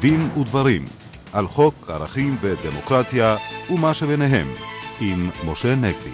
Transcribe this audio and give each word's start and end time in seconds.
דין 0.00 0.20
ודברים 0.40 0.84
על 1.32 1.46
חוק 1.46 1.90
ערכים 1.90 2.36
ודמוקרטיה 2.40 3.36
ומה 3.70 3.94
שביניהם 3.94 4.54
עם 5.00 5.30
משה 5.44 5.74
נגבי. 5.74 6.10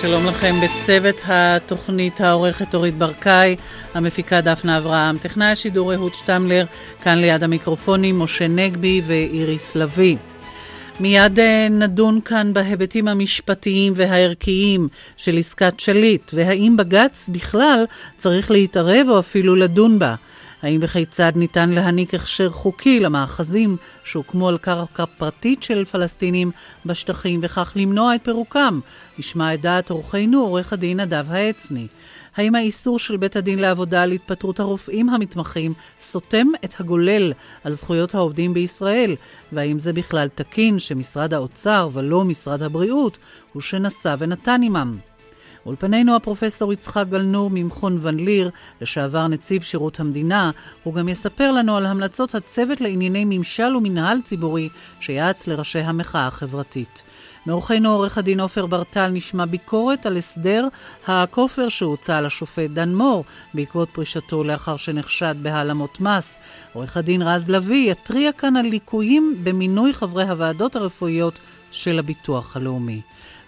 שלום 0.00 0.26
לכם 0.26 0.54
בצוות 0.62 1.22
התוכנית 1.24 2.20
העורכת 2.20 2.74
אורית 2.74 2.98
ברקאי, 2.98 3.56
המפיקה 3.94 4.40
דפנה 4.40 4.78
אברהם, 4.78 5.18
טכנאי 5.18 5.46
השידור 5.46 5.94
אהוד 5.94 6.14
שטמלר, 6.14 6.64
כאן 7.02 7.18
ליד 7.18 7.42
המיקרופונים 7.42 8.18
משה 8.18 8.48
נגבי 8.48 9.02
ואיריס 9.06 9.76
לביא. 9.76 10.16
מיד 11.00 11.38
אה, 11.38 11.66
נדון 11.70 12.20
כאן 12.24 12.52
בהיבטים 12.52 13.08
המשפטיים 13.08 13.92
והערכיים 13.96 14.88
של 15.16 15.38
עסקת 15.38 15.80
שליט, 15.80 16.30
והאם 16.34 16.76
בג"ץ 16.76 17.26
בכלל 17.28 17.84
צריך 18.16 18.50
להתערב 18.50 19.06
או 19.08 19.18
אפילו 19.18 19.56
לדון 19.56 19.98
בה. 19.98 20.14
האם 20.64 20.80
וכיצד 20.82 21.32
ניתן 21.36 21.70
להעניק 21.70 22.14
הכשר 22.14 22.50
חוקי 22.50 23.00
למאחזים 23.00 23.76
שהוקמו 24.04 24.48
על 24.48 24.58
קרקע 24.58 25.04
פרטית 25.06 25.62
של 25.62 25.84
פלסטינים 25.84 26.50
בשטחים, 26.86 27.40
וכך 27.42 27.72
למנוע 27.76 28.14
את 28.14 28.20
פירוקם? 28.24 28.80
נשמע 29.18 29.54
את 29.54 29.60
דעת 29.60 29.90
עורכנו, 29.90 30.40
עורך 30.40 30.72
הדין 30.72 31.00
נדב 31.00 31.26
העצני. 31.30 31.86
האם 32.36 32.54
האיסור 32.54 32.98
של 32.98 33.16
בית 33.16 33.36
הדין 33.36 33.58
לעבודה 33.58 34.02
על 34.02 34.12
התפטרות 34.12 34.60
הרופאים 34.60 35.08
המתמחים 35.08 35.72
סותם 36.00 36.46
את 36.64 36.80
הגולל 36.80 37.32
על 37.64 37.72
זכויות 37.72 38.14
העובדים 38.14 38.54
בישראל? 38.54 39.16
והאם 39.52 39.78
זה 39.78 39.92
בכלל 39.92 40.28
תקין 40.34 40.78
שמשרד 40.78 41.34
האוצר 41.34 41.88
ולא 41.92 42.24
משרד 42.24 42.62
הבריאות 42.62 43.18
הוא 43.52 43.62
שנשא 43.62 44.14
ונתן 44.18 44.60
עמם? 44.64 44.98
אולפנינו 45.66 46.16
הפרופסור 46.16 46.72
יצחק 46.72 47.04
גלנור 47.10 47.50
ממכון 47.52 47.98
ון 48.00 48.16
ליר, 48.16 48.50
לשעבר 48.80 49.26
נציב 49.26 49.62
שירות 49.62 50.00
המדינה, 50.00 50.50
הוא 50.82 50.94
גם 50.94 51.08
יספר 51.08 51.52
לנו 51.52 51.76
על 51.76 51.86
המלצות 51.86 52.34
הצוות 52.34 52.80
לענייני 52.80 53.24
ממשל 53.26 53.76
ומנהל 53.76 54.20
ציבורי 54.20 54.68
שיעץ 55.00 55.46
לראשי 55.46 55.78
המחאה 55.78 56.26
החברתית. 56.26 57.02
מאורחנו 57.46 57.88
עורך 57.92 58.18
הדין 58.18 58.40
עופר 58.40 58.66
ברטל 58.66 59.08
נשמע 59.08 59.44
ביקורת 59.44 60.06
על 60.06 60.16
הסדר 60.16 60.68
הכופר 61.06 61.68
שהוצע 61.68 62.20
לשופט 62.20 62.70
דן 62.70 62.94
מור 62.94 63.24
בעקבות 63.54 63.88
פרישתו 63.92 64.44
לאחר 64.44 64.76
שנחשד 64.76 65.34
בהעלמות 65.42 66.00
מס. 66.00 66.34
עורך 66.72 66.96
הדין 66.96 67.22
רז 67.22 67.50
לביא 67.50 67.90
יתריע 67.90 68.32
כאן 68.32 68.56
על 68.56 68.66
ליקויים 68.66 69.36
במינוי 69.42 69.92
חברי 69.92 70.24
הוועדות 70.24 70.76
הרפואיות 70.76 71.38
של 71.70 71.98
הביטוח 71.98 72.56
הלאומי. 72.56 73.00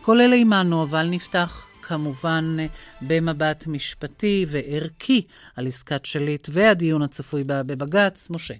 כל 0.02 0.20
אלה 0.20 0.36
עמנו, 0.36 0.82
אבל 0.82 1.06
נפתח 1.10 1.65
כמובן 1.86 2.56
במבט 3.02 3.66
משפטי 3.66 4.46
וערכי 4.48 5.26
על 5.56 5.66
עסקת 5.66 6.04
שליט 6.04 6.48
והדיון 6.52 7.02
הצפוי 7.02 7.44
בה 7.44 7.62
בבג"ץ. 7.62 8.30
משה. 8.30 8.54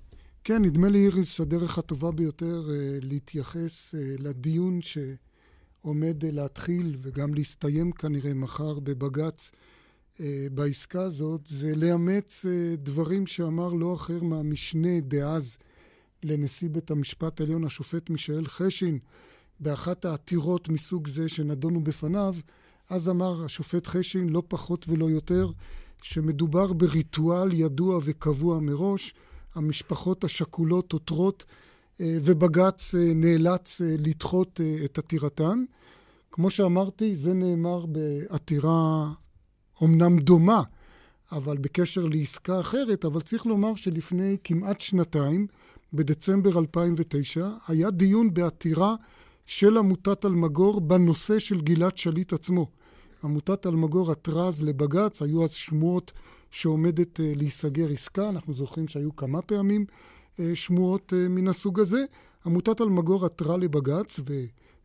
כן, 0.44 0.62
נדמה 0.62 0.88
לי, 0.88 0.98
איריס, 0.98 1.40
הדרך 1.40 1.78
הטובה 1.78 2.10
ביותר 2.10 2.62
uh, 2.66 2.70
להתייחס 3.02 3.94
uh, 3.94 4.22
לדיון 4.22 4.80
שעומד 4.82 6.24
uh, 6.24 6.26
להתחיל 6.32 6.96
וגם 7.02 7.34
להסתיים 7.34 7.92
כנראה 7.92 8.34
מחר 8.34 8.80
בבג"ץ 8.80 9.50
uh, 9.50 10.20
בעסקה 10.52 11.02
הזאת, 11.02 11.40
זה 11.46 11.76
לאמץ 11.76 12.44
uh, 12.44 12.76
דברים 12.76 13.26
שאמר 13.26 13.68
לא 13.68 13.94
אחר 13.94 14.22
מהמשנה 14.22 15.00
דאז 15.00 15.56
לנשיא 16.22 16.68
בית 16.68 16.90
המשפט 16.90 17.40
העליון, 17.40 17.64
השופט 17.64 18.10
מישאל 18.10 18.46
חשין, 18.46 18.98
באחת 19.60 20.04
העתירות 20.04 20.68
מסוג 20.68 21.08
זה 21.08 21.28
שנדונו 21.28 21.84
בפניו, 21.84 22.34
אז 22.90 23.08
אמר 23.08 23.44
השופט 23.44 23.86
חשין, 23.86 24.28
לא 24.28 24.42
פחות 24.48 24.86
ולא 24.88 25.10
יותר, 25.10 25.50
שמדובר 26.02 26.72
בריטואל 26.72 27.52
ידוע 27.52 28.00
וקבוע 28.04 28.60
מראש, 28.60 29.14
המשפחות 29.54 30.24
השכולות 30.24 30.92
עותרות, 30.92 31.44
אה, 32.00 32.18
ובג"ץ 32.22 32.94
אה, 32.94 33.14
נאלץ 33.14 33.80
אה, 33.80 33.94
לדחות 33.98 34.60
את 34.84 34.98
עתירתן. 34.98 35.64
כמו 36.32 36.50
שאמרתי, 36.50 37.16
זה 37.16 37.34
נאמר 37.34 37.86
בעתירה 37.86 39.10
אומנם 39.80 40.18
דומה, 40.18 40.62
אבל 41.32 41.56
בקשר 41.56 42.06
לעסקה 42.06 42.60
אחרת, 42.60 43.04
אבל 43.04 43.20
צריך 43.20 43.46
לומר 43.46 43.74
שלפני 43.74 44.36
כמעט 44.44 44.80
שנתיים, 44.80 45.46
בדצמבר 45.92 46.58
2009, 46.58 47.50
היה 47.68 47.90
דיון 47.90 48.34
בעתירה 48.34 48.94
של 49.46 49.78
עמותת 49.78 50.24
אלמגור 50.24 50.80
בנושא 50.80 51.38
של 51.38 51.60
גלעד 51.60 51.98
שליט 51.98 52.32
עצמו. 52.32 52.70
עמותת 53.24 53.66
אלמגור 53.66 54.10
עתרה 54.10 54.48
אז 54.48 54.62
לבג"ץ, 54.62 55.22
היו 55.22 55.44
אז 55.44 55.50
שמועות 55.50 56.12
שעומדת 56.50 57.20
אה, 57.20 57.32
להיסגר 57.36 57.90
עסקה, 57.90 58.28
אנחנו 58.28 58.54
זוכרים 58.54 58.88
שהיו 58.88 59.16
כמה 59.16 59.42
פעמים 59.42 59.84
אה, 60.40 60.50
שמועות 60.54 61.12
אה, 61.16 61.28
מן 61.28 61.48
הסוג 61.48 61.80
הזה. 61.80 62.04
עמותת 62.46 62.80
אלמגור 62.80 63.24
עתרה 63.24 63.56
לבג"ץ 63.56 64.20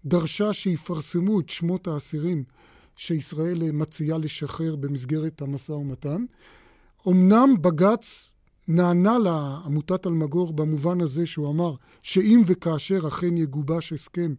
ודרשה 0.05 0.53
שיפרסמו 0.53 1.39
את 1.39 1.49
שמות 1.49 1.87
האסירים 1.87 2.43
שישראל 2.95 3.71
מציעה 3.71 4.17
לשחרר 4.17 4.75
במסגרת 4.75 5.41
המשא 5.41 5.71
ומתן. 5.71 6.25
אמנם 7.07 7.55
בג"ץ 7.61 8.31
נענה 8.67 9.17
לעמותת 9.19 10.07
אלמגור 10.07 10.53
במובן 10.53 11.01
הזה 11.01 11.25
שהוא 11.25 11.49
אמר 11.49 11.75
שאם 12.01 12.41
וכאשר 12.45 13.07
אכן 13.07 13.37
יגובש 13.37 13.93
הסכם, 13.93 14.33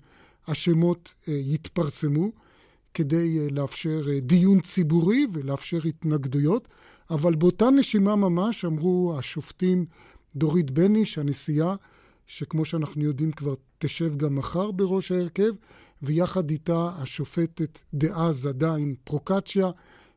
השמות 0.46 1.14
יתפרסמו. 1.26 2.30
כדי 2.94 3.38
אה, 3.38 3.46
לאפשר 3.50 4.02
אה, 4.10 4.20
דיון 4.20 4.60
ציבורי 4.60 5.26
ולאפשר 5.32 5.78
התנגדויות, 5.84 6.68
אבל 7.10 7.34
באותה 7.34 7.70
נשימה 7.70 8.16
ממש 8.16 8.64
אמרו 8.64 9.14
השופטים 9.18 9.86
דורית 10.36 10.70
בניש, 10.70 11.18
הנשיאה, 11.18 11.74
שכמו 12.26 12.64
שאנחנו 12.64 13.04
יודעים 13.04 13.32
כבר 13.32 13.54
תשב 13.78 14.16
גם 14.16 14.36
מחר 14.36 14.70
בראש 14.70 15.12
ההרכב, 15.12 15.52
ויחד 16.02 16.50
איתה 16.50 16.90
השופטת 16.98 17.78
דאז 17.94 18.46
עדיין 18.46 18.94
פרוקצ'יה 19.04 19.70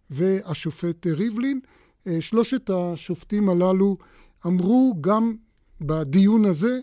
והשופט 0.10 1.08
ריבלין. 1.08 1.60
אה, 2.08 2.22
שלושת 2.22 2.70
השופטים 2.70 3.50
הללו 3.50 3.98
אמרו 4.46 4.96
גם 5.02 5.36
בדיון 5.82 6.46
הזה 6.46 6.80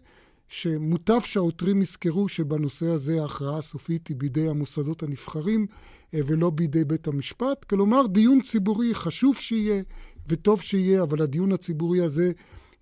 שמוטב 0.53 1.21
שהעותרים 1.21 1.83
יזכרו 1.83 2.29
שבנושא 2.29 2.87
הזה 2.87 3.23
ההכרעה 3.23 3.59
הסופית 3.59 4.09
היא 4.09 4.17
בידי 4.17 4.49
המוסדות 4.49 5.03
הנבחרים 5.03 5.67
אה, 6.15 6.21
ולא 6.27 6.51
בידי 6.51 6.85
בית 6.85 7.07
המשפט. 7.07 7.65
כלומר, 7.65 8.07
דיון 8.07 8.41
ציבורי 8.41 8.95
חשוב 8.95 9.37
שיהיה 9.37 9.83
וטוב 10.27 10.63
שיהיה, 10.63 11.03
אבל 11.03 11.23
הדיון 11.23 11.53
הציבורי 11.53 12.01
הזה 12.01 12.33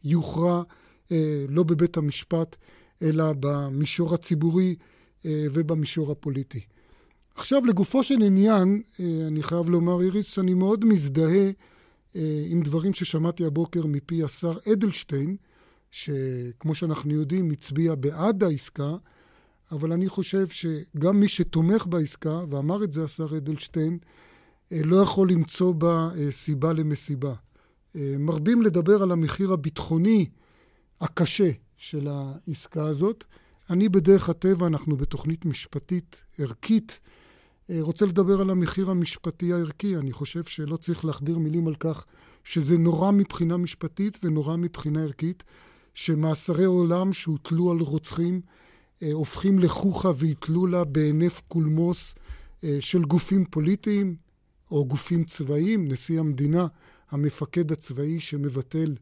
יוכרע 0.05 0.63
אה, 1.13 1.45
לא 1.49 1.63
בבית 1.63 1.97
המשפט, 1.97 2.57
אלא 3.03 3.25
במישור 3.41 4.15
הציבורי 4.15 4.77
אה, 5.27 5.47
ובמישור 5.53 6.13
הפוליטי. 6.13 6.61
עכשיו, 7.35 7.67
לגופו 7.67 8.03
של 8.03 8.23
עניין, 8.23 8.83
אני 9.27 9.43
חייב 9.43 9.69
לומר, 9.69 10.03
איריס, 10.03 10.27
שאני 10.27 10.55
מאוד 10.55 10.85
מזדהה 10.85 11.51
עם 12.51 12.63
דברים 12.63 12.93
ששמעתי 12.93 13.45
הבוקר 13.45 13.87
מפי 13.87 14.25
השר 14.25 14.53
אדלשטיין, 14.73 15.37
שכמו 15.91 16.75
שאנחנו 16.75 17.15
יודעים, 17.15 17.51
הצביע 17.51 17.95
בעד 17.95 18.45
העסקה, 18.45 18.97
אבל 19.73 19.93
אני 19.93 20.09
חושב 20.09 20.49
שגם 20.49 21.21
מי 21.21 21.29
שתומך 21.29 21.87
בעסקה, 21.87 22.45
ואמר 22.51 22.85
את 22.85 22.93
זה 22.93 23.05
השר 23.05 23.37
אדלשטיין, 23.37 23.99
אה, 24.73 24.81
לא 24.85 24.97
יכול 24.97 25.31
למצוא 25.31 25.75
בה 25.75 26.11
אה, 26.19 26.31
סיבה 26.31 26.73
למסיבה. 26.73 27.35
אה, 27.97 28.15
מרבים 28.19 28.63
לדבר 28.63 29.03
על 29.03 29.13
המחיר 29.13 29.53
הביטחוני 29.53 30.27
הקשה 31.01 31.51
של 31.77 32.09
העסקה 32.09 32.85
הזאת. 32.85 33.25
אני 33.71 33.89
בדרך 33.89 34.29
הטבע, 34.29 34.67
אנחנו 34.67 34.97
בתוכנית 34.97 35.45
משפטית 35.45 36.25
ערכית, 36.39 37.01
רוצה 37.81 38.07
לדבר 38.07 38.41
על 38.41 38.51
המחיר 38.51 38.91
המשפטי 38.91 39.53
הערכי. 39.53 39.97
אני 39.97 40.13
חושב 40.13 40.45
שלא 40.45 40.77
צריך 40.77 41.05
להכביר 41.05 41.39
מילים 41.39 41.69
על 41.69 41.75
כך 41.75 42.05
שזה 42.45 42.79
נורא 42.79 43.11
מבחינה 43.11 43.57
משפטית 43.57 44.19
ונורא 44.25 44.57
מבחינה 44.57 45.03
ערכית. 45.03 45.45
שמאסרי 45.95 46.65
עולם 46.65 47.13
שהוטלו 47.13 47.71
על 47.71 47.79
רוצחים 47.81 48.41
אה, 49.03 49.13
הופכים 49.13 49.59
לחוכא 49.59 50.11
ואיטלו 50.17 50.67
לה 50.67 50.85
בהינף 50.85 51.41
קולמוס 51.49 52.15
אה, 52.65 52.77
של 52.81 53.05
גופים 53.05 53.45
פוליטיים 53.45 54.17
או 54.71 54.85
גופים 54.85 55.25
צבאיים, 55.25 55.89
נשיא 55.89 56.21
המדינה, 56.21 56.67
המפקד 57.11 57.73
הצבאי 57.73 58.21
שמבטל 58.21 58.95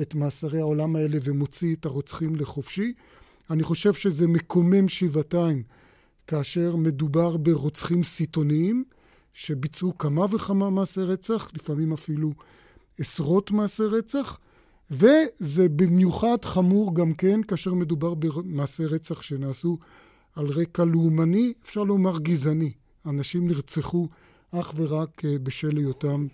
את 0.00 0.14
מאסרי 0.14 0.60
העולם 0.60 0.96
האלה 0.96 1.18
ומוציא 1.22 1.74
את 1.74 1.86
הרוצחים 1.86 2.36
לחופשי. 2.36 2.92
אני 3.50 3.62
חושב 3.62 3.92
שזה 3.92 4.26
מקומם 4.26 4.88
שבעתיים 4.88 5.62
כאשר 6.26 6.76
מדובר 6.76 7.36
ברוצחים 7.36 8.04
סיטוניים 8.04 8.84
שביצעו 9.34 9.98
כמה 9.98 10.26
וכמה 10.30 10.70
מעשי 10.70 11.00
רצח, 11.00 11.50
לפעמים 11.54 11.92
אפילו 11.92 12.32
עשרות 12.98 13.50
מעשי 13.50 13.82
רצח, 13.82 14.38
וזה 14.90 15.68
במיוחד 15.68 16.44
חמור 16.44 16.94
גם 16.94 17.14
כן 17.14 17.42
כאשר 17.42 17.74
מדובר 17.74 18.14
במעשי 18.14 18.84
רצח 18.84 19.22
שנעשו 19.22 19.78
על 20.34 20.46
רקע 20.46 20.84
לאומני, 20.84 21.52
אפשר 21.64 21.82
לומר 21.82 22.18
גזעני. 22.18 22.72
אנשים 23.06 23.46
נרצחו 23.46 24.08
אך 24.50 24.72
ורק 24.76 25.24
אה, 25.24 25.38
בשל 25.42 25.76
היותם 25.76 26.26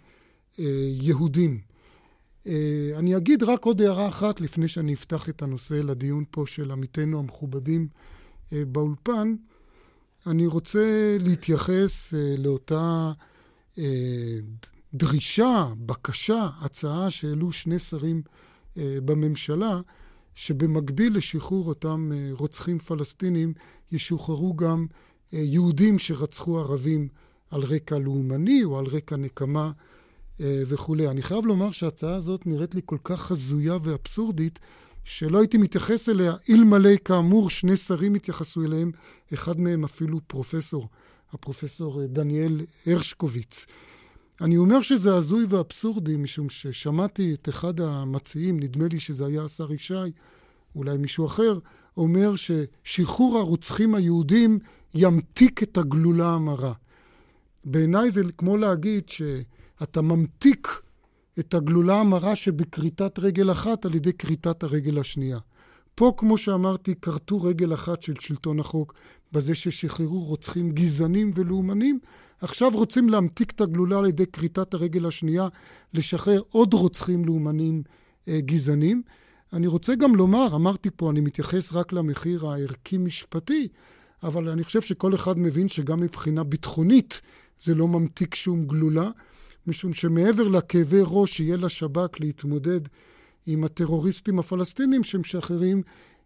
אה, 0.58 0.64
יהודים. 1.00 1.60
אני 2.96 3.16
אגיד 3.16 3.42
רק 3.42 3.64
עוד 3.64 3.82
הערה 3.82 4.08
אחת 4.08 4.40
לפני 4.40 4.68
שאני 4.68 4.94
אפתח 4.94 5.28
את 5.28 5.42
הנושא 5.42 5.74
לדיון 5.74 6.24
פה 6.30 6.44
של 6.46 6.70
עמיתינו 6.70 7.18
המכובדים 7.18 7.88
באולפן. 8.52 9.34
אני 10.26 10.46
רוצה 10.46 11.16
להתייחס 11.20 12.14
לאותה 12.38 13.12
דרישה, 14.94 15.68
בקשה, 15.86 16.48
הצעה 16.60 17.10
שהעלו 17.10 17.52
שני 17.52 17.78
שרים 17.78 18.22
בממשלה, 18.76 19.80
שבמקביל 20.34 21.16
לשחרור 21.16 21.68
אותם 21.68 22.10
רוצחים 22.30 22.78
פלסטינים, 22.78 23.52
ישוחררו 23.92 24.54
גם 24.56 24.86
יהודים 25.32 25.98
שרצחו 25.98 26.58
ערבים 26.58 27.08
על 27.50 27.62
רקע 27.62 27.98
לאומני 27.98 28.64
או 28.64 28.78
על 28.78 28.86
רקע 28.86 29.16
נקמה 29.16 29.70
וכולי. 30.40 31.08
אני 31.08 31.22
חייב 31.22 31.46
לומר 31.46 31.70
שההצעה 31.70 32.14
הזאת 32.14 32.46
נראית 32.46 32.74
לי 32.74 32.80
כל 32.84 32.98
כך 33.04 33.30
הזויה 33.30 33.76
ואבסורדית, 33.82 34.58
שלא 35.04 35.38
הייתי 35.38 35.58
מתייחס 35.58 36.08
אליה, 36.08 36.34
אלמלא 36.50 36.96
כאמור 37.04 37.50
שני 37.50 37.76
שרים 37.76 38.14
התייחסו 38.14 38.64
אליהם, 38.64 38.90
אחד 39.34 39.60
מהם 39.60 39.84
אפילו 39.84 40.20
פרופסור, 40.26 40.88
הפרופסור 41.32 42.06
דניאל 42.06 42.60
הרשקוביץ. 42.86 43.66
אני 44.42 44.56
אומר 44.56 44.82
שזה 44.82 45.14
הזוי 45.14 45.44
ואבסורדי, 45.48 46.16
משום 46.16 46.50
ששמעתי 46.50 47.34
את 47.34 47.48
אחד 47.48 47.80
המציעים, 47.80 48.60
נדמה 48.60 48.84
לי 48.92 49.00
שזה 49.00 49.26
היה 49.26 49.44
השר 49.44 49.72
ישי, 49.72 49.94
אולי 50.76 50.96
מישהו 50.96 51.26
אחר, 51.26 51.58
אומר 51.96 52.34
ששחרור 52.36 53.38
הרוצחים 53.38 53.94
היהודים 53.94 54.58
ימתיק 54.94 55.62
את 55.62 55.78
הגלולה 55.78 56.34
המרה. 56.34 56.72
בעיניי 57.64 58.10
זה 58.10 58.20
כמו 58.38 58.56
להגיד 58.56 59.08
שאתה 59.08 60.02
ממתיק 60.02 60.68
את 61.38 61.54
הגלולה 61.54 62.00
המרה 62.00 62.36
שבכריתת 62.36 63.18
רגל 63.18 63.50
אחת 63.52 63.84
על 63.84 63.94
ידי 63.94 64.12
כריתת 64.12 64.62
הרגל 64.62 64.98
השנייה. 64.98 65.38
פה, 65.94 66.12
כמו 66.16 66.38
שאמרתי, 66.38 66.94
כרתו 66.94 67.42
רגל 67.42 67.74
אחת 67.74 68.02
של 68.02 68.14
שלטון 68.20 68.60
החוק 68.60 68.94
בזה 69.32 69.54
ששחררו 69.54 70.24
רוצחים 70.24 70.72
גזענים 70.72 71.30
ולאומנים. 71.34 71.98
עכשיו 72.40 72.70
רוצים 72.74 73.08
להמתיק 73.08 73.50
את 73.50 73.60
הגלולה 73.60 73.98
על 73.98 74.06
ידי 74.06 74.26
כריתת 74.26 74.74
הרגל 74.74 75.06
השנייה, 75.06 75.48
לשחרר 75.94 76.40
עוד 76.50 76.74
רוצחים 76.74 77.24
לאומנים 77.24 77.82
אה, 78.28 78.40
גזענים. 78.40 79.02
אני 79.52 79.66
רוצה 79.66 79.94
גם 79.94 80.16
לומר, 80.16 80.54
אמרתי 80.54 80.90
פה, 80.96 81.10
אני 81.10 81.20
מתייחס 81.20 81.72
רק 81.72 81.92
למחיר 81.92 82.46
הערכי-משפטי, 82.46 83.68
אבל 84.22 84.48
אני 84.48 84.64
חושב 84.64 84.80
שכל 84.80 85.14
אחד 85.14 85.38
מבין 85.38 85.68
שגם 85.68 86.00
מבחינה 86.00 86.44
ביטחונית 86.44 87.20
זה 87.58 87.74
לא 87.74 87.88
ממתיק 87.88 88.34
שום 88.34 88.66
גלולה, 88.66 89.10
משום 89.66 89.92
שמעבר 89.92 90.48
לכאבי 90.48 91.00
ראש 91.04 91.36
שיהיה 91.36 91.56
לשב"כ 91.56 92.20
להתמודד 92.20 92.80
עם 93.46 93.64
הטרוריסטים 93.64 94.38
הפלסטינים 94.38 95.04
שמשחררים, 95.04 95.82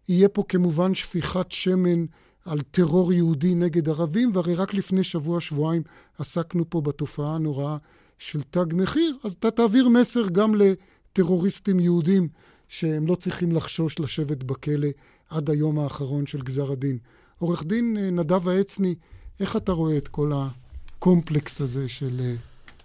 יהיה 0.07 0.29
פה 0.29 0.43
כמובן 0.49 0.95
שפיכת 0.95 1.51
שמן 1.51 2.05
על 2.45 2.61
טרור 2.61 3.13
יהודי 3.13 3.55
נגד 3.55 3.89
ערבים, 3.89 4.31
והרי 4.33 4.55
רק 4.55 4.73
לפני 4.73 5.03
שבוע-שבועיים 5.03 5.81
עסקנו 6.19 6.69
פה 6.69 6.81
בתופעה 6.81 7.35
הנוראה 7.35 7.77
של 8.17 8.41
תג 8.41 8.65
מחיר, 8.73 9.17
אז 9.23 9.33
אתה 9.33 9.51
תעביר 9.51 9.89
מסר 9.89 10.27
גם 10.27 10.55
לטרוריסטים 10.55 11.79
יהודים 11.79 12.27
שהם 12.67 13.07
לא 13.07 13.15
צריכים 13.15 13.51
לחשוש 13.51 13.99
לשבת 13.99 14.43
בכלא 14.43 14.87
עד 15.29 15.49
היום 15.49 15.79
האחרון 15.79 16.25
של 16.25 16.41
גזר 16.41 16.71
הדין. 16.71 16.97
עורך 17.39 17.63
דין 17.63 17.97
אה, 17.97 18.09
נדב 18.11 18.47
העצני, 18.47 18.95
איך 19.39 19.55
אתה 19.55 19.71
רואה 19.71 19.97
את 19.97 20.07
כל 20.07 20.31
הקומפלקס 20.35 21.61
הזה 21.61 21.89
של 21.89 22.19
אה, 22.19 22.33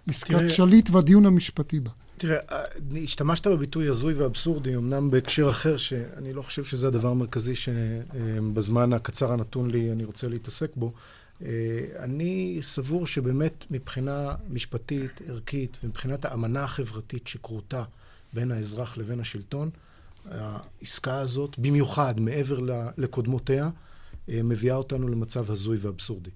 עסקת 0.07 0.49
שליט 0.49 0.89
והדיון 0.89 1.25
המשפטי 1.25 1.79
בה? 1.79 1.91
תראה, 2.17 2.37
אה, 2.51 2.63
השתמשת 3.03 3.47
בביטוי 3.47 3.87
הזוי 3.87 4.13
ואבסורדי, 4.13 4.75
אמנם 4.75 5.11
בהקשר 5.11 5.49
אחר, 5.49 5.77
שאני 5.77 6.33
לא 6.33 6.41
חושב 6.41 6.63
שזה 6.63 6.87
הדבר 6.87 7.09
המרכזי 7.09 7.55
שבזמן 7.55 8.93
הקצר 8.93 9.33
הנתון 9.33 9.71
לי 9.71 9.91
אני 9.91 10.03
רוצה 10.03 10.27
להתעסק 10.27 10.71
בו. 10.75 10.91
אני 11.99 12.59
סבור 12.61 13.07
שבאמת 13.07 13.65
מבחינה 13.71 14.35
משפטית, 14.49 15.21
ערכית, 15.27 15.77
ומבחינת 15.83 16.25
האמנה 16.25 16.63
החברתית 16.63 17.27
שכרותה 17.27 17.83
בין 18.33 18.51
האזרח 18.51 18.97
לבין 18.97 19.19
השלטון, 19.19 19.69
העסקה 20.31 21.19
הזאת, 21.19 21.59
במיוחד 21.59 22.19
מעבר 22.19 22.59
לקודמותיה, 22.97 23.69
מביאה 24.27 24.75
אותנו 24.75 25.07
למצב 25.07 25.51
הזוי 25.51 25.77
ואבסורדי. 25.81 26.29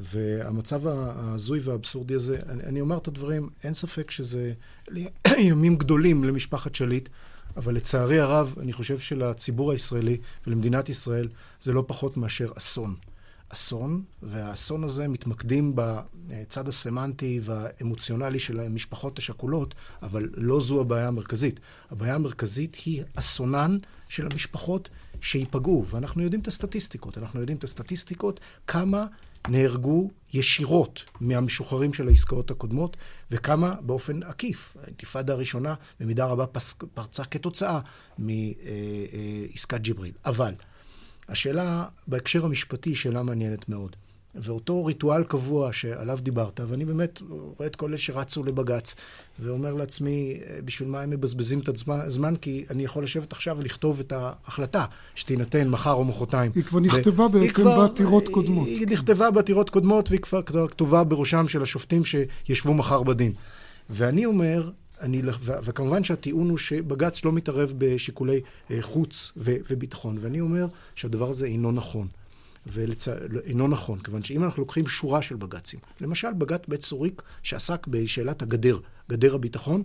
והמצב 0.00 0.86
ההזוי 0.86 1.60
והאבסורדי 1.62 2.14
הזה, 2.14 2.38
אני, 2.48 2.62
אני 2.62 2.80
אומר 2.80 2.96
את 2.96 3.08
הדברים, 3.08 3.48
אין 3.64 3.74
ספק 3.74 4.10
שזה 4.10 4.52
ימים 5.38 5.76
גדולים 5.76 6.24
למשפחת 6.24 6.74
שליט, 6.74 7.08
אבל 7.56 7.74
לצערי 7.74 8.20
הרב, 8.20 8.54
אני 8.60 8.72
חושב 8.72 8.98
שלציבור 8.98 9.72
הישראלי 9.72 10.16
ולמדינת 10.46 10.88
ישראל 10.88 11.28
זה 11.62 11.72
לא 11.72 11.84
פחות 11.86 12.16
מאשר 12.16 12.50
אסון. 12.58 12.94
אסון, 13.52 14.02
והאסון 14.22 14.84
הזה 14.84 15.08
מתמקדים 15.08 15.72
בצד 15.74 16.68
הסמנטי 16.68 17.40
והאמוציונלי 17.42 18.38
של 18.38 18.60
המשפחות 18.60 19.18
השכולות, 19.18 19.74
אבל 20.02 20.28
לא 20.34 20.60
זו 20.60 20.80
הבעיה 20.80 21.08
המרכזית. 21.08 21.60
הבעיה 21.90 22.14
המרכזית 22.14 22.74
היא 22.84 23.02
אסונן 23.14 23.78
של 24.08 24.26
המשפחות 24.26 24.88
שייפגעו, 25.20 25.84
ואנחנו 25.90 26.22
יודעים 26.22 26.40
את 26.40 26.48
הסטטיסטיקות. 26.48 27.18
אנחנו 27.18 27.40
יודעים 27.40 27.58
את 27.58 27.64
הסטטיסטיקות, 27.64 28.40
כמה 28.66 29.06
נהרגו 29.48 30.10
ישירות 30.34 31.04
מהמשוחררים 31.20 31.92
של 31.92 32.08
העסקאות 32.08 32.50
הקודמות, 32.50 32.96
וכמה 33.30 33.74
באופן 33.80 34.22
עקיף. 34.22 34.76
האינתיפאדה 34.82 35.32
הראשונה 35.32 35.74
במידה 36.00 36.26
רבה 36.26 36.46
פרצה 36.94 37.24
כתוצאה 37.24 37.80
מעסקת 38.18 39.80
ג'יבריל. 39.80 40.14
אבל 40.24 40.54
השאלה 41.28 41.84
בהקשר 42.06 42.44
המשפטי 42.44 42.90
היא 42.90 42.96
שאלה 42.96 43.22
מעניינת 43.22 43.68
מאוד. 43.68 43.96
ואותו 44.34 44.84
ריטואל 44.84 45.24
קבוע 45.24 45.72
שעליו 45.72 46.18
דיברת, 46.22 46.60
ואני 46.68 46.84
באמת 46.84 47.22
רואה 47.28 47.66
את 47.66 47.76
כל 47.76 47.88
אלה 47.88 47.98
שרצו 47.98 48.44
לבג"ץ, 48.44 48.94
ואומר 49.40 49.74
לעצמי, 49.74 50.40
בשביל 50.64 50.88
מה 50.88 51.00
הם 51.00 51.10
מבזבזים 51.10 51.60
את 51.60 51.68
הזמן? 51.88 52.36
כי 52.36 52.64
אני 52.70 52.84
יכול 52.84 53.04
לשבת 53.04 53.32
עכשיו 53.32 53.56
ולכתוב 53.58 54.00
את 54.00 54.12
ההחלטה 54.12 54.84
שתינתן 55.14 55.68
מחר 55.68 55.92
או 55.92 56.04
מחרתיים. 56.04 56.52
היא 56.54 56.64
כבר 56.64 56.80
נכתבה 56.80 57.28
בעצם 57.28 57.64
בעתירות 57.64 58.28
קודמות. 58.28 58.66
היא 58.66 58.86
נכתבה 58.86 59.30
בעתירות 59.30 59.70
קודמות, 59.70 60.08
והיא 60.08 60.20
כבר 60.20 60.42
כתובה 60.42 61.04
בראשם 61.04 61.48
של 61.48 61.62
השופטים 61.62 62.02
שישבו 62.04 62.74
מחר 62.74 63.02
בדין. 63.02 63.32
ואני 63.90 64.26
אומר, 64.26 64.70
אני, 65.00 65.22
וכמובן 65.42 66.04
שהטיעון 66.04 66.50
הוא 66.50 66.58
שבג"ץ 66.58 67.24
לא 67.24 67.32
מתערב 67.32 67.72
בשיקולי 67.78 68.40
אה, 68.70 68.76
חוץ 68.80 69.32
וביטחון, 69.36 70.18
ואני 70.20 70.40
אומר 70.40 70.66
שהדבר 70.94 71.30
הזה 71.30 71.46
אינו 71.46 71.72
נכון. 71.72 72.06
ואינו 72.66 73.68
נכון, 73.68 73.98
כיוון 73.98 74.22
שאם 74.22 74.44
אנחנו 74.44 74.62
לוקחים 74.62 74.88
שורה 74.88 75.22
של 75.22 75.36
בג"צים, 75.36 75.80
למשל 76.00 76.32
בג"ץ 76.32 76.62
בית 76.68 76.82
סוריק 76.82 77.22
שעסק 77.42 77.86
בשאלת 77.86 78.42
הגדר, 78.42 78.78
גדר 79.10 79.34
הביטחון, 79.34 79.82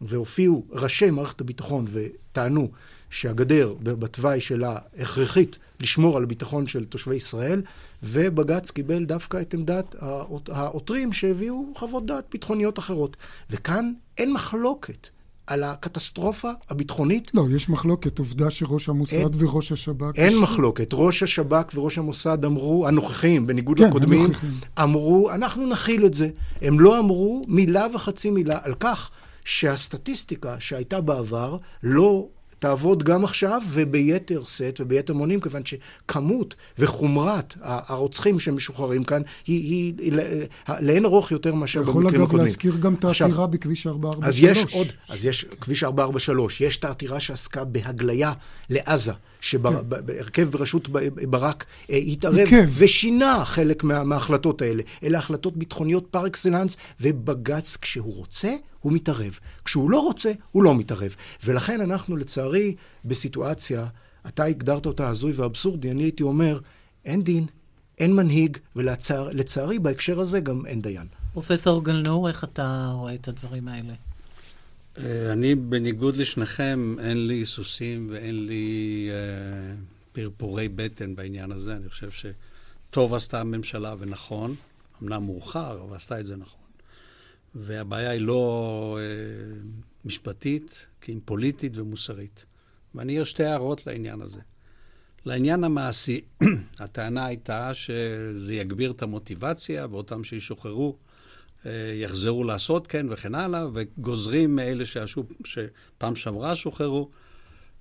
והופיעו 0.00 0.64
ראשי 0.70 1.10
מערכת 1.10 1.40
הביטחון 1.40 1.86
וטענו 1.92 2.70
שהגדר 3.10 3.74
בתוואי 3.82 4.40
שלה 4.40 4.78
הכרחית 4.98 5.58
לשמור 5.80 6.16
על 6.16 6.22
הביטחון 6.22 6.66
של 6.66 6.84
תושבי 6.84 7.14
ישראל, 7.14 7.62
ובג"ץ 8.02 8.70
קיבל 8.70 9.04
דווקא 9.04 9.40
את 9.40 9.54
עמדת 9.54 9.94
העותרים 10.48 11.12
שהביאו 11.12 11.72
חוות 11.76 12.06
דעת 12.06 12.24
ביטחוניות 12.32 12.78
אחרות. 12.78 13.16
וכאן 13.50 13.92
אין 14.18 14.32
מחלוקת 14.32 15.08
על 15.46 15.62
הקטסטרופה 15.62 16.50
הביטחונית. 16.70 17.30
לא, 17.34 17.44
יש 17.56 17.68
מחלוקת. 17.68 18.18
עובדה 18.18 18.50
שראש 18.50 18.88
המוסד 18.88 19.16
אין, 19.16 19.28
וראש 19.38 19.72
השב"כ... 19.72 20.16
אין 20.16 20.32
יש... 20.32 20.34
מחלוקת. 20.34 20.88
ראש 20.92 21.22
השב"כ 21.22 21.72
וראש 21.74 21.98
המוסד 21.98 22.44
אמרו, 22.44 22.88
הנוכחים, 22.88 23.46
בניגוד 23.46 23.78
כן, 23.78 23.84
לקודמים, 23.88 24.24
הנוכחים. 24.24 24.50
אמרו, 24.82 25.30
אנחנו 25.30 25.66
נכיל 25.66 26.06
את 26.06 26.14
זה. 26.14 26.28
הם 26.62 26.80
לא 26.80 26.98
אמרו 26.98 27.44
מילה 27.48 27.86
וחצי 27.94 28.30
מילה 28.30 28.58
על 28.62 28.74
כך 28.80 29.10
שהסטטיסטיקה 29.44 30.56
שהייתה 30.58 31.00
בעבר 31.00 31.56
לא 31.82 32.28
תעבוד 32.58 33.02
גם 33.02 33.24
עכשיו 33.24 33.62
וביתר 33.70 34.42
שאת 34.46 34.80
וביתר 34.80 35.14
מונים, 35.14 35.40
כיוון 35.40 35.62
שכמות 35.64 36.54
וחומרת 36.78 37.54
הרוצחים 37.60 38.40
שמשוחררים 38.40 39.04
כאן 39.04 39.22
היא, 39.46 39.60
היא, 39.70 39.94
היא 39.98 40.12
לאין 40.80 41.04
ארוך 41.04 41.32
יותר 41.32 41.54
מאשר 41.54 41.80
במקרים 41.80 42.06
הקודמים. 42.06 42.24
יכול 42.24 42.40
אגב 42.40 42.46
להזכיר 42.46 42.76
גם 42.76 42.94
את 42.94 43.04
העתירה 43.04 43.46
בכביש 43.46 43.86
443. 43.86 44.28
אז 44.28 44.66
יש 44.66 44.74
עוד, 44.74 44.86
אז 45.08 45.26
יש 45.26 45.44
כביש 45.60 45.84
443, 45.84 46.60
יש 46.60 46.76
את 46.76 46.84
העתירה 46.84 47.20
שעסקה 47.20 47.64
בהגליה 47.64 48.32
לעזה. 48.70 49.12
שבהרכב 49.40 50.32
כן. 50.32 50.50
בראשות 50.50 50.88
ברק 51.30 51.64
אה, 51.90 51.96
התערב 51.96 52.48
ושינה 52.78 53.44
חלק 53.44 53.84
מה, 53.84 54.04
מההחלטות 54.04 54.62
האלה. 54.62 54.82
אלה 55.04 55.18
החלטות 55.18 55.56
ביטחוניות 55.56 56.06
פר 56.10 56.26
אקסלנס, 56.26 56.76
ובג"ץ, 57.00 57.76
כשהוא 57.76 58.14
רוצה, 58.14 58.54
הוא 58.86 58.92
מתערב. 58.92 59.38
כשהוא 59.64 59.90
לא 59.90 60.00
רוצה, 60.00 60.32
הוא 60.52 60.62
לא 60.62 60.74
מתערב. 60.74 61.14
ולכן 61.44 61.80
אנחנו, 61.80 62.16
לצערי, 62.16 62.74
בסיטואציה, 63.04 63.86
אתה 64.26 64.44
הגדרת 64.44 64.86
אותה 64.86 65.08
הזוי 65.08 65.32
ואבסורדי, 65.32 65.90
אני 65.90 66.02
הייתי 66.02 66.22
אומר, 66.22 66.60
אין 67.04 67.22
דין, 67.22 67.46
אין 67.98 68.14
מנהיג, 68.14 68.56
ולצערי, 68.76 69.78
בהקשר 69.78 70.20
הזה 70.20 70.40
גם 70.40 70.66
אין 70.66 70.82
דיין. 70.82 71.06
פרופסור 71.32 71.84
גלנור, 71.84 72.28
איך 72.28 72.44
אתה 72.44 72.92
רואה 72.94 73.14
את 73.14 73.28
הדברים 73.28 73.68
האלה? 73.68 73.92
אה, 74.98 75.32
אני, 75.32 75.54
בניגוד 75.54 76.16
לשניכם, 76.16 76.96
אין 77.00 77.26
לי 77.26 77.44
סוסים 77.44 78.08
ואין 78.10 78.46
לי 78.46 79.08
אה, 79.10 79.76
פרפורי 80.12 80.68
בטן 80.68 81.14
בעניין 81.14 81.52
הזה. 81.52 81.76
אני 81.76 81.88
חושב 81.88 82.10
שטוב 82.10 83.14
עשתה 83.14 83.40
הממשלה 83.40 83.94
ונכון, 83.98 84.54
אמנם 85.02 85.24
מאוחר, 85.24 85.82
אבל 85.82 85.96
עשתה 85.96 86.20
את 86.20 86.26
זה 86.26 86.36
נכון. 86.36 86.65
והבעיה 87.60 88.10
היא 88.10 88.20
לא 88.20 88.98
אה, 89.00 89.60
משפטית, 90.04 90.86
כי 91.00 91.12
היא 91.12 91.20
פוליטית 91.24 91.76
ומוסרית. 91.76 92.44
ואני 92.94 93.12
אעיר 93.12 93.24
שתי 93.24 93.44
הערות 93.44 93.86
לעניין 93.86 94.20
הזה. 94.20 94.40
לעניין 95.24 95.64
המעשי, 95.64 96.20
הטענה 96.78 97.26
הייתה 97.26 97.74
שזה 97.74 98.54
יגביר 98.54 98.90
את 98.90 99.02
המוטיבציה, 99.02 99.86
ואותם 99.90 100.24
שישוחררו 100.24 100.96
אה, 101.66 101.92
יחזרו 101.94 102.44
לעשות 102.44 102.86
כן 102.86 103.06
וכן 103.10 103.34
הלאה, 103.34 103.66
וגוזרים 103.72 104.56
מאלה 104.56 104.86
שעשו, 104.86 105.24
שפעם 105.44 106.16
שעברה 106.16 106.56
שוחררו. 106.56 107.10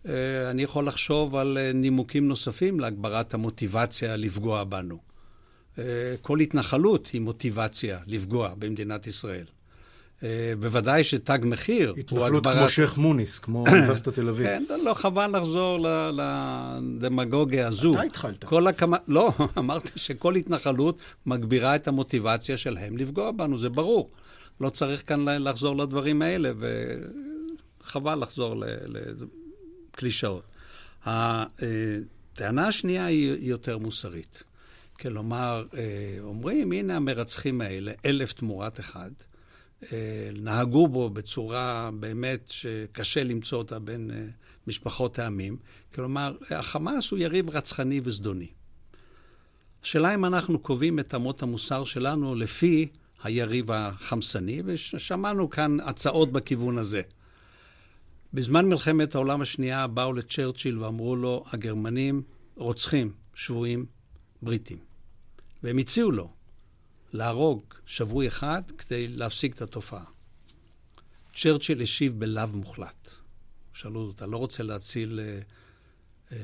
אה, 0.05 0.51
אני 0.51 0.63
יכול 0.63 0.87
לחשוב 0.87 1.35
על 1.35 1.57
אה, 1.57 1.73
נימוקים 1.73 2.27
נוספים 2.27 2.79
להגברת 2.79 3.33
המוטיבציה 3.33 4.15
לפגוע 4.15 4.63
בנו. 4.63 4.99
כל 6.21 6.39
התנחלות 6.39 7.07
היא 7.07 7.21
מוטיבציה 7.21 7.99
לפגוע 8.07 8.53
במדינת 8.59 9.07
ישראל. 9.07 9.45
אה, 10.23 10.53
בוודאי 10.59 11.03
שתג 11.03 11.39
מחיר 11.41 11.89
הוא 11.89 11.97
הגברת... 11.99 12.07
התנחלות 12.07 12.47
כמו 12.57 12.69
שייח' 12.69 12.97
מוניס, 12.97 13.39
כמו 13.39 13.63
אוניברסיטת 13.69 14.13
תל 14.13 14.29
אביב. 14.29 14.47
כן, 14.47 14.63
לא, 14.83 14.93
חבל 14.93 15.37
לחזור 15.37 15.87
לדמגוגיה 16.11 17.67
הזו. 17.67 17.93
אתה 17.93 18.01
התחלת. 18.01 18.43
כל 18.43 18.67
הקמה... 18.67 18.97
לא, 19.07 19.31
אמרתי 19.57 19.89
שכל 19.95 20.35
התנחלות 20.35 20.97
מגבירה 21.25 21.75
את 21.75 21.87
המוטיבציה 21.87 22.57
שלהם 22.57 22.97
לפגוע 22.97 23.31
בנו, 23.31 23.57
זה 23.57 23.69
ברור. 23.69 24.09
לא 24.61 24.69
צריך 24.69 25.07
כאן 25.07 25.25
לחזור 25.29 25.77
לדברים 25.77 26.21
האלה, 26.21 26.51
וחבל 27.83 28.19
לחזור 28.21 28.63
לקלישאות. 28.87 30.43
הטענה 31.05 32.67
השנייה 32.67 33.05
היא 33.05 33.49
יותר 33.49 33.77
מוסרית. 33.77 34.43
כלומר, 34.99 35.65
אה, 35.77 36.17
אומרים, 36.19 36.71
הנה 36.71 36.95
המרצחים 36.95 37.61
האלה, 37.61 37.91
אלף 38.05 38.33
תמורת 38.33 38.79
אחד. 38.79 39.11
אה, 39.83 40.29
נהגו 40.33 40.87
בו 40.87 41.09
בצורה 41.09 41.89
באמת 41.99 42.49
שקשה 42.49 43.23
למצוא 43.23 43.57
אותה 43.57 43.79
בין 43.79 44.11
אה, 44.11 44.25
משפחות 44.67 45.19
העמים. 45.19 45.57
כלומר, 45.95 46.37
החמאס 46.51 47.11
הוא 47.11 47.19
יריב 47.19 47.49
רצחני 47.49 48.01
וזדוני. 48.03 48.47
השאלה 49.83 50.15
אם 50.15 50.25
אנחנו 50.25 50.59
קובעים 50.59 50.99
את 50.99 51.15
אמות 51.15 51.43
המוסר 51.43 51.83
שלנו 51.83 52.35
לפי 52.35 52.87
היריב 53.23 53.71
החמסני, 53.71 54.61
ושמענו 54.65 55.49
כאן 55.49 55.79
הצעות 55.79 56.31
בכיוון 56.31 56.77
הזה. 56.77 57.01
בזמן 58.33 58.65
מלחמת 58.65 59.15
העולם 59.15 59.41
השנייה 59.41 59.87
באו 59.87 60.13
לצ'רצ'יל 60.13 60.79
ואמרו 60.79 61.15
לו, 61.15 61.43
הגרמנים 61.53 62.21
רוצחים 62.55 63.11
שבויים 63.33 63.85
בריטים. 64.41 64.77
והם 65.63 65.77
הציעו 65.77 66.11
לו, 66.11 66.29
להרוג 67.15 67.63
שבוי 67.85 68.27
אחד 68.27 68.61
כדי 68.77 69.07
להפסיק 69.07 69.55
את 69.55 69.61
התופעה. 69.61 70.03
צ'רצ'יל 71.35 71.81
השיב 71.81 72.19
בלאו 72.19 72.47
מוחלט. 72.53 73.09
שאלו 73.73 73.99
אותו, 73.99 74.11
אתה 74.15 74.25
לא 74.25 74.37
רוצה 74.37 74.63
להציל 74.63 75.19
אה, 75.19 75.39
אה, 76.31 76.37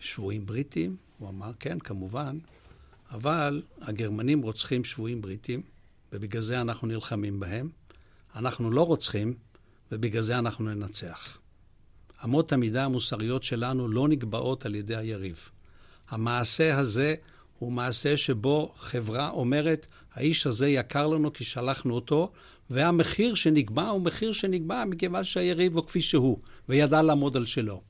שבויים 0.00 0.46
בריטים? 0.46 0.96
הוא 1.18 1.28
אמר, 1.28 1.52
כן, 1.60 1.78
כמובן, 1.78 2.38
אבל 3.10 3.62
הגרמנים 3.80 4.42
רוצחים 4.42 4.84
שבויים 4.84 5.20
בריטים, 5.20 5.62
ובגלל 6.12 6.42
זה 6.42 6.60
אנחנו 6.60 6.88
נלחמים 6.88 7.40
בהם. 7.40 7.70
אנחנו 8.34 8.70
לא 8.70 8.82
רוצחים, 8.86 9.34
ובגלל 9.92 10.22
זה 10.22 10.38
אנחנו 10.38 10.64
ננצח. 10.64 11.38
אמות 12.24 12.52
המידה 12.52 12.84
המוסריות 12.84 13.44
שלנו 13.44 13.88
לא 13.88 14.08
נקבעות 14.08 14.66
על 14.66 14.74
ידי 14.74 14.96
היריב. 14.96 15.50
המעשה 16.08 16.78
הזה 16.78 17.14
הוא 17.64 17.72
מעשה 17.72 18.16
שבו 18.16 18.72
חברה 18.76 19.30
אומרת, 19.30 19.86
האיש 20.14 20.46
הזה 20.46 20.68
יקר 20.68 21.06
לנו 21.06 21.32
כי 21.32 21.44
שלחנו 21.44 21.94
אותו, 21.94 22.32
והמחיר 22.70 23.34
שנקבע 23.34 23.88
הוא 23.88 24.00
מחיר 24.00 24.32
שנקבע 24.32 24.84
מכיוון 24.84 25.24
שהיריב 25.24 25.76
הוא 25.76 25.86
כפי 25.86 26.02
שהוא, 26.02 26.38
וידע 26.68 27.02
לעמוד 27.02 27.36
על 27.36 27.46
שלו. 27.46 27.82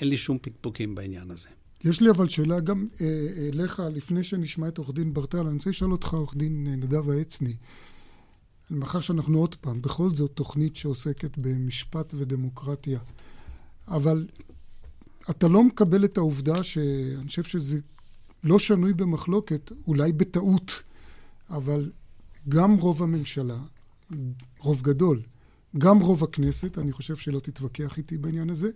אין 0.00 0.08
לי 0.08 0.18
שום 0.18 0.38
פקפוקים 0.42 0.94
בעניין 0.94 1.30
הזה. 1.30 1.48
יש 1.84 2.00
לי 2.00 2.10
אבל 2.10 2.28
שאלה 2.28 2.60
גם 2.60 2.86
אה, 3.00 3.06
אליך, 3.48 3.82
לפני 3.94 4.24
שנשמע 4.24 4.68
את 4.68 4.78
עורך 4.78 4.90
דין 4.94 5.14
ברטל, 5.14 5.38
אני 5.38 5.54
רוצה 5.54 5.70
לשאול 5.70 5.92
אותך, 5.92 6.14
עורך 6.14 6.36
דין 6.36 6.66
נדב 6.66 7.10
העצני, 7.10 7.54
מאחר 8.70 9.00
שאנחנו 9.00 9.38
עוד 9.38 9.54
פעם, 9.54 9.82
בכל 9.82 10.08
זאת 10.08 10.30
תוכנית 10.34 10.76
שעוסקת 10.76 11.38
במשפט 11.38 12.14
ודמוקרטיה, 12.16 12.98
אבל 13.88 14.26
אתה 15.30 15.48
לא 15.48 15.64
מקבל 15.64 16.04
את 16.04 16.18
העובדה 16.18 16.62
שאני 16.62 17.26
חושב 17.28 17.42
שזה 17.42 17.78
לא 18.46 18.58
שנוי 18.58 18.94
במחלוקת, 18.94 19.72
אולי 19.86 20.12
בטעות, 20.12 20.82
אבל 21.50 21.90
גם 22.48 22.74
רוב 22.74 23.02
הממשלה, 23.02 23.58
רוב 24.58 24.82
גדול, 24.82 25.22
גם 25.78 25.98
רוב 26.00 26.24
הכנסת, 26.24 26.78
אני 26.78 26.92
חושב 26.92 27.16
שלא 27.16 27.40
תתווכח 27.40 27.98
איתי 27.98 28.18
בעניין 28.18 28.50
הזה, 28.50 28.70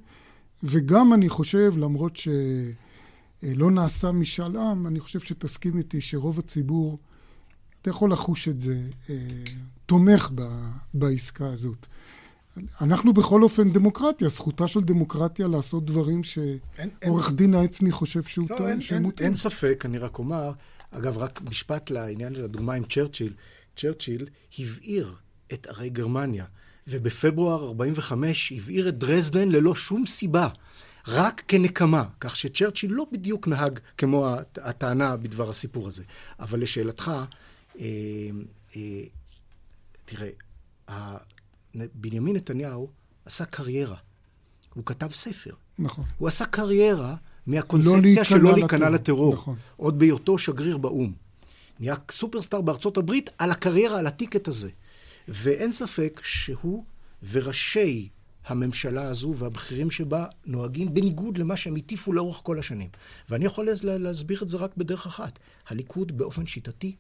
וגם 0.62 1.15
אני 1.15 1.29
חושב, 1.29 1.75
למרות 1.77 2.17
שלא 2.17 3.71
נעשה 3.71 4.12
משאל 4.12 4.57
עם, 4.57 4.87
אני 4.87 5.00
חושב 5.00 5.21
שתסכים 5.21 5.79
איתי 5.79 6.00
שרוב 6.00 6.39
הציבור, 6.39 6.99
אתה 7.83 7.91
יכול 7.91 8.12
לחוש 8.12 8.49
את 8.49 8.61
זה, 8.61 8.83
אה, 9.11 9.17
תומך 9.87 10.31
בעסקה 10.95 11.47
הזאת. 11.47 11.87
אנחנו 12.80 13.12
בכל 13.12 13.42
אופן 13.42 13.73
דמוקרטיה, 13.73 14.28
זכותה 14.28 14.69
של 14.69 14.80
דמוקרטיה 14.80 15.49
לעשות 15.49 15.85
דברים 15.85 16.23
שעורך 16.25 17.33
דין 17.33 17.54
העצני 17.54 17.92
חושב 17.92 18.23
שהוא 18.23 18.47
לא, 18.50 18.57
טועה, 18.57 18.80
שהם 18.80 19.02
מותר. 19.02 19.25
אין 19.25 19.35
ספק, 19.35 19.83
אני 19.87 19.99
רק 19.99 20.19
אומר, 20.19 20.52
אגב, 20.90 21.19
רק 21.19 21.42
משפט 21.42 21.90
לעניין 21.90 22.35
של 22.35 22.45
הדוגמה 22.45 22.75
עם 22.75 22.85
צ'רצ'יל. 22.85 23.33
צ'רצ'יל 23.76 24.26
הבעיר 24.59 25.14
את 25.52 25.66
ערי 25.66 25.90
גרמניה, 25.90 26.45
ובפברואר 26.88 27.64
45' 27.69 28.52
הבעיר 28.52 28.88
את 28.88 28.99
דרזדן 28.99 29.49
ללא 29.49 29.75
שום 29.75 30.07
סיבה. 30.07 30.49
רק 31.09 31.42
כנקמה, 31.49 32.04
כך 32.21 32.37
שצ'רצ'יל 32.37 32.92
לא 32.92 33.07
בדיוק 33.12 33.49
נהג 33.49 33.78
כמו 33.99 34.28
הטענה 34.57 35.16
בדבר 35.16 35.50
הסיפור 35.50 35.88
הזה. 35.88 36.02
אבל 36.40 36.61
לשאלתך, 36.61 37.11
אה, 37.80 37.85
אה, 38.76 39.02
תראה, 40.04 40.30
בנימין 41.75 42.37
נתניהו 42.37 42.91
עשה 43.25 43.45
קריירה. 43.45 43.97
הוא 44.75 44.85
כתב 44.87 45.11
ספר. 45.12 45.55
נכון. 45.79 46.05
הוא 46.19 46.29
עשה 46.29 46.47
קריירה 46.47 47.15
מהקונספציה 47.47 48.17
לא 48.17 48.25
שלא 48.25 48.55
להיכנע 48.55 48.91
לטרור. 48.91 49.33
נכון. 49.33 49.57
עוד 49.77 49.99
בהיותו 49.99 50.39
שגריר 50.39 50.79
באו"ם. 50.79 51.12
נהיה 51.81 51.95
סופרסטאר 52.11 52.61
בארצות 52.61 52.97
הברית 52.97 53.31
על 53.39 53.50
הקריירה, 53.50 53.99
על 53.99 54.07
הטיקט 54.07 54.49
הזה. 54.49 54.71
ואין 55.29 55.73
ספק 55.73 56.21
שהוא 56.25 56.85
וראשי 57.31 58.09
הממשלה 58.47 59.03
הזו 59.03 59.35
והבכירים 59.37 59.91
שבה 59.91 60.27
נוהגים 60.47 60.95
בניגוד 60.95 61.39
למה 61.39 61.57
שהם 61.57 61.77
הטיפו 61.77 62.12
לאורך 62.12 62.41
כל 62.43 62.59
השנים. 62.59 62.89
ואני 63.29 63.45
יכול 63.45 63.69
להסביר 63.83 64.43
את 64.43 64.49
זה 64.49 64.57
רק 64.57 64.77
בדרך 64.77 65.07
אחת. 65.07 65.39
הליכוד 65.69 66.19
באופן 66.19 66.47
שיטתי, 66.47 66.97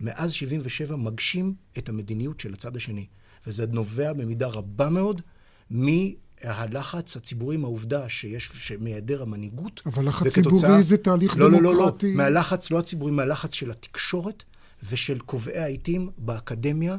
מאז 0.00 0.32
77' 0.32 0.96
מגשים 0.96 1.54
את 1.78 1.88
המדיניות 1.88 2.40
של 2.40 2.52
הצד 2.52 2.76
השני. 2.76 3.06
וזה 3.46 3.66
נובע 3.66 4.12
במידה 4.12 4.46
רבה 4.46 4.88
מאוד 4.88 5.20
מהלחץ 5.70 7.16
הציבורי, 7.16 7.56
מהעובדה 7.56 8.08
שיש, 8.08 8.72
מהיעדר 8.80 9.22
המנהיגות. 9.22 9.82
אבל 9.86 10.08
לחץ 10.08 10.34
ציבורי 10.34 10.82
זה 10.82 10.96
תהליך 10.96 11.36
לא, 11.36 11.48
דמוקרטי. 11.48 12.06
לא, 12.06 12.12
לא, 12.12 12.18
לא, 12.18 12.24
מהלחץ, 12.24 12.70
לא 12.70 12.78
הציבורי, 12.78 13.12
מהלחץ 13.12 13.54
של 13.54 13.70
התקשורת. 13.70 14.42
ושל 14.88 15.18
קובעי 15.18 15.58
העיתים 15.58 16.10
באקדמיה 16.18 16.96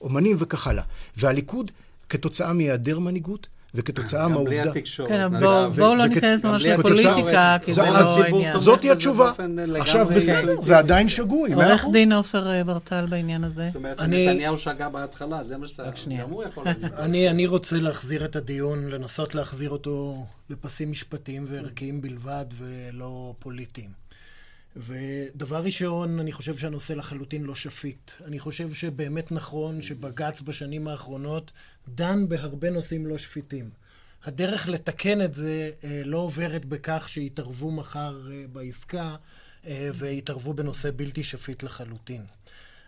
ובאומנים 0.00 0.36
וכך 0.38 0.66
הלאה. 0.66 0.84
והליכוד, 1.16 1.70
כתוצאה 2.08 2.52
מהיעדר 2.52 2.98
מנהיגות, 2.98 3.46
וכתוצאה 3.74 4.28
מהעובדה... 4.28 4.56
גם 4.56 4.62
בלי 4.62 4.70
התקשורת. 4.70 5.08
כן, 5.08 5.28
בואו 5.76 5.94
לא 5.94 6.06
ניכנס 6.06 6.44
ממש 6.44 6.64
לפוליטיקה, 6.64 7.56
כי 7.64 7.72
זה 7.72 7.82
לא 7.82 8.22
העניין. 8.24 8.58
זאתי 8.58 8.90
התשובה. 8.90 9.32
עכשיו, 9.76 10.06
בסדר, 10.16 10.62
זה 10.62 10.78
עדיין 10.78 11.08
שגוי. 11.08 11.52
עורך 11.52 11.84
דין 11.92 12.12
עופר 12.12 12.64
ברטל 12.66 13.06
בעניין 13.10 13.44
הזה. 13.44 13.66
זאת 13.66 13.76
אומרת, 13.76 14.00
נתניהו 14.00 14.56
שגה 14.56 14.88
בהתחלה, 14.88 15.44
זה 15.44 15.56
מה 15.56 15.68
שאתה... 15.68 15.90
יכול 16.48 16.64
להגיד. 16.64 16.92
אני 17.28 17.46
רוצה 17.46 17.76
להחזיר 17.76 18.24
את 18.24 18.36
הדיון, 18.36 18.88
לנסות 18.88 19.34
להחזיר 19.34 19.70
אותו 19.70 20.26
לפסים 20.50 20.90
משפטיים 20.90 21.44
וערכיים 21.48 22.02
בלבד, 22.02 22.44
ולא 22.58 23.34
פוליטיים. 23.38 24.01
ודבר 24.76 25.62
ראשון, 25.64 26.20
אני 26.20 26.32
חושב 26.32 26.56
שהנושא 26.56 26.92
לחלוטין 26.92 27.44
לא 27.44 27.54
שפיט. 27.54 28.10
אני 28.24 28.38
חושב 28.38 28.72
שבאמת 28.72 29.32
נכון 29.32 29.82
שבג"ץ 29.82 30.40
בשנים 30.40 30.88
האחרונות 30.88 31.50
דן 31.88 32.28
בהרבה 32.28 32.70
נושאים 32.70 33.06
לא 33.06 33.18
שפיטים. 33.18 33.70
הדרך 34.24 34.68
לתקן 34.68 35.22
את 35.22 35.34
זה 35.34 35.70
אה, 35.84 36.02
לא 36.04 36.18
עוברת 36.18 36.64
בכך 36.64 37.08
שיתערבו 37.08 37.70
מחר 37.70 38.28
אה, 38.32 38.44
בעסקה 38.52 39.16
אה, 39.66 39.90
ויתערבו 39.94 40.54
בנושא 40.54 40.90
בלתי 40.96 41.22
שפיט 41.22 41.62
לחלוטין. 41.62 42.24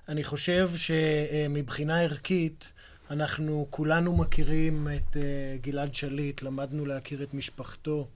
אני 0.09 0.25
חושב 0.25 0.71
שמבחינה 0.77 2.01
ערכית, 2.01 2.73
אנחנו 3.11 3.67
כולנו 3.71 4.17
מכירים 4.17 4.89
את 4.97 5.17
גלעד 5.61 5.95
שליט, 5.95 6.43
למדנו 6.43 6.87
להכיר 6.87 7.23
את 7.23 7.35
משפחתו, 7.35 8.09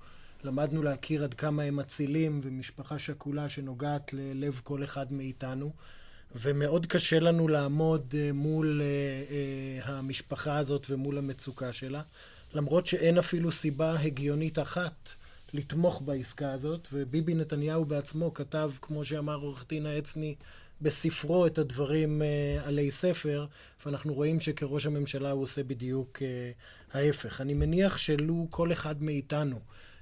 למדנו 0.45 0.83
להכיר 0.83 1.25
עד 1.25 1.35
כמה 1.35 1.63
הם 1.63 1.81
אצילים 1.81 2.41
ומשפחה 2.43 2.99
שכולה 2.99 3.49
שנוגעת 3.49 4.13
ללב 4.13 4.61
כל 4.65 4.85
אחד 4.85 5.13
מאיתנו. 5.13 5.73
ומאוד 6.35 6.87
קשה 6.87 7.19
לנו 7.21 7.49
לעמוד 7.49 8.15
uh, 8.15 8.33
מול 8.33 8.81
uh, 8.81 9.85
uh, 9.85 9.91
המשפחה 9.91 10.59
הזאת 10.59 10.87
ומול 10.91 11.19
המצוקה 11.19 11.73
שלה, 11.73 12.03
למרות 12.55 12.87
שאין 12.87 13.19
אפילו 13.19 13.53
סיבה 13.53 14.01
הגיונית 14.01 14.59
אחת 14.59 15.13
לתמוך 15.53 16.03
בעסקה 16.05 16.53
הזאת, 16.53 16.89
וביבי 16.93 17.35
נתניהו 17.35 17.85
בעצמו 17.85 18.35
כתב, 18.35 18.71
כמו 18.83 19.05
שאמר 19.05 19.37
עורך 19.37 19.65
דין 19.69 19.87
העצני, 19.87 20.35
בספרו 20.83 21.47
את 21.47 21.59
הדברים 21.59 22.23
עלי 22.65 22.91
ספר, 22.91 23.47
ואנחנו 23.87 24.15
רואים 24.15 24.41
שכראש 24.41 24.87
הממשלה 24.87 25.31
הוא 25.31 25.43
עושה 25.43 25.63
בדיוק 25.63 26.19
ההפך. 26.93 27.41
אני 27.41 27.55
מניח 27.55 27.99
שלו 27.99 28.47
כל 28.51 28.73
אחד 28.73 29.03
מאיתנו 29.03 29.61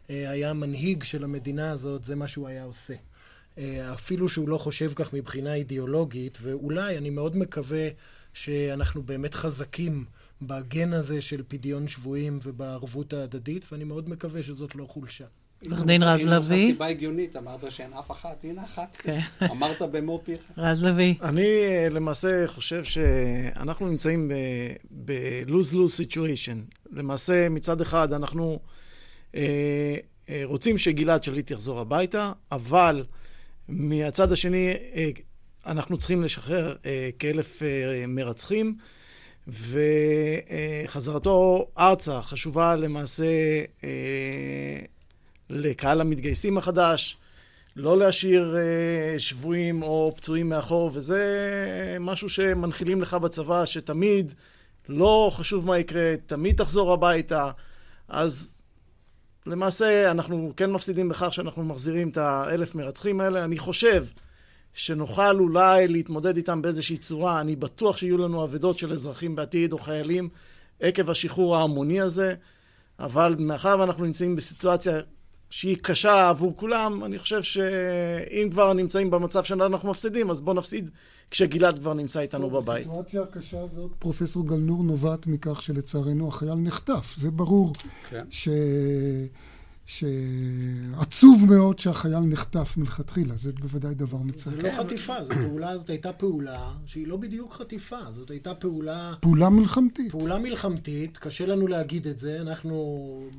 היה 0.09 0.53
מנהיג 0.53 1.03
של 1.03 1.25
המדינה 1.25 1.71
הזאת, 1.71 2.05
זה 2.05 2.17
מה 2.17 2.29
שהוא 2.29 2.49
היה 2.49 2.65
עושה. 2.65 2.95
Uh, 2.95 3.59
אפילו 3.95 4.29
שהוא 4.29 4.49
לא 4.49 4.59
חושב 4.59 4.93
כך 4.95 5.13
מבחינה 5.13 5.55
אידיאולוגית, 5.55 6.39
ואולי, 6.43 6.99
אני 6.99 7.11
מאוד 7.11 7.37
מקווה 7.37 7.89
שאנחנו 8.35 9.03
באמת 9.03 9.35
חזקים 9.35 10.05
בגן 10.43 10.93
הזה 10.93 11.21
של 11.21 11.43
פדיון 11.49 11.89
שבויים 11.89 12.39
ובערבות 12.43 13.13
ההדדית, 13.13 13.67
ואני 13.73 13.85
מאוד 13.85 14.11
מקווה 14.11 14.43
שזאת 14.43 14.75
לא 14.75 14.87
חולשה. 14.87 15.25
עורך 15.65 15.85
דין 15.85 16.03
רז 16.03 16.27
לביא. 16.27 16.67
אם 16.67 16.73
סיבה 16.73 16.87
הגיונית, 16.87 17.37
אמרת 17.37 17.73
שאין 17.73 17.93
אף 17.93 18.11
אחת, 18.11 18.45
הנה 18.45 18.65
אחת. 18.65 18.97
כן. 18.99 19.21
אמרת 19.53 19.83
במו 19.83 20.21
פיך. 20.25 20.41
רז 20.59 20.85
לביא. 20.85 21.15
אני 21.23 21.47
אה, 21.47 21.89
למעשה 21.91 22.45
חושב 22.47 22.85
שאנחנו 22.85 23.89
נמצאים 23.89 24.33
ב-lose-lose 24.91 26.01
situation. 26.01 26.77
למעשה, 26.93 27.49
מצד 27.49 27.81
אחד 27.81 28.13
אנחנו 28.13 28.45
אה, 28.45 28.53
אה, 28.53 28.86
רוצים 30.45 30.79
שגלעד 30.79 31.25
שליט 31.25 31.51
יחזור 31.51 31.81
הביתה, 31.81 32.33
אבל 32.53 33.05
מהצד 33.69 34.33
השני 34.33 34.75
אנחנו 35.67 35.97
צריכים 35.97 36.23
לשחרר 36.23 36.77
כאלף 37.19 37.63
מרצחים. 38.09 38.77
וחזרתו 40.89 41.69
ארצה 41.79 42.23
חשובה 42.23 42.77
למעשה 42.77 43.25
לקהל 45.51 46.01
המתגייסים 46.01 46.59
החדש, 46.59 47.17
לא 47.77 47.99
להשאיר 47.99 48.57
אה, 48.57 49.19
שבויים 49.19 49.83
או 49.83 50.13
פצועים 50.17 50.49
מאחור, 50.49 50.91
וזה 50.95 51.21
משהו 52.01 52.29
שמנחילים 52.29 53.03
לך 53.03 53.15
בצבא, 53.15 53.65
שתמיד, 53.65 54.35
לא 54.89 55.31
חשוב 55.33 55.67
מה 55.67 55.79
יקרה, 55.79 56.15
תמיד 56.27 56.57
תחזור 56.57 56.93
הביתה. 56.93 57.51
אז 58.09 58.56
למעשה 59.47 60.11
אנחנו 60.11 60.53
כן 60.57 60.71
מפסידים 60.73 61.09
בכך 61.09 61.35
שאנחנו 61.35 61.65
מחזירים 61.65 62.09
את 62.09 62.17
האלף 62.17 62.75
מרצחים 62.75 63.21
האלה. 63.21 63.45
אני 63.45 63.59
חושב 63.59 64.05
שנוכל 64.73 65.39
אולי 65.39 65.89
להתמודד 65.89 66.37
איתם 66.37 66.63
באיזושהי 66.63 66.97
צורה. 66.97 67.41
אני 67.41 67.57
בטוח 67.57 67.97
שיהיו 67.97 68.19
לנו 68.19 68.45
אבדות 68.45 68.79
של 68.79 68.93
אזרחים 68.93 69.37
בעתיד 69.37 69.73
או 69.73 69.79
חיילים 69.79 70.29
עקב 70.81 71.11
השחרור 71.11 71.57
ההמוני 71.57 72.01
הזה, 72.01 72.35
אבל 72.99 73.37
מאחר 73.39 73.77
ואנחנו 73.81 74.05
נמצאים 74.05 74.37
בסיטואציה 74.37 75.01
שהיא 75.51 75.77
קשה 75.83 76.29
עבור 76.29 76.57
כולם, 76.57 77.05
אני 77.05 77.19
חושב 77.19 77.43
שאם 77.43 78.49
כבר 78.51 78.73
נמצאים 78.73 79.11
במצב 79.11 79.45
שאנחנו 79.45 79.91
מפסידים, 79.91 80.31
אז 80.31 80.41
בואו 80.41 80.57
נפסיד 80.57 80.91
כשגלעד 81.31 81.79
כבר 81.79 81.95
נמצא 81.95 82.21
איתנו 82.21 82.51
בבית. 82.51 82.87
הסיטואציה 82.87 83.23
הקשה 83.23 83.61
הזאת, 83.61 83.91
פרופסור 83.99 84.47
גלנור, 84.47 84.83
נובעת 84.83 85.27
מכך 85.27 85.63
שלצערנו 85.63 86.29
החייל 86.29 86.55
נחטף. 86.55 87.15
זה 87.17 87.31
ברור 87.31 87.73
כן. 88.11 88.25
ש... 88.31 88.49
שעצוב 89.87 91.45
מאוד 91.49 91.79
שהחייל 91.79 92.19
נחטף 92.19 92.75
מלכתחילה, 92.77 93.37
זה 93.37 93.53
בוודאי 93.53 93.95
דבר 93.95 94.19
מצער. 94.19 94.55
זה 94.55 94.63
לא 94.63 94.71
חטיפה, 94.71 95.25
זו 95.25 95.35
פעולה, 95.35 95.79
זאת 95.79 95.91
הייתה 95.91 96.13
פעולה 96.13 96.73
שהיא 96.87 97.07
לא 97.07 97.17
בדיוק 97.17 97.53
חטיפה, 97.53 97.99
זאת 98.11 98.31
הייתה 98.31 98.55
פעולה... 98.55 99.15
פעולה 99.21 99.49
מלחמתית. 99.49 100.11
פעולה 100.11 100.39
מלחמתית, 100.39 101.19
קשה 101.19 101.47
לנו 101.47 101.67
להגיד 101.67 102.07
את 102.07 102.19
זה, 102.19 102.41
אנחנו 102.41 102.77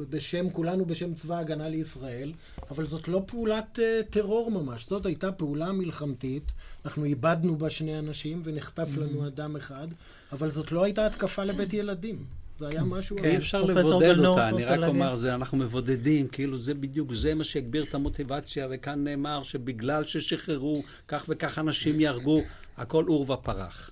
בשם, 0.10 0.50
כולנו 0.50 0.86
בשם 0.86 1.14
צבא 1.14 1.38
הגנה 1.38 1.70
לישראל, 1.70 2.34
אבל 2.72 2.86
זאת 2.86 3.08
לא 3.08 3.24
פעולת 3.26 3.80
uh, 3.80 4.12
טרור 4.12 4.52
ממש, 4.52 4.90
זאת 4.90 5.06
הייתה 5.06 5.32
פעולה 5.32 5.72
מלחמתית, 5.72 6.54
אנחנו 6.86 7.04
איבדנו 7.04 7.56
בה 7.56 7.70
שני 7.70 8.00
אנשים 8.00 8.42
ונחטף 8.44 8.88
לנו 8.98 9.24
mm-hmm. 9.24 9.28
אדם 9.28 9.56
אחד, 9.56 9.88
אבל 10.32 10.50
זאת 10.50 10.72
לא 10.72 10.84
הייתה 10.84 11.06
התקפה 11.06 11.44
לבית 11.44 11.74
ילדים. 11.74 12.37
זה 12.58 12.68
היה 12.68 12.84
משהו... 12.84 13.18
כן, 13.18 13.24
אי 13.24 13.38
אפשר 13.38 13.64
לבודד 13.64 14.20
אותה, 14.20 14.50
אני 14.50 14.66
רק 14.66 14.80
אומר, 14.88 15.16
זה, 15.16 15.36
אנחנו 15.36 15.58
מבודדים, 15.58 16.28
כאילו 16.28 16.58
זה 16.58 16.74
בדיוק, 16.74 17.14
זה 17.14 17.34
מה 17.34 17.44
שיגביר 17.44 17.84
את 17.84 17.94
המוטיבציה, 17.94 18.68
וכאן 18.72 19.04
נאמר 19.04 19.44
שבגלל 19.44 20.04
ששחררו 20.04 20.84
כך 21.08 21.26
וכך 21.30 21.60
אנשים 21.60 22.02
יהרגו, 22.02 22.42
הכל 22.78 23.06
עור 23.08 23.32
ופרח. 23.32 23.92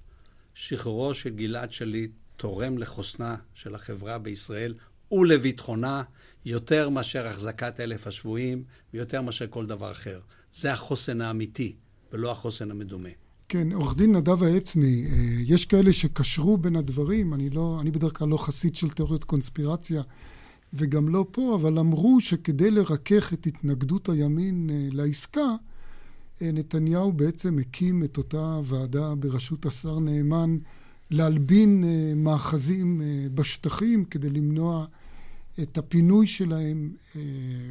שחרורו 0.53 1.13
של 1.13 1.29
גלעד 1.29 1.71
שליט 1.71 2.11
תורם 2.37 2.77
לחוסנה 2.77 3.35
של 3.53 3.75
החברה 3.75 4.17
בישראל 4.17 4.73
ולביטחונה 5.11 6.03
יותר 6.45 6.89
מאשר 6.89 7.27
החזקת 7.27 7.79
אלף 7.79 8.07
השבויים 8.07 8.63
ויותר 8.93 9.21
מאשר 9.21 9.47
כל 9.49 9.65
דבר 9.65 9.91
אחר. 9.91 10.19
זה 10.53 10.73
החוסן 10.73 11.21
האמיתי, 11.21 11.75
ולא 12.11 12.31
החוסן 12.31 12.71
המדומה. 12.71 13.09
כן, 13.49 13.71
עורך 13.71 13.97
דין 13.97 14.15
נדב 14.15 14.43
העצני, 14.43 15.05
אה, 15.05 15.11
יש 15.45 15.65
כאלה 15.65 15.93
שקשרו 15.93 16.57
בין 16.57 16.75
הדברים, 16.75 17.33
אני, 17.33 17.49
לא, 17.49 17.77
אני 17.81 17.91
בדרך 17.91 18.17
כלל 18.17 18.27
לא 18.27 18.37
חסיד 18.37 18.75
של 18.75 18.89
תיאוריות 18.89 19.23
קונספירציה 19.23 20.01
וגם 20.73 21.09
לא 21.09 21.25
פה, 21.31 21.55
אבל 21.55 21.79
אמרו 21.79 22.21
שכדי 22.21 22.71
לרכך 22.71 23.33
את 23.33 23.47
התנגדות 23.47 24.09
הימין 24.09 24.69
אה, 24.69 24.87
לעסקה, 24.91 25.55
אה, 26.41 26.51
נתניהו 26.51 27.11
בעצם 27.11 27.59
הקים 27.59 28.03
את 28.03 28.17
אותה 28.17 28.59
ועדה 28.63 29.15
בראשות 29.15 29.65
השר 29.65 29.99
נאמן 29.99 30.57
להלבין 31.11 31.83
מאחזים 32.15 33.01
בשטחים 33.33 34.05
כדי 34.05 34.29
למנוע 34.29 34.85
את 35.61 35.77
הפינוי 35.77 36.27
שלהם 36.27 36.93
אה, 37.15 37.21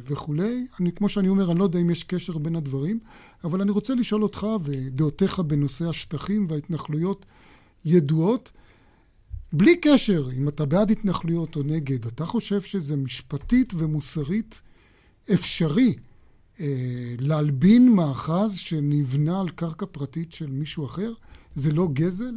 וכולי. 0.07 0.67
אני, 0.79 0.91
כמו 0.91 1.09
שאני 1.09 1.29
אומר, 1.29 1.51
אני 1.51 1.59
לא 1.59 1.63
יודע 1.63 1.79
אם 1.79 1.89
יש 1.89 2.03
קשר 2.03 2.37
בין 2.37 2.55
הדברים, 2.55 2.99
אבל 3.43 3.61
אני 3.61 3.71
רוצה 3.71 3.95
לשאול 3.95 4.23
אותך 4.23 4.47
ודעותיך 4.63 5.39
בנושא 5.39 5.89
השטחים 5.89 6.45
וההתנחלויות 6.49 7.25
ידועות. 7.85 8.51
בלי 9.53 9.75
קשר 9.81 10.29
אם 10.37 10.47
אתה 10.47 10.65
בעד 10.65 10.91
התנחלויות 10.91 11.55
או 11.55 11.63
נגד, 11.63 12.05
אתה 12.05 12.25
חושב 12.25 12.61
שזה 12.61 12.95
משפטית 12.95 13.73
ומוסרית 13.77 14.61
אפשרי 15.33 15.95
אה, 16.59 17.15
להלבין 17.19 17.91
מאחז 17.91 18.55
שנבנה 18.55 19.41
על 19.41 19.49
קרקע 19.49 19.85
פרטית 19.85 20.31
של 20.31 20.47
מישהו 20.47 20.85
אחר? 20.85 21.13
זה 21.55 21.73
לא 21.73 21.87
גזל? 21.93 22.35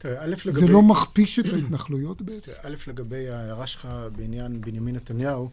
תראה, 0.00 0.24
א', 0.24 0.26
לגבי... 0.26 0.52
זה 0.52 0.68
לא 0.68 0.82
מכפיש 0.82 1.38
את 1.38 1.44
ההתנחלויות 1.52 2.22
בעצם? 2.22 2.52
א', 2.62 2.74
לגבי 2.86 3.28
ההערה 3.28 3.66
שלך 3.66 3.88
בעניין 4.16 4.60
בנימין 4.60 4.96
נתניהו, 4.96 5.50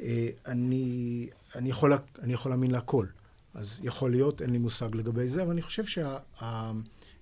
אה, 0.00 0.28
אני, 0.46 1.28
אני, 1.54 1.70
יכול, 1.70 1.92
אני 2.22 2.32
יכול 2.32 2.52
להאמין 2.52 2.70
להכל. 2.70 3.06
אז 3.54 3.80
יכול 3.82 4.10
להיות, 4.10 4.42
אין 4.42 4.50
לי 4.50 4.58
מושג 4.58 4.94
לגבי 4.94 5.28
זה, 5.28 5.42
אבל 5.42 5.50
אני 5.50 5.62
חושב 5.62 5.84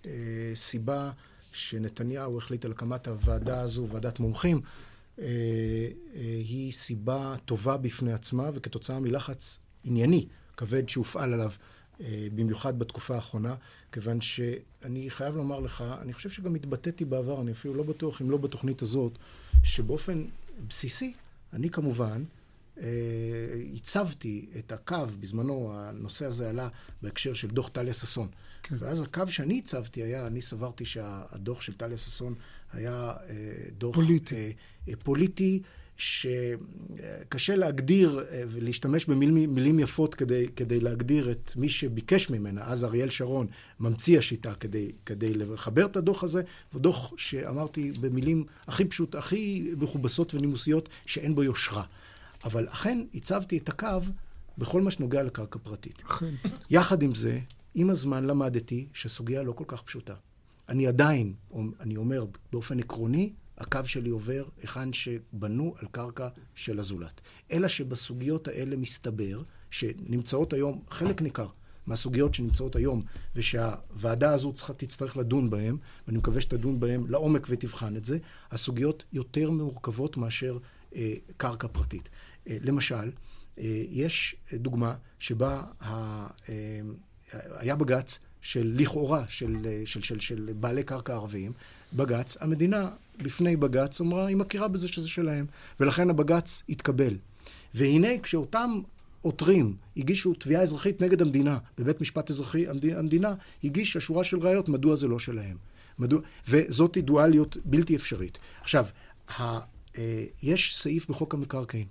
שהסיבה 0.04 1.10
שה, 1.52 1.58
שנתניהו 1.58 2.38
החליט 2.38 2.64
על 2.64 2.70
הקמת 2.70 3.08
הוועדה 3.08 3.60
הזו, 3.60 3.88
ועדת 3.90 4.20
מומחים, 4.20 4.60
אה, 5.18 5.24
אה, 5.24 6.20
היא 6.20 6.72
סיבה 6.72 7.34
טובה 7.44 7.76
בפני 7.76 8.12
עצמה, 8.12 8.50
וכתוצאה 8.54 9.00
מלחץ 9.00 9.58
ענייני 9.84 10.26
כבד 10.56 10.88
שהופעל 10.88 11.34
עליו 11.34 11.50
אה, 11.50 11.54
במיוחד 12.34 12.78
בתקופה 12.78 13.14
האחרונה, 13.14 13.54
כיוון 13.92 14.20
שאני 14.20 15.10
חייב 15.10 15.36
לומר 15.36 15.60
לך, 15.60 15.84
אני 16.02 16.12
חושב 16.12 16.30
שגם 16.30 16.54
התבטאתי 16.54 17.04
בעבר, 17.04 17.40
אני 17.40 17.52
אפילו 17.52 17.74
לא 17.74 17.82
בטוח 17.82 18.22
אם 18.22 18.30
לא 18.30 18.36
בתוכנית 18.36 18.82
הזאת, 18.82 19.18
שבאופן 19.62 20.24
בסיסי, 20.68 21.14
אני 21.52 21.70
כמובן, 21.70 22.24
אה, 22.80 22.84
הצבתי 23.74 24.46
את 24.58 24.72
הקו, 24.72 24.96
בזמנו 25.20 25.72
הנושא 25.74 26.26
הזה 26.26 26.50
עלה 26.50 26.68
בהקשר 27.02 27.34
של 27.34 27.48
דוח 27.48 27.68
טליה 27.68 27.94
ששון. 27.94 28.28
כן. 28.62 28.76
ואז 28.78 29.00
הקו 29.00 29.22
שאני 29.28 29.58
הצבתי 29.58 30.02
היה, 30.02 30.26
אני 30.26 30.42
סברתי 30.42 30.84
שהדוח 30.84 31.62
של 31.62 31.72
טליה 31.74 31.98
ששון 31.98 32.34
היה 32.72 33.12
אה, 33.28 33.34
דוח 33.78 33.94
פוליטי, 33.94 34.52
פוליטי 35.04 35.62
שקשה 35.98 37.56
להגדיר 37.56 38.24
אה, 38.30 38.42
ולהשתמש 38.48 39.04
במילים 39.04 39.78
יפות 39.78 40.14
כדי, 40.14 40.46
כדי 40.56 40.80
להגדיר 40.80 41.30
את 41.30 41.52
מי 41.56 41.68
שביקש 41.68 42.30
ממנה, 42.30 42.62
אז 42.64 42.84
אריאל 42.84 43.10
שרון, 43.10 43.46
ממציא 43.80 44.18
השיטה 44.18 44.54
כדי, 44.54 44.92
כדי 45.06 45.34
לחבר 45.34 45.86
את 45.86 45.96
הדוח 45.96 46.24
הזה, 46.24 46.42
ודוח 46.74 47.12
שאמרתי 47.16 47.92
במילים 48.00 48.44
הכי 48.66 48.84
פשוט, 48.84 49.14
הכי 49.14 49.70
מכובסות 49.76 50.34
ונימוסיות, 50.34 50.88
שאין 51.06 51.34
בו 51.34 51.42
יושרה. 51.42 51.84
אבל 52.44 52.68
אכן 52.68 52.98
הצבתי 53.14 53.58
את 53.58 53.68
הקו 53.68 54.00
בכל 54.58 54.82
מה 54.82 54.90
שנוגע 54.90 55.22
לקרקע 55.22 55.58
פרטית. 55.62 56.02
אכן. 56.06 56.34
יחד 56.70 57.02
עם 57.02 57.14
זה, 57.14 57.40
עם 57.74 57.90
הזמן 57.90 58.24
למדתי 58.24 58.86
שהסוגיה 58.92 59.42
לא 59.42 59.52
כל 59.52 59.64
כך 59.66 59.82
פשוטה. 59.82 60.14
אני 60.68 60.86
עדיין, 60.86 61.32
אני 61.80 61.96
אומר 61.96 62.24
באופן 62.52 62.78
עקרוני, 62.78 63.32
הקו 63.58 63.80
שלי 63.84 64.10
עובר 64.10 64.44
היכן 64.60 64.92
שבנו 64.92 65.74
על 65.78 65.88
קרקע 65.90 66.28
של 66.54 66.80
הזולת. 66.80 67.20
אלא 67.52 67.68
שבסוגיות 67.68 68.48
האלה 68.48 68.76
מסתבר 68.76 69.42
שנמצאות 69.70 70.52
היום, 70.52 70.82
חלק 70.90 71.22
ניכר 71.22 71.48
מהסוגיות 71.86 72.34
שנמצאות 72.34 72.76
היום, 72.76 73.02
ושהוועדה 73.36 74.32
הזו 74.32 74.52
צריכה, 74.52 74.72
תצטרך 74.72 75.16
לדון 75.16 75.50
בהן, 75.50 75.76
ואני 76.06 76.18
מקווה 76.18 76.40
שתדון 76.40 76.80
בהן 76.80 77.04
לעומק 77.08 77.46
ותבחן 77.50 77.96
את 77.96 78.04
זה, 78.04 78.18
הסוגיות 78.50 79.04
יותר 79.12 79.50
מורכבות 79.50 80.16
מאשר 80.16 80.58
אה, 80.96 81.14
קרקע 81.36 81.68
פרטית. 81.68 82.08
אה, 82.48 82.56
למשל, 82.60 83.10
אה, 83.58 83.82
יש 83.88 84.36
דוגמה 84.52 84.94
שבה 85.18 85.62
ה, 85.80 85.90
אה, 86.48 86.80
היה 87.32 87.76
בג"ץ 87.76 88.18
של 88.40 88.72
לכאורה, 88.76 89.24
של, 89.28 89.82
של, 89.84 90.02
של, 90.02 90.20
של 90.20 90.50
בעלי 90.60 90.82
קרקע 90.82 91.14
ערביים, 91.14 91.52
בג"ץ, 91.92 92.36
המדינה 92.40 92.90
בפני 93.22 93.56
בג"ץ 93.56 94.00
אמרה, 94.00 94.26
היא 94.26 94.36
מכירה 94.36 94.68
בזה 94.68 94.88
שזה 94.88 95.08
שלהם, 95.08 95.46
ולכן 95.80 96.10
הבג"ץ 96.10 96.62
התקבל. 96.68 97.14
והנה 97.74 98.18
כשאותם 98.22 98.80
עותרים 99.22 99.76
הגישו 99.96 100.34
תביעה 100.34 100.62
אזרחית 100.62 101.00
נגד 101.00 101.22
המדינה, 101.22 101.58
בבית 101.78 102.00
משפט 102.00 102.30
אזרחי 102.30 102.66
המדינה 102.68 103.34
הגישה 103.64 104.00
שורה 104.00 104.24
של 104.24 104.38
ראיות 104.38 104.68
מדוע 104.68 104.96
זה 104.96 105.08
לא 105.08 105.18
שלהם. 105.18 105.56
מדוע, 105.98 106.20
וזאת 106.48 106.98
דואליות 106.98 107.56
בלתי 107.64 107.96
אפשרית. 107.96 108.38
עכשיו, 108.60 108.86
ה, 109.38 109.58
אה, 109.98 110.24
יש 110.42 110.78
סעיף 110.78 111.08
בחוק 111.08 111.34
המקרקעין, 111.34 111.86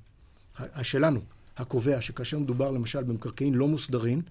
שלנו, 0.82 1.20
הקובע 1.58 2.02
שכאשר 2.02 2.40
מדובר 2.40 2.72
למשל 2.72 3.04
במקרקעין 3.04 3.54
לא 3.54 3.68
מוסדרים, 3.68 4.22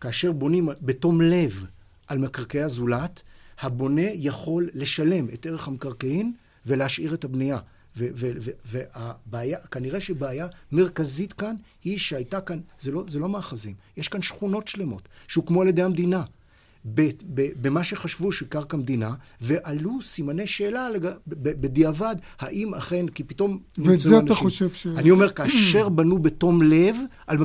כאשר 0.00 0.32
בונים 0.32 0.68
בתום 0.80 1.20
לב 1.20 1.66
על 2.06 2.18
מקרקעי 2.18 2.62
הזולת, 2.62 3.22
הבונה 3.60 4.10
יכול 4.14 4.70
לשלם 4.74 5.26
את 5.34 5.46
ערך 5.46 5.68
המקרקעין 5.68 6.32
ולהשאיר 6.66 7.14
את 7.14 7.24
הבנייה. 7.24 7.58
והבעיה, 8.64 9.58
כנראה 9.70 10.00
שבעיה 10.00 10.46
מרכזית 10.72 11.32
כאן 11.32 11.54
היא 11.84 11.98
שהייתה 11.98 12.40
כאן, 12.40 12.58
זה 12.80 12.90
לא, 12.90 13.04
זה 13.08 13.18
לא 13.18 13.28
מאחזים, 13.28 13.74
יש 13.96 14.08
כאן 14.08 14.22
שכונות 14.22 14.68
שלמות 14.68 15.08
שהוקמו 15.28 15.62
על 15.62 15.68
ידי 15.68 15.82
המדינה. 15.82 16.22
במה 17.62 17.84
שחשבו 17.84 18.32
שקרקע 18.32 18.76
מדינה, 18.76 19.14
ועלו 19.40 20.02
סימני 20.02 20.46
שאלה 20.46 20.90
לג... 20.90 21.08
בדיעבד, 21.26 22.16
האם 22.38 22.74
אכן, 22.74 23.08
כי 23.08 23.24
פתאום 23.24 23.58
נמצאו 23.78 23.92
אנשים... 23.92 24.12
ואת 24.12 24.26
זה 24.26 24.32
אתה 24.32 24.34
חושב 24.34 24.70
ש... 24.70 24.86
אני 24.86 25.10
אומר, 25.10 25.30
כאשר 25.30 25.88
בנו 25.88 26.18
בתום 26.18 26.62
לב 26.62 26.96
על 27.26 27.38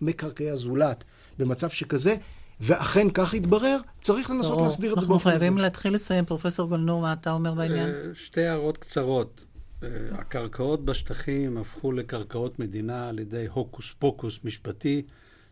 מקרקעי 0.00 0.50
הזולת, 0.50 1.04
במצב 1.38 1.68
שכזה, 1.68 2.16
ואכן 2.60 3.10
כך 3.10 3.34
התברר, 3.34 3.76
צריך 4.00 4.30
לנסות 4.30 4.60
להסדיר 4.60 4.94
את 4.94 5.00
זה 5.00 5.06
באופן 5.06 5.28
הזה. 5.28 5.34
אנחנו 5.34 5.40
חייבים 5.40 5.58
להתחיל 5.58 5.94
לסיים. 5.94 6.24
פרופסור 6.24 6.68
גולנור, 6.68 7.00
מה 7.00 7.12
אתה 7.12 7.30
אומר 7.30 7.54
בעניין? 7.54 7.88
אה, 7.88 8.14
שתי 8.14 8.42
הערות 8.42 8.78
קצרות. 8.78 9.44
אה, 9.82 9.88
הקרקעות 10.12 10.84
בשטחים 10.84 11.58
הפכו 11.58 11.92
לקרקעות 11.92 12.58
מדינה 12.58 13.08
על 13.08 13.18
ידי 13.18 13.46
הוקוס 13.46 13.94
פוקוס 13.98 14.40
משפטי, 14.44 15.02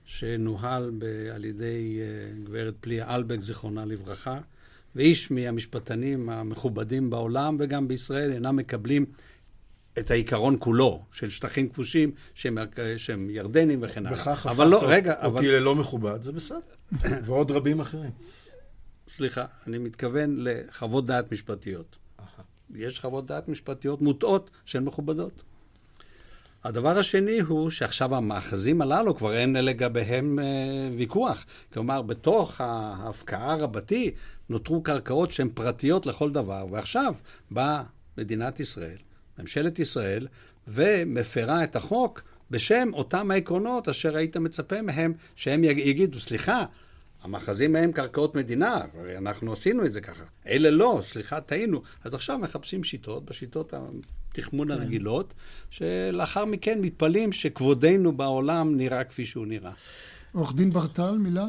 שנוהל 0.05 0.91
ב- 0.99 1.31
על 1.35 1.45
ידי 1.45 2.01
uh, 2.01 2.47
גברת 2.47 2.75
פליה 2.81 3.15
אלבק, 3.15 3.41
זיכרונה 3.41 3.85
לברכה, 3.85 4.39
ואיש 4.97 5.31
מהמשפטנים 5.31 6.29
המכובדים 6.29 7.11
בעולם 7.11 7.57
וגם 7.61 7.89
בישראל 7.89 8.33
אינם 8.33 8.57
מקבלים 8.57 9.07
את 9.99 10.11
העיקרון 10.11 10.57
כולו 10.59 11.03
של 11.13 11.29
שטחים 11.29 11.69
כבושים 11.69 12.11
שהם, 12.35 12.59
שהם 12.97 13.31
ירדנים 13.31 13.79
וכן 13.83 14.07
הלאה. 14.07 14.19
בכך 14.19 14.47
הפכת 14.47 14.67
לא, 14.71 14.81
רגע, 14.83 15.13
אותי 15.13 15.27
אבל... 15.27 15.47
ללא 15.47 15.75
מכובד, 15.75 16.23
זה 16.23 16.33
בסדר. 16.33 16.76
ועוד 17.25 17.51
רבים 17.51 17.81
אחרים. 17.81 18.11
סליחה, 19.09 19.45
אני 19.67 19.79
מתכוון 19.79 20.35
לחוות 20.39 21.07
דעת 21.07 21.33
משפטיות. 21.33 21.97
יש 22.75 23.01
חוות 23.01 23.27
דעת 23.27 23.49
משפטיות 23.49 24.03
מוטעות 24.03 24.51
שהן 24.65 24.85
מכובדות. 24.85 25.43
הדבר 26.65 26.99
השני 26.99 27.41
הוא 27.41 27.71
שעכשיו 27.71 28.15
המאחזים 28.15 28.83
הללו 28.83 29.17
כבר 29.17 29.37
אין 29.37 29.53
לגביהם 29.53 30.39
אה, 30.39 30.45
ויכוח. 30.97 31.47
כלומר, 31.73 32.03
בתוך 32.03 32.61
ההפקעה 32.61 33.57
רבתי 33.57 34.11
נותרו 34.49 34.83
קרקעות 34.83 35.31
שהן 35.31 35.49
פרטיות 35.55 36.07
לכל 36.07 36.33
דבר, 36.33 36.67
ועכשיו 36.71 37.15
באה 37.51 37.83
מדינת 38.19 38.61
ישראל, 38.61 38.97
ממשלת 39.39 39.79
ישראל, 39.79 40.27
ומפרה 40.69 41.65
את 41.65 41.77
החוק 41.77 42.23
בשם 42.51 42.91
אותם 42.93 43.31
העקרונות 43.31 43.89
אשר 43.89 44.17
היית 44.17 44.37
מצפה 44.37 44.83
מהם 44.83 45.13
שהם 45.35 45.65
יגידו, 45.65 46.21
סליחה, 46.21 46.65
המאחזים 47.23 47.73
מהם 47.73 47.93
קרקעות 47.93 48.35
מדינה, 48.35 48.81
הרי 48.99 49.19
אנחנו 49.19 49.53
עשינו 49.53 49.85
את 49.85 49.93
זה 49.93 50.01
ככה. 50.01 50.25
אלה 50.47 50.71
לא, 50.71 50.99
סליחה, 51.03 51.41
טעינו. 51.41 51.83
אז 52.05 52.15
עכשיו 52.15 52.39
מחפשים 52.39 52.85
שיטות, 52.85 53.25
בשיטות 53.25 53.75
התחמון 54.33 54.69
כן. 54.69 54.75
הרגילות, 54.75 55.35
שלאחר 55.71 56.45
מכן 56.45 56.81
מתפלאים 56.81 57.33
שכבודנו 57.33 58.13
בעולם 58.13 58.77
נראה 58.77 59.05
כפי 59.05 59.27
שהוא 59.27 59.47
נראה. 59.47 59.73
עורך 60.33 60.55
דין 60.55 60.71
ברטל, 60.71 61.19
מילה? 61.19 61.47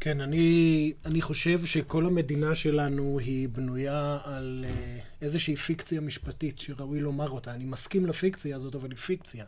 כן, 0.00 0.20
אני, 0.20 0.92
אני 1.04 1.22
חושב 1.22 1.64
שכל 1.64 2.06
המדינה 2.06 2.54
שלנו 2.54 3.18
היא 3.18 3.48
בנויה 3.48 4.18
על 4.24 4.64
uh, 4.68 5.02
איזושהי 5.22 5.56
פיקציה 5.56 6.00
משפטית 6.00 6.58
שראוי 6.58 7.00
לומר 7.00 7.30
אותה. 7.30 7.50
אני 7.54 7.64
מסכים 7.64 8.06
לפיקציה 8.06 8.56
הזאת, 8.56 8.74
אבל 8.74 8.90
היא 8.90 8.98
פיקציה. 8.98 9.44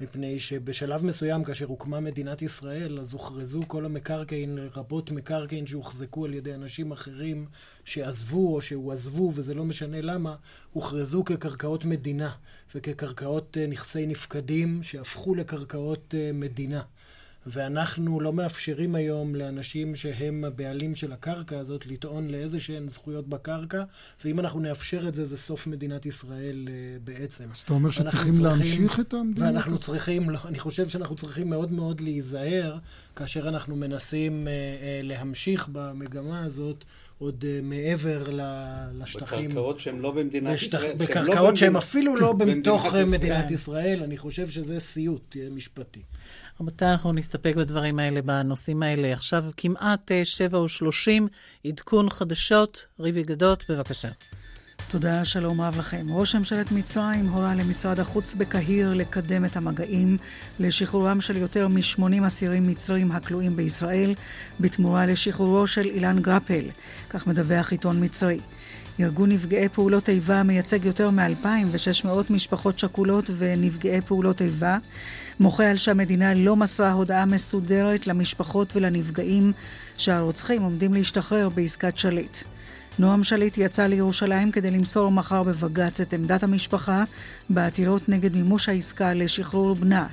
מפני 0.00 0.38
שבשלב 0.38 1.04
מסוים, 1.04 1.44
כאשר 1.44 1.66
הוקמה 1.66 2.00
מדינת 2.00 2.42
ישראל, 2.42 3.00
אז 3.00 3.12
הוכרזו 3.12 3.60
כל 3.66 3.84
המקרקעין, 3.84 4.58
לרבות 4.58 5.10
מקרקעין 5.10 5.66
שהוחזקו 5.66 6.24
על 6.24 6.34
ידי 6.34 6.54
אנשים 6.54 6.92
אחרים 6.92 7.46
שעזבו 7.84 8.54
או 8.54 8.60
שהועזבו, 8.60 9.32
וזה 9.34 9.54
לא 9.54 9.64
משנה 9.64 10.00
למה, 10.00 10.36
הוכרזו 10.72 11.24
כקרקעות 11.24 11.84
מדינה 11.84 12.30
וכקרקעות 12.74 13.56
אה, 13.60 13.66
נכסי 13.66 14.06
נפקדים 14.06 14.82
שהפכו 14.82 15.34
לקרקעות 15.34 16.14
אה, 16.18 16.30
מדינה. 16.32 16.82
ואנחנו 17.46 18.20
לא 18.20 18.32
מאפשרים 18.32 18.94
היום 18.94 19.34
לאנשים 19.34 19.96
שהם 19.96 20.44
הבעלים 20.44 20.94
של 20.94 21.12
הקרקע 21.12 21.58
הזאת 21.58 21.86
לטעון 21.86 22.28
לאיזה 22.28 22.60
שהן 22.60 22.88
זכויות 22.88 23.28
בקרקע, 23.28 23.84
ואם 24.24 24.40
אנחנו 24.40 24.60
נאפשר 24.60 25.08
את 25.08 25.14
זה, 25.14 25.24
זה 25.24 25.36
סוף 25.36 25.66
מדינת 25.66 26.06
ישראל 26.06 26.68
uh, 26.68 26.70
בעצם. 27.04 27.44
אז 27.52 27.58
אתה 27.58 27.72
אומר 27.72 27.90
שצריכים 27.90 28.32
צריכים, 28.32 28.44
להמשיך 28.44 29.00
את 29.00 29.14
המדינה? 29.14 29.46
ואנחנו 29.46 29.78
צריכים, 29.78 30.30
לא, 30.30 30.38
אני 30.44 30.58
חושב 30.58 30.88
שאנחנו 30.88 31.16
צריכים 31.16 31.50
מאוד 31.50 31.72
מאוד 31.72 32.00
להיזהר 32.00 32.78
כאשר 33.16 33.48
אנחנו 33.48 33.76
מנסים 33.76 34.46
uh, 34.46 34.48
uh, 34.48 35.06
להמשיך 35.06 35.68
במגמה 35.72 36.44
הזאת. 36.44 36.84
עוד 37.18 37.44
uh, 37.44 37.62
מעבר 37.62 38.24
לשטחים. 38.94 39.50
בקרקעות 39.50 39.80
שהן 39.80 39.98
לא 39.98 40.10
במדינת 40.10 40.54
בשטח, 40.54 40.78
ישראל. 40.78 40.90
לא 40.90 40.96
בקרקעות 40.96 41.50
לא 41.50 41.56
שהן 41.56 41.76
אפילו 41.76 42.16
לא 42.16 42.32
בתוך 42.38 42.86
מדינת, 42.86 43.08
מדינת 43.08 43.50
ישראל. 43.50 44.02
אני 44.02 44.18
חושב 44.18 44.50
שזה 44.50 44.80
סיוט 44.80 45.36
משפטי. 45.50 46.00
רבותיי, 46.60 46.92
אנחנו 46.92 47.12
נסתפק 47.12 47.54
בדברים 47.56 47.98
האלה, 47.98 48.22
בנושאים 48.22 48.82
האלה. 48.82 49.12
עכשיו 49.12 49.44
כמעט 49.56 50.12
אה, 50.12 50.24
שבע 50.24 50.60
ושלושים, 50.60 51.28
עדכון 51.66 52.10
חדשות. 52.10 52.86
ריבי 53.00 53.22
גדות, 53.22 53.64
בבקשה. 53.68 54.08
תודה, 54.90 55.24
שלום 55.24 55.60
רב 55.60 55.78
לכם. 55.78 56.06
ראש 56.10 56.34
ממשלת 56.34 56.72
מצרים 56.72 57.28
הורה 57.28 57.54
למשרד 57.54 58.00
החוץ 58.00 58.34
בקהיר 58.34 58.94
לקדם 58.94 59.44
את 59.44 59.56
המגעים 59.56 60.16
לשחרורם 60.58 61.20
של 61.20 61.36
יותר 61.36 61.68
מ-80 61.68 62.26
אסירים 62.26 62.66
מצרים 62.66 63.12
הכלואים 63.12 63.56
בישראל, 63.56 64.14
בתמורה 64.60 65.06
לשחרורו 65.06 65.66
של 65.66 65.86
אילן 65.86 66.18
גרפל, 66.22 66.64
כך 67.10 67.26
מדווח 67.26 67.72
עיתון 67.72 68.04
מצרי. 68.04 68.40
ארגון 69.00 69.32
נפגעי 69.32 69.68
פעולות 69.68 70.08
איבה 70.08 70.42
מייצג 70.42 70.84
יותר 70.84 71.10
מ-2,600 71.10 72.08
משפחות 72.30 72.78
שכולות 72.78 73.30
ונפגעי 73.38 74.00
פעולות 74.00 74.42
איבה. 74.42 74.78
מוחה 75.40 75.70
על 75.70 75.76
שהמדינה 75.76 76.34
לא 76.34 76.56
מסרה 76.56 76.92
הודעה 76.92 77.24
מסודרת 77.24 78.06
למשפחות 78.06 78.76
ולנפגעים 78.76 79.52
שהרוצחים 79.96 80.62
עומדים 80.62 80.94
להשתחרר 80.94 81.48
בעסקת 81.48 81.98
שליט. 81.98 82.38
נועם 82.98 83.22
שליט 83.22 83.58
יצא 83.58 83.86
לירושלים 83.86 84.50
כדי 84.50 84.70
למסור 84.70 85.10
מחר 85.10 85.42
בבג"ץ 85.42 86.00
את 86.00 86.12
עמדת 86.12 86.42
המשפחה 86.42 87.04
בעתירות 87.50 88.08
נגד 88.08 88.34
מימוש 88.34 88.68
העסקה 88.68 89.14
לשחרור 89.14 89.74
בנה. 89.74 90.06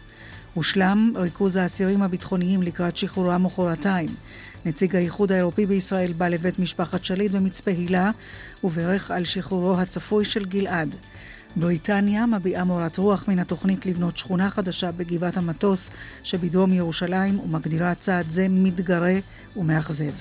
הושלם 0.53 1.13
ריכוז 1.15 1.55
האסירים 1.55 2.01
הביטחוניים 2.01 2.63
לקראת 2.63 2.97
שחרורם 2.97 3.43
מחרתיים. 3.43 4.09
נציג 4.65 4.95
האיחוד 4.95 5.31
האירופי 5.31 5.65
בישראל 5.65 6.13
בא 6.13 6.27
לבית 6.27 6.59
משפחת 6.59 7.05
שליט 7.05 7.31
במצפה 7.31 7.71
הילה 7.71 8.11
וברך 8.63 9.11
על 9.11 9.25
שחרורו 9.25 9.79
הצפוי 9.79 10.25
של 10.25 10.45
גלעד. 10.45 10.95
בריטניה 11.55 12.25
מביעה 12.25 12.63
מורת 12.63 12.97
רוח 12.97 13.27
מן 13.27 13.39
התוכנית 13.39 13.85
לבנות 13.85 14.17
שכונה 14.17 14.49
חדשה 14.49 14.91
בגבעת 14.91 15.37
המטוס 15.37 15.89
שבדרום 16.23 16.73
ירושלים 16.73 17.39
ומגדירה 17.39 17.95
צעד 17.95 18.29
זה 18.29 18.47
מתגרה 18.49 19.13
ומאכזב. 19.57 20.13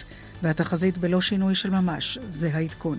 והתחזית 0.42 0.98
בלא 0.98 1.20
שינוי 1.20 1.54
של 1.54 1.70
ממש, 1.70 2.18
זה 2.28 2.50
העדכון. 2.54 2.98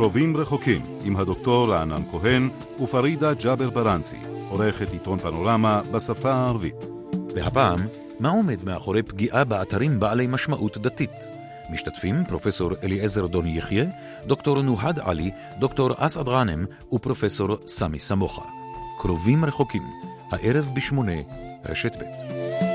קרובים 0.00 0.36
רחוקים 0.36 0.82
עם 1.04 1.16
הדוקטור 1.16 1.72
רענן 1.72 2.02
כהן 2.10 2.48
ופרידה 2.82 3.34
ג'אבר 3.34 3.70
ברנסי. 3.70 4.16
עורכת 4.48 4.90
עיתון 4.92 5.18
פנורמה 5.18 5.82
בשפה 5.92 6.32
הערבית. 6.32 6.84
והפעם, 7.34 7.78
מה 8.20 8.28
עומד 8.28 8.64
מאחורי 8.64 9.02
פגיעה 9.02 9.44
באתרים 9.44 10.00
בעלי 10.00 10.26
משמעות 10.26 10.78
דתית? 10.78 11.10
משתתפים 11.72 12.24
פרופסור 12.24 12.70
אליעזר 12.82 13.26
דון 13.26 13.46
יחיא, 13.46 13.84
דוקטור 14.26 14.62
נוהד 14.62 14.98
עלי, 14.98 15.30
דוקטור 15.58 15.90
אסעד 15.96 16.26
גאנם 16.26 16.64
ופרופסור 16.92 17.56
סמי 17.66 17.98
סמוחה. 17.98 18.42
קרובים 18.98 19.44
רחוקים, 19.44 19.84
הערב 20.30 20.68
בשמונה, 20.74 21.16
רשת 21.64 21.96
ב'. 21.96 22.69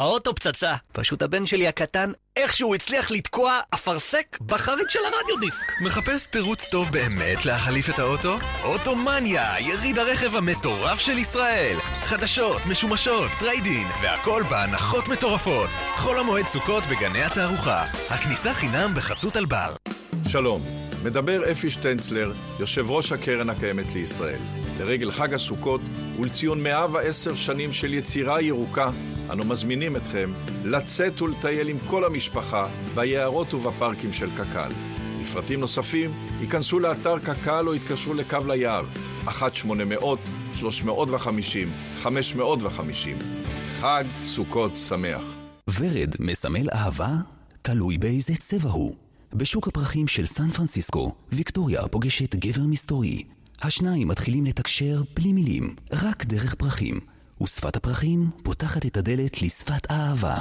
האוטו 0.00 0.34
פצצה. 0.34 0.74
פשוט 0.92 1.22
הבן 1.22 1.46
שלי 1.46 1.68
הקטן 1.68 2.12
איכשהו 2.36 2.74
הצליח 2.74 3.10
לתקוע 3.10 3.60
אפרסק 3.74 4.38
בחריץ 4.46 4.88
של 4.88 4.98
הרדיו 5.04 5.36
דיסק. 5.40 5.66
מחפש 5.80 6.26
תירוץ 6.26 6.68
טוב 6.70 6.92
באמת 6.92 7.46
להחליף 7.46 7.90
את 7.90 7.98
האוטו? 7.98 8.38
אוטומניה, 8.64 9.54
יריד 9.58 9.98
הרכב 9.98 10.36
המטורף 10.36 10.98
של 10.98 11.18
ישראל. 11.18 11.76
חדשות, 12.04 12.62
משומשות, 12.66 13.30
trade-in, 13.38 13.86
והכל 14.02 14.42
בהנחות 14.50 15.08
מטורפות. 15.08 15.70
חול 15.96 16.18
המועד 16.18 16.46
סוכות 16.46 16.82
בגני 16.86 17.22
התערוכה. 17.22 17.84
הכניסה 18.10 18.54
חינם 18.54 18.94
בחסות 18.96 19.36
אלבר. 19.36 19.74
שלום, 20.28 20.60
מדבר 21.04 21.50
אפי 21.50 21.70
שטנצלר, 21.70 22.32
יושב 22.60 22.90
ראש 22.90 23.12
הקרן 23.12 23.50
הקיימת 23.50 23.94
לישראל. 23.94 24.40
לרגל 24.80 25.10
חג 25.10 25.34
הסוכות 25.34 25.80
ולציון 26.20 26.62
110 26.62 27.34
שנים 27.34 27.72
של 27.72 27.94
יצירה 27.94 28.42
ירוקה, 28.42 28.90
אנו 29.32 29.44
מזמינים 29.44 29.96
אתכם 29.96 30.32
לצאת 30.64 31.22
ולטייל 31.22 31.68
עם 31.68 31.76
כל 31.86 32.04
המשפחה 32.04 32.68
ביערות 32.94 33.54
ובפארקים 33.54 34.12
של 34.12 34.30
קק"ל. 34.36 34.72
לפרטים 35.22 35.60
נוספים, 35.60 36.12
ייכנסו 36.40 36.80
לאתר 36.80 37.18
קק"ל 37.18 37.68
או 37.68 37.74
יתקשרו 37.74 38.14
לקו 38.14 38.38
ליער, 38.46 38.84
1-800-350-550. 39.26 39.30
חג 43.80 44.04
סוכות 44.26 44.78
שמח. 44.78 45.22
ורד 45.78 46.14
מסמל 46.20 46.66
אהבה? 46.74 47.14
תלוי 47.62 47.98
באיזה 47.98 48.34
צבע 48.34 48.70
הוא. 48.70 48.96
בשוק 49.34 49.68
הפרחים 49.68 50.08
של 50.08 50.26
סן 50.26 50.50
פרנסיסקו, 50.50 51.14
ויקטוריה 51.32 51.88
פוגשת 51.88 52.34
גבר 52.34 52.66
מסתורי. 52.66 53.22
השניים 53.62 54.08
מתחילים 54.08 54.44
לתקשר 54.44 55.02
בלי 55.16 55.32
מילים, 55.32 55.74
רק 55.92 56.24
דרך 56.24 56.54
פרחים. 56.54 57.00
ושפת 57.42 57.76
הפרחים 57.76 58.30
פותחת 58.42 58.86
את 58.86 58.96
הדלת 58.96 59.42
לשפת 59.42 59.90
אהבה. 59.90 60.36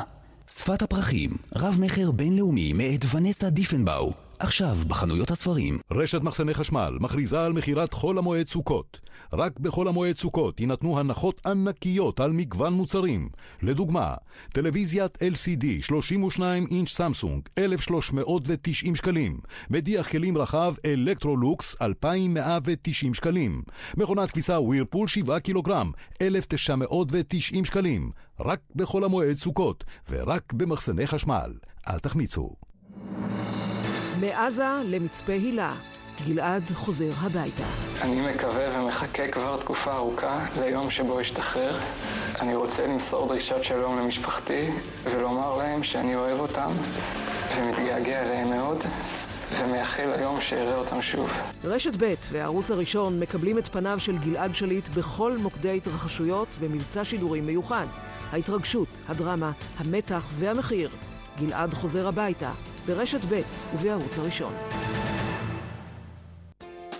שפת 0.48 0.82
הפרחים, 0.82 1.32
רב-מכר 1.56 2.12
בינלאומי 2.12 2.74
מאת 2.74 3.06
ונסה 3.16 3.50
דיפנבאו, 3.50 4.14
עכשיו 4.40 4.78
בחנויות 4.88 5.32
הספרים. 5.32 5.80
רשת 5.92 6.24
מחסני 6.24 6.54
חשמל 6.54 6.98
מכריזה 7.00 7.46
על 7.46 7.54
מכירת 7.54 7.94
חול 7.94 8.18
המועד 8.18 8.48
סוכות. 8.48 9.00
רק 9.34 9.60
בחול 9.60 9.88
המועד 9.88 10.18
סוכות 10.18 10.60
יינתנו 10.60 11.00
הנחות 11.00 11.42
ענקיות 11.46 12.20
על 12.20 12.32
מגוון 12.32 12.74
מוצרים. 12.74 13.30
לדוגמה, 13.62 14.14
טלוויזיית 14.54 15.18
LCD 15.18 15.66
32 15.82 16.66
אינץ' 16.72 16.90
סמסונג 16.90 17.42
1,390 17.58 18.96
שקלים. 18.96 19.40
מדיח 19.70 20.10
כלים 20.10 20.38
רחב 20.38 20.74
אלקטרולוקס 20.86 21.82
2,190 21.82 23.14
שקלים. 23.14 23.64
מכונת 23.98 24.32
כביסה 24.32 24.60
ווירפול 24.60 25.08
7 25.08 25.40
קילוגרם 25.40 25.92
1,990 26.22 27.66
שקלים. 27.66 28.12
רק 28.40 28.60
בחול 28.76 29.04
המועד 29.04 29.38
סוכות, 29.38 29.84
ורק 30.10 30.54
במחסני 30.54 31.08
חשמל. 31.08 31.54
אל 31.90 32.00
תחמיצו. 32.00 32.56
מעזה 34.22 34.68
למצפה 34.86 35.34
הילה, 35.34 35.76
גלעד 36.28 36.64
חוזר 36.74 37.10
הביתה. 37.22 37.64
אני 38.02 38.34
מקווה 38.34 38.80
ומחכה 38.80 39.28
כבר 39.28 39.58
תקופה 39.58 39.94
ארוכה 39.94 40.46
ליום 40.60 40.90
שבו 40.90 41.22
אשתחרר. 41.22 41.80
אני 42.42 42.56
רוצה 42.56 42.88
למסור 42.88 43.28
דרישת 43.28 43.64
שלום 43.64 44.00
למשפחתי 44.00 44.70
ולומר 45.04 45.58
להם 45.58 45.84
שאני 45.84 46.16
אוהב 46.16 46.40
אותם 46.40 46.70
ומתגעגע 47.56 48.22
אליהם 48.22 48.50
מאוד. 48.50 48.78
ומייחל 49.58 50.16
ליום 50.18 50.42
שאראה 50.42 50.76
אותם 50.76 51.02
שוב. 51.02 51.32
רשת 51.64 52.04
ב' 52.04 52.14
והערוץ 52.32 52.72
הראשון 52.72 53.20
מקבלים 53.20 53.58
את 53.58 53.68
פניו 53.68 54.00
של 54.00 54.18
גלעד 54.18 54.56
שליט 54.56 54.90
בכל 54.90 55.38
מוקדי 55.38 55.70
ההתרחשויות 55.70 56.56
במבצע 56.60 57.06
שידורים 57.06 57.46
מיוחד. 57.46 57.86
ההתרגשות, 58.32 58.88
הדרמה, 59.08 59.52
המתח 59.78 60.26
והמחיר. 60.32 60.90
גלעד 61.40 61.74
חוזר 61.74 62.08
הביתה, 62.08 62.52
ברשת 62.90 63.26
ב' 63.30 63.42
ובערוץ 63.76 64.18
הראשון. 64.18 64.54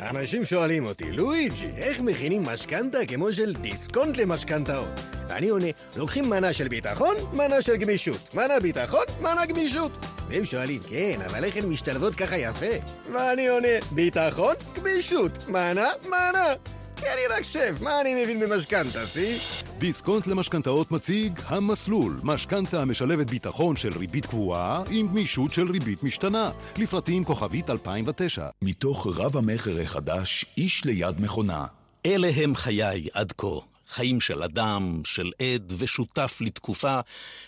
אנשים 0.02 0.46
שואלים 0.46 0.86
אותי, 0.86 1.12
לואיג'י, 1.12 1.68
איך 1.78 2.00
מכינים 2.00 2.44
משכנתה 2.44 3.06
כמו 3.08 3.34
של 3.34 3.54
דיסקונט 3.54 4.18
למשכנתאות? 4.18 5.00
ואני 5.30 5.50
עונה, 5.50 5.68
לוקחים 5.98 6.30
מנה 6.30 6.54
של 6.54 6.68
ביטחון, 6.68 7.16
מנה 7.34 7.62
של 7.62 7.76
גמישות. 7.76 8.34
מנה 8.34 8.60
ביטחון, 8.60 9.04
מנה 9.22 9.46
גמישות. 9.46 9.92
והם 10.28 10.46
שואלים, 10.46 10.82
כן, 10.90 11.20
אבל 11.26 11.44
איך 11.44 11.58
הן 11.58 11.66
משתלבות 11.66 12.16
ככה 12.16 12.38
יפה? 12.38 12.76
ואני 13.14 13.48
עונה, 13.48 13.68
ביטחון, 13.92 14.56
גמישות, 14.76 15.48
מנה, 15.48 15.88
מנה. 16.06 16.54
כי 17.00 17.06
אני 17.06 17.22
רק 17.38 17.44
שף, 17.44 17.82
מה 17.82 18.02
אני 18.02 18.24
מבין 18.24 18.40
במשכנתה, 18.40 19.06
סי? 19.06 19.38
דיסקונט 19.78 20.28
למשכנתאות 20.28 20.92
מציג 20.92 21.40
המסלול, 21.46 22.20
משכנתה 22.24 22.82
המשלבת 22.82 23.30
ביטחון 23.30 23.78
של 23.78 23.98
ריבית 23.98 24.26
קבועה 24.26 24.84
עם 24.92 25.08
גמישות 25.08 25.54
של 25.54 25.72
ריבית 25.72 26.04
משתנה. 26.04 26.52
לפרטים 26.78 27.24
כוכבית 27.24 27.70
2009. 27.70 28.48
מתוך 28.62 29.08
רב 29.18 29.38
המכר 29.38 29.82
החדש, 29.82 30.46
איש 30.58 30.86
ליד 30.86 31.22
מכונה. 31.22 31.66
אלה 32.06 32.30
הם 32.36 32.56
חיי 32.56 33.08
עד 33.14 33.34
כה. 33.38 33.48
חיים 33.88 34.22
של 34.22 34.44
אדם, 34.44 35.02
של 35.06 35.32
עד 35.40 35.74
ושותף 35.78 36.38
לתקופה, 36.42 37.00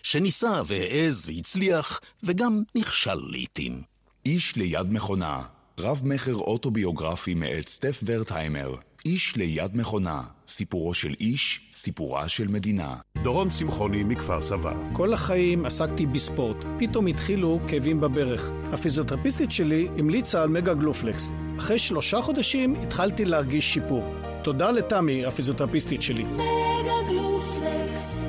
שניסה 0.04 0.62
והעז 0.68 1.30
והצליח, 1.30 2.00
וגם 2.24 2.64
נכשל 2.76 3.20
לעתים. 3.30 3.82
איש 4.26 4.56
ליד 4.56 4.88
מכונה, 4.92 5.42
רב 5.80 6.02
מכר 6.06 6.36
אוטוביוגרפי 6.36 7.34
מאת 7.34 7.70
סטף 7.70 8.00
ורטהיימר. 8.06 8.76
איש 9.06 9.36
ליד 9.36 9.72
מכונה, 9.74 10.22
סיפורו 10.48 10.94
של 10.94 11.14
איש, 11.20 11.60
סיפורה 11.74 12.30
של 12.30 12.48
מדינה. 12.48 12.96
דורון 13.24 13.50
צמחוני 13.50 14.04
מכפר 14.04 14.42
סבא. 14.42 14.74
כל 14.94 15.14
החיים 15.14 15.66
עסקתי 15.66 16.06
בספורט, 16.06 16.58
פתאום 16.80 17.08
התחילו 17.08 17.60
כאבים 17.68 18.02
בברך. 18.02 18.52
הפיזיותרפיסטית 18.72 19.52
שלי 19.52 19.88
המליצה 19.98 20.44
על 20.44 20.50
מגה 20.50 20.74
גלופלקס. 20.74 21.32
אחרי 21.58 21.80
שלושה 21.80 22.22
חודשים 22.22 22.76
התחלתי 22.76 23.26
להרגיש 23.26 23.74
שיפור. 23.74 24.04
תודה 24.44 24.72
לתמי, 24.72 25.26
הפיזיותרפיסטית 25.26 26.02
שלי. 26.02 26.24
מגה 26.24 27.10
גלופלקס, 27.10 28.22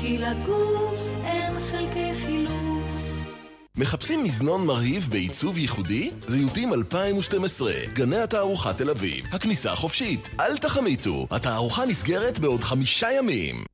כי 0.00 0.18
לגוף 0.18 1.00
אין 1.24 1.60
חלקי 1.60 2.14
חילוף. 2.14 2.71
מחפשים 3.76 4.24
מזנון 4.24 4.66
מרהיב 4.66 5.08
בעיצוב 5.10 5.58
ייחודי? 5.58 6.10
ריהוטים 6.28 6.74
2012, 6.74 7.72
גני 7.92 8.18
התערוכה 8.18 8.74
תל 8.74 8.90
אביב, 8.90 9.26
הכניסה 9.32 9.74
חופשית, 9.74 10.30
אל 10.40 10.56
תחמיצו, 10.58 11.26
התערוכה 11.30 11.84
נסגרת 11.86 12.38
בעוד 12.38 12.60
חמישה 12.60 13.12
ימים. 13.12 13.64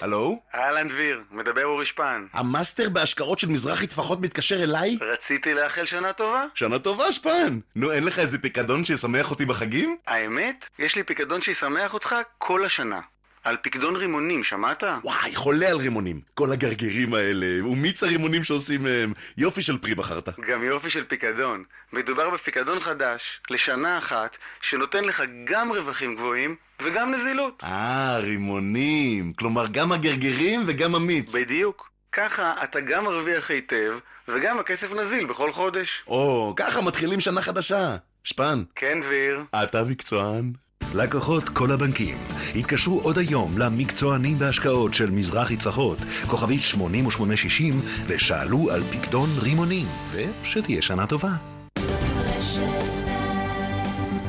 הלו? 0.00 0.38
אהלן 0.54 0.88
דביר, 0.88 1.20
מדבר 1.30 1.64
אורי 1.64 1.86
שפן. 1.86 2.26
המאסטר 2.32 2.88
בהשקעות 2.88 3.38
של 3.38 3.48
מזרחי 3.48 3.86
טפחות 3.86 4.20
מתקשר 4.20 4.62
אליי? 4.62 4.98
רציתי 5.00 5.54
לאחל 5.54 5.84
שנה 5.84 6.12
טובה. 6.12 6.44
שנה 6.54 6.78
טובה, 6.78 7.12
שפן! 7.12 7.58
נו, 7.76 7.92
אין 7.92 8.04
לך 8.04 8.18
איזה 8.18 8.38
פיקדון 8.38 8.84
שישמח 8.84 9.30
אותי 9.30 9.44
בחגים? 9.44 9.96
האמת? 10.06 10.68
יש 10.78 10.96
לי 10.96 11.02
פיקדון 11.02 11.42
שישמח 11.42 11.94
אותך 11.94 12.14
כל 12.38 12.64
השנה. 12.64 13.00
על 13.44 13.56
פקדון 13.62 13.96
רימונים, 13.96 14.44
שמעת? 14.44 14.84
וואי, 15.04 15.34
חולה 15.34 15.68
על 15.68 15.76
רימונים. 15.76 16.20
כל 16.34 16.52
הגרגירים 16.52 17.14
האלה, 17.14 17.66
ומיץ 17.66 18.02
הרימונים 18.02 18.44
שעושים 18.44 18.82
מהם. 18.82 19.12
יופי 19.36 19.62
של 19.62 19.78
פרי 19.78 19.94
בחרת. 19.94 20.28
גם 20.48 20.62
יופי 20.62 20.90
של 20.90 21.04
פיקדון. 21.04 21.64
מדובר 21.92 22.30
בפיקדון 22.30 22.80
חדש, 22.80 23.40
לשנה 23.50 23.98
אחת, 23.98 24.36
שנותן 24.60 25.04
לך 25.04 25.22
גם 25.44 25.72
רווחים 25.72 26.16
גבוהים 26.16 26.56
וגם 26.82 27.14
נזילות. 27.14 27.62
אה, 27.64 28.18
רימונים. 28.18 29.32
כלומר, 29.32 29.66
גם 29.66 29.92
הגרגירים 29.92 30.62
וגם 30.66 30.94
המיץ. 30.94 31.34
בדיוק. 31.34 31.90
ככה 32.12 32.54
אתה 32.64 32.80
גם 32.80 33.04
מרוויח 33.04 33.50
היטב, 33.50 33.98
וגם 34.28 34.58
הכסף 34.58 34.92
נזיל 34.92 35.26
בכל 35.26 35.52
חודש. 35.52 36.02
או, 36.06 36.54
ככה 36.56 36.82
מתחילים 36.82 37.20
שנה 37.20 37.42
חדשה. 37.42 37.96
שפן. 38.24 38.62
כן, 38.74 39.00
דביר. 39.00 39.42
אתה 39.62 39.84
מקצוען. 39.84 40.52
לקוחות 40.94 41.48
כל 41.48 41.72
הבנקים, 41.72 42.16
התקשרו 42.56 43.00
עוד 43.00 43.18
היום 43.18 43.58
למקצוענים 43.58 44.38
בהשקעות 44.38 44.94
של 44.94 45.10
מזרחי 45.10 45.56
טפחות, 45.56 45.98
כוכבית 46.26 46.62
8860, 46.62 47.80
ושאלו 48.06 48.70
על 48.70 48.82
פקדון 48.82 49.28
רימונים, 49.42 49.86
ושתהיה 50.12 50.82
שנה 50.82 51.06
טובה. 51.06 51.32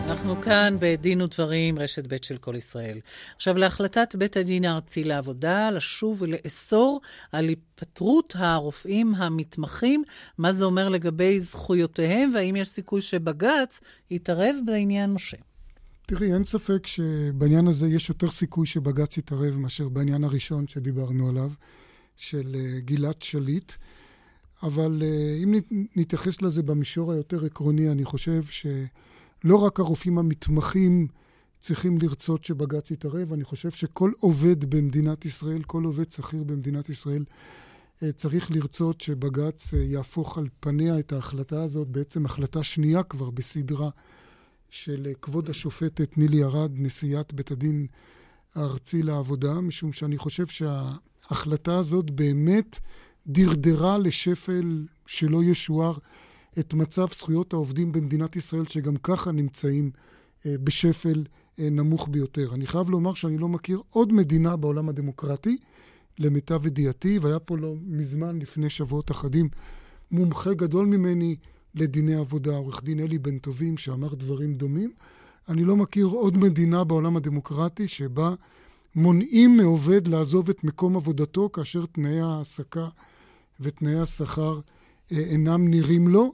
אנחנו 0.10 0.42
כאן 0.42 0.76
בדין 0.80 1.22
ודברים, 1.22 1.80
רשת 1.80 2.08
ב' 2.08 2.18
של 2.22 2.38
כל 2.38 2.56
ישראל. 2.56 3.00
עכשיו, 3.36 3.58
להחלטת 3.58 4.16
בית 4.16 4.38
הדין 4.38 4.66
הארצי 4.66 5.04
לעבודה, 5.04 5.72
לשוב 5.72 6.22
ולאסור 6.22 7.02
על 7.32 7.50
היפטרות 7.50 8.34
הרופאים 8.38 9.16
המתמחים, 9.16 10.04
מה 10.38 10.52
זה 10.52 10.66
אומר 10.66 10.90
לגבי 10.90 11.40
זכויותיהם, 11.40 12.32
והאם 12.34 12.56
יש 12.56 12.70
סיכוי 12.70 13.02
שבג"ץ 13.02 13.80
יתערב 14.12 14.56
בעניין 14.66 15.14
משה? 15.14 15.38
תראי, 16.06 16.34
אין 16.34 16.44
ספק 16.44 16.88
שבעניין 16.88 17.68
הזה 17.68 17.88
יש 17.88 18.10
יותר 18.10 18.32
סיכוי 18.32 18.66
שבג"ץ 18.68 19.18
יתערב 19.18 19.58
מאשר 19.58 19.90
בעניין 19.90 20.24
הראשון 20.24 20.68
שדיברנו 20.68 21.30
עליו, 21.30 21.52
של 22.16 22.56
אה, 22.56 22.80
גלעד 22.80 23.22
שליט. 23.22 23.72
אבל 24.64 25.02
אה, 25.06 25.38
אם 25.44 25.54
נתייחס 25.96 26.42
לזה 26.42 26.64
במישור 26.64 27.12
היותר 27.12 27.46
עקרוני, 27.46 27.92
אני 27.92 28.06
חושב 28.06 28.44
שלא 28.44 29.56
רק 29.56 29.80
הרופאים 29.80 30.18
המתמחים 30.18 31.08
צריכים 31.60 31.98
לרצות 32.02 32.44
שבג"ץ 32.44 32.92
יתערב, 32.92 33.34
אני 33.34 33.44
חושב 33.44 33.72
שכל 33.72 34.12
עובד 34.20 34.76
במדינת 34.76 35.26
ישראל, 35.26 35.64
כל 35.64 35.84
עובד 35.84 36.12
שכיר 36.12 36.44
במדינת 36.44 36.90
ישראל, 36.90 37.26
אה, 38.04 38.12
צריך 38.12 38.52
לרצות 38.52 39.02
שבג"ץ 39.02 39.74
יהפוך 39.74 40.38
על 40.38 40.48
פניה 40.60 41.00
את 41.00 41.14
ההחלטה 41.14 41.64
הזאת, 41.64 41.88
בעצם 41.88 42.26
החלטה 42.26 42.64
שנייה 42.64 43.04
כבר 43.04 43.30
בסדרה 43.30 43.90
של 44.74 45.08
כבוד 45.22 45.50
השופטת 45.50 46.18
נילי 46.18 46.44
ארד, 46.44 46.72
נשיאת 46.76 47.34
בית 47.34 47.52
הדין 47.52 47.88
הארצי 48.56 49.04
לעבודה, 49.04 49.54
משום 49.54 49.92
שאני 49.92 50.18
חושב 50.18 50.48
שההחלטה 50.48 51.78
הזאת 51.78 52.12
באמת 52.12 52.80
דרדרה 53.28 53.98
לשפל 53.98 54.86
שלא 55.06 55.44
ישוער 55.44 55.98
את 56.60 56.74
מצב 56.74 57.08
זכויות 57.14 57.54
העובדים 57.54 57.92
במדינת 57.92 58.36
ישראל, 58.36 58.66
שגם 58.66 58.96
ככה 58.96 59.32
נמצאים 59.32 59.92
אה, 60.46 60.56
בשפל 60.64 61.24
אה, 61.60 61.70
נמוך 61.70 62.08
ביותר. 62.12 62.54
אני 62.54 62.68
חייב 62.68 62.90
לומר 62.90 63.14
שאני 63.14 63.38
לא 63.38 63.48
מכיר 63.48 63.82
עוד 63.90 64.14
מדינה 64.14 64.56
בעולם 64.56 64.90
הדמוקרטי, 64.90 65.58
למיטב 66.20 66.68
ידיעתי, 66.68 67.20
והיה 67.20 67.40
פה 67.40 67.58
לא 67.58 67.74
מזמן, 67.86 68.40
לפני 68.40 68.70
שבועות 68.70 69.12
אחדים, 69.12 69.50
מומחה 70.12 70.54
גדול 70.54 70.86
ממני 70.86 71.36
לדיני 71.76 72.16
עבודה, 72.16 72.56
עורך 72.56 72.84
דין 72.84 73.00
אלי 73.00 73.20
בן 73.20 73.38
טובים, 73.38 73.78
שאמר 73.78 74.16
דברים 74.16 74.54
דומים. 74.54 74.92
אני 75.50 75.64
לא 75.64 75.78
מכיר 75.78 76.06
עוד 76.06 76.38
מדינה 76.38 76.84
בעולם 76.84 77.18
הדמוקרטי 77.18 77.88
שבה 77.88 78.36
מונעים 78.96 79.58
מעובד 79.58 80.08
לעזוב 80.08 80.50
את 80.50 80.64
מקום 80.64 80.96
עבודתו 80.96 81.50
כאשר 81.54 81.86
תנאי 81.86 82.20
ההעסקה 82.20 82.88
ותנאי 83.60 84.00
השכר 84.00 84.60
אה, 85.12 85.18
אינם 85.18 85.68
נראים 85.68 86.08
לו. 86.08 86.34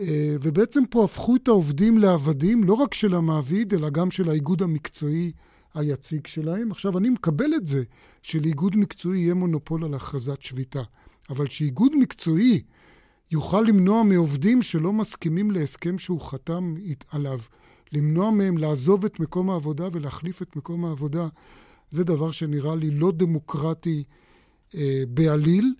אה, 0.00 0.36
ובעצם 0.40 0.86
פה 0.90 1.04
הפכו 1.04 1.36
את 1.36 1.48
העובדים 1.48 1.98
לעבדים, 1.98 2.64
לא 2.64 2.74
רק 2.74 2.94
של 2.94 3.14
המעביד, 3.14 3.74
אלא 3.74 3.90
גם 3.90 4.10
של 4.10 4.28
האיגוד 4.28 4.62
המקצועי 4.62 5.32
היציג 5.74 6.26
שלהם. 6.26 6.70
עכשיו, 6.70 6.98
אני 6.98 7.08
מקבל 7.10 7.54
את 7.54 7.66
זה 7.66 7.82
שלאיגוד 8.22 8.76
מקצועי 8.76 9.18
יהיה 9.20 9.34
מונופול 9.34 9.84
על 9.84 9.94
הכרזת 9.94 10.42
שביתה, 10.42 10.82
אבל 11.30 11.46
שאיגוד 11.46 11.96
מקצועי 11.96 12.62
יוכל 13.30 13.60
למנוע 13.60 14.02
מעובדים 14.02 14.62
שלא 14.62 14.92
מסכימים 14.92 15.50
להסכם 15.50 15.98
שהוא 15.98 16.20
חתם 16.20 16.74
עליו, 17.10 17.38
למנוע 17.92 18.30
מהם 18.30 18.58
לעזוב 18.58 19.04
את 19.04 19.20
מקום 19.20 19.50
העבודה 19.50 19.88
ולהחליף 19.92 20.42
את 20.42 20.56
מקום 20.56 20.84
העבודה, 20.84 21.28
זה 21.90 22.04
דבר 22.04 22.30
שנראה 22.30 22.74
לי 22.74 22.90
לא 22.90 23.12
דמוקרטי 23.12 24.04
אה, 24.74 25.02
בעליל. 25.08 25.74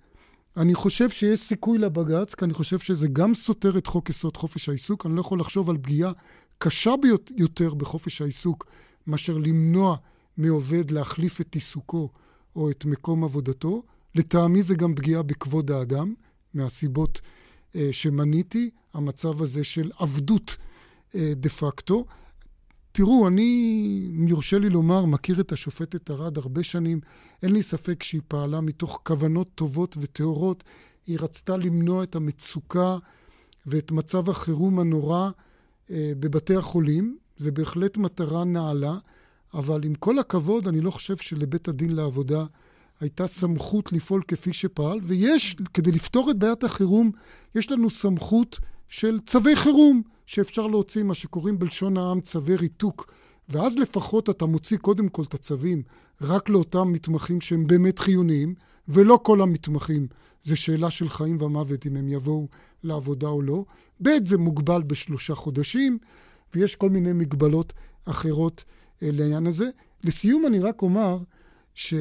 אני 0.57 0.75
חושב 0.75 1.09
שיש 1.09 1.39
סיכוי 1.39 1.77
לבג"ץ, 1.77 2.35
כי 2.35 2.45
אני 2.45 2.53
חושב 2.53 2.79
שזה 2.79 3.07
גם 3.07 3.33
סותר 3.33 3.77
את 3.77 3.87
חוק 3.87 4.09
יסוד 4.09 4.37
חופש 4.37 4.69
העיסוק. 4.69 5.05
אני 5.05 5.15
לא 5.15 5.21
יכול 5.21 5.39
לחשוב 5.39 5.69
על 5.69 5.77
פגיעה 5.77 6.11
קשה 6.57 6.93
ביותר 7.37 7.73
בחופש 7.73 8.21
העיסוק 8.21 8.65
מאשר 9.07 9.37
למנוע 9.37 9.95
מעובד 10.37 10.91
להחליף 10.91 11.41
את 11.41 11.55
עיסוקו 11.55 12.09
או 12.55 12.69
את 12.69 12.85
מקום 12.85 13.23
עבודתו. 13.23 13.83
לטעמי 14.15 14.63
זה 14.63 14.75
גם 14.75 14.95
פגיעה 14.95 15.23
בכבוד 15.23 15.71
האדם, 15.71 16.13
מהסיבות 16.53 17.21
שמניתי, 17.91 18.69
המצב 18.93 19.41
הזה 19.41 19.63
של 19.63 19.91
עבדות 19.99 20.57
אה, 21.15 21.33
דה 21.35 21.49
פקטו. 21.49 22.05
תראו, 22.91 23.27
אני, 23.27 24.11
אם 24.17 24.27
יורשה 24.27 24.59
לי 24.59 24.69
לומר, 24.69 25.05
מכיר 25.05 25.41
את 25.41 25.51
השופטת 25.51 26.11
ארד 26.11 26.37
הרבה 26.37 26.63
שנים. 26.63 26.99
אין 27.43 27.53
לי 27.53 27.63
ספק 27.63 28.03
שהיא 28.03 28.21
פעלה 28.27 28.61
מתוך 28.61 29.01
כוונות 29.03 29.49
טובות 29.55 29.95
וטהורות. 29.99 30.63
היא 31.07 31.17
רצתה 31.21 31.57
למנוע 31.57 32.03
את 32.03 32.15
המצוקה 32.15 32.97
ואת 33.65 33.91
מצב 33.91 34.29
החירום 34.29 34.79
הנורא 34.79 35.29
אה, 35.91 36.11
בבתי 36.19 36.55
החולים. 36.55 37.17
זה 37.37 37.51
בהחלט 37.51 37.97
מטרה 37.97 38.43
נעלה, 38.43 38.97
אבל 39.53 39.83
עם 39.83 39.95
כל 39.95 40.19
הכבוד, 40.19 40.67
אני 40.67 40.81
לא 40.81 40.91
חושב 40.91 41.17
שלבית 41.17 41.67
הדין 41.67 41.95
לעבודה 41.95 42.45
הייתה 42.99 43.27
סמכות 43.27 43.93
לפעול 43.93 44.21
כפי 44.27 44.53
שפעל, 44.53 44.99
ויש, 45.03 45.55
כדי 45.73 45.91
לפתור 45.91 46.31
את 46.31 46.37
בעיית 46.37 46.63
החירום, 46.63 47.11
יש 47.55 47.71
לנו 47.71 47.89
סמכות 47.89 48.59
של 48.87 49.19
צווי 49.25 49.55
חירום. 49.55 50.01
שאפשר 50.29 50.67
להוציא 50.67 51.03
מה 51.03 51.13
שקוראים 51.13 51.59
בלשון 51.59 51.97
העם 51.97 52.21
צווי 52.21 52.55
ריתוק, 52.55 53.13
ואז 53.49 53.77
לפחות 53.77 54.29
אתה 54.29 54.45
מוציא 54.45 54.77
קודם 54.77 55.09
כל 55.09 55.23
את 55.23 55.33
הצווים 55.33 55.83
רק 56.21 56.49
לאותם 56.49 56.91
מתמחים 56.91 57.41
שהם 57.41 57.67
באמת 57.67 57.99
חיוניים, 57.99 58.53
ולא 58.87 59.19
כל 59.23 59.41
המתמחים. 59.41 60.07
זה 60.43 60.55
שאלה 60.55 60.89
של 60.89 61.09
חיים 61.09 61.41
ומוות 61.41 61.85
אם 61.85 61.95
הם 61.97 62.07
יבואו 62.07 62.47
לעבודה 62.83 63.27
או 63.27 63.41
לא. 63.41 63.65
ב' 64.01 64.09
זה 64.25 64.37
מוגבל 64.37 64.83
בשלושה 64.83 65.35
חודשים, 65.35 65.97
ויש 66.55 66.75
כל 66.75 66.89
מיני 66.89 67.13
מגבלות 67.13 67.73
אחרות 68.05 68.63
אה, 69.03 69.09
לעניין 69.11 69.47
הזה. 69.47 69.69
לסיום 70.03 70.45
אני 70.45 70.59
רק 70.59 70.81
אומר 70.81 71.17
ש... 71.73 71.93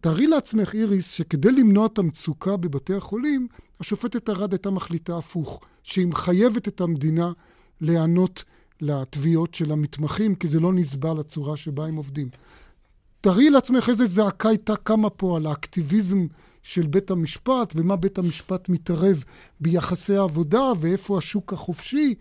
תארי 0.00 0.26
לעצמך, 0.26 0.74
איריס, 0.74 1.10
שכדי 1.12 1.52
למנוע 1.52 1.86
את 1.86 1.98
המצוקה 1.98 2.56
בבתי 2.56 2.94
החולים, 2.94 3.48
השופטת 3.80 4.30
ארד 4.30 4.52
הייתה 4.52 4.70
מחליטה 4.70 5.18
הפוך, 5.18 5.60
שהיא 5.82 6.06
מחייבת 6.06 6.68
את 6.68 6.80
המדינה 6.80 7.32
להיענות 7.80 8.44
לתביעות 8.80 9.54
של 9.54 9.72
המתמחים, 9.72 10.34
כי 10.34 10.48
זה 10.48 10.60
לא 10.60 10.72
נסבל 10.72 11.20
הצורה 11.20 11.56
שבה 11.56 11.86
הם 11.86 11.96
עובדים. 11.96 12.28
תארי 13.20 13.50
לעצמך 13.50 13.88
איזה 13.88 14.06
זעקה 14.06 14.48
הייתה 14.48 14.76
קמה 14.76 15.10
פה 15.10 15.36
על 15.36 15.46
האקטיביזם 15.46 16.26
של 16.62 16.86
בית 16.86 17.10
המשפט, 17.10 17.72
ומה 17.76 17.96
בית 17.96 18.18
המשפט 18.18 18.68
מתערב 18.68 19.24
ביחסי 19.60 20.16
העבודה, 20.16 20.62
ואיפה 20.80 21.18
השוק 21.18 21.52
החופשי 21.52 22.14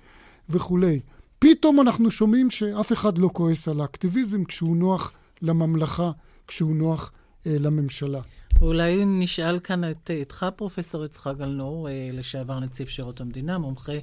וכולי. 0.49 0.99
פתאום 1.39 1.81
אנחנו 1.81 2.11
שומעים 2.11 2.49
שאף 2.49 2.93
אחד 2.93 3.17
לא 3.17 3.29
כועס 3.33 3.67
על 3.67 3.81
האקטיביזם 3.81 4.43
כשהוא 4.43 4.77
נוח 4.77 5.11
לממלכה, 5.41 6.11
כשהוא 6.47 6.75
נוח 6.75 7.11
לממשלה. 7.47 8.21
אולי 8.61 9.05
נשאל 9.05 9.59
כאן 9.59 9.91
את, 9.91 10.11
אותך, 10.19 10.45
פרופסור 10.55 11.05
יצחק 11.05 11.33
גלנור, 11.37 11.89
אה, 11.89 12.09
לשעבר 12.13 12.59
נציב 12.59 12.87
שירות 12.87 13.21
המדינה, 13.21 13.57
מומחה 13.57 13.93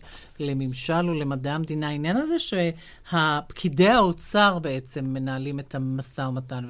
לממשל 0.40 1.10
ולמדעי 1.10 1.52
המדינה, 1.52 1.88
העניין 1.88 2.16
הזה 2.16 2.34
שהפקידי 2.38 3.88
האוצר 3.88 4.58
בעצם 4.58 5.04
מנהלים 5.04 5.60
את 5.60 5.74
המשא 5.74 6.20
ומתן 6.20 6.64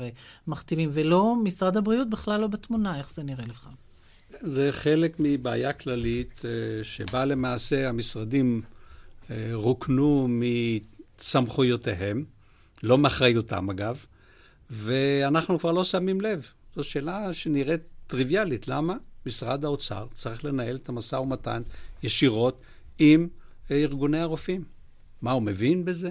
ומכתיבים, 0.46 0.90
ולא 0.92 1.36
משרד 1.44 1.76
הבריאות 1.76 2.10
בכלל 2.10 2.40
לא 2.40 2.46
בתמונה, 2.46 2.98
איך 2.98 3.14
זה 3.14 3.22
נראה 3.22 3.44
לך? 3.46 3.68
זה 4.40 4.68
חלק 4.72 5.16
מבעיה 5.18 5.72
כללית, 5.72 6.42
אה, 6.44 6.84
שבה 6.84 7.24
למעשה 7.24 7.88
המשרדים 7.88 8.62
רוקנו 9.52 10.28
מסמכויותיהם, 11.18 12.24
לא 12.82 12.98
מאחריותם 12.98 13.70
אגב, 13.70 14.04
ואנחנו 14.70 15.58
כבר 15.58 15.72
לא 15.72 15.84
שמים 15.84 16.20
לב. 16.20 16.46
זו 16.76 16.84
שאלה 16.84 17.34
שנראית 17.34 17.80
טריוויאלית. 18.06 18.68
למה? 18.68 18.96
משרד 19.26 19.64
האוצר 19.64 20.06
צריך 20.12 20.44
לנהל 20.44 20.76
את 20.76 20.88
המשא 20.88 21.16
ומתן 21.16 21.62
ישירות 22.02 22.60
עם 22.98 23.28
אה, 23.70 23.76
ארגוני 23.76 24.18
הרופאים. 24.18 24.64
מה, 25.22 25.32
הוא 25.32 25.42
מבין 25.42 25.84
בזה? 25.84 26.10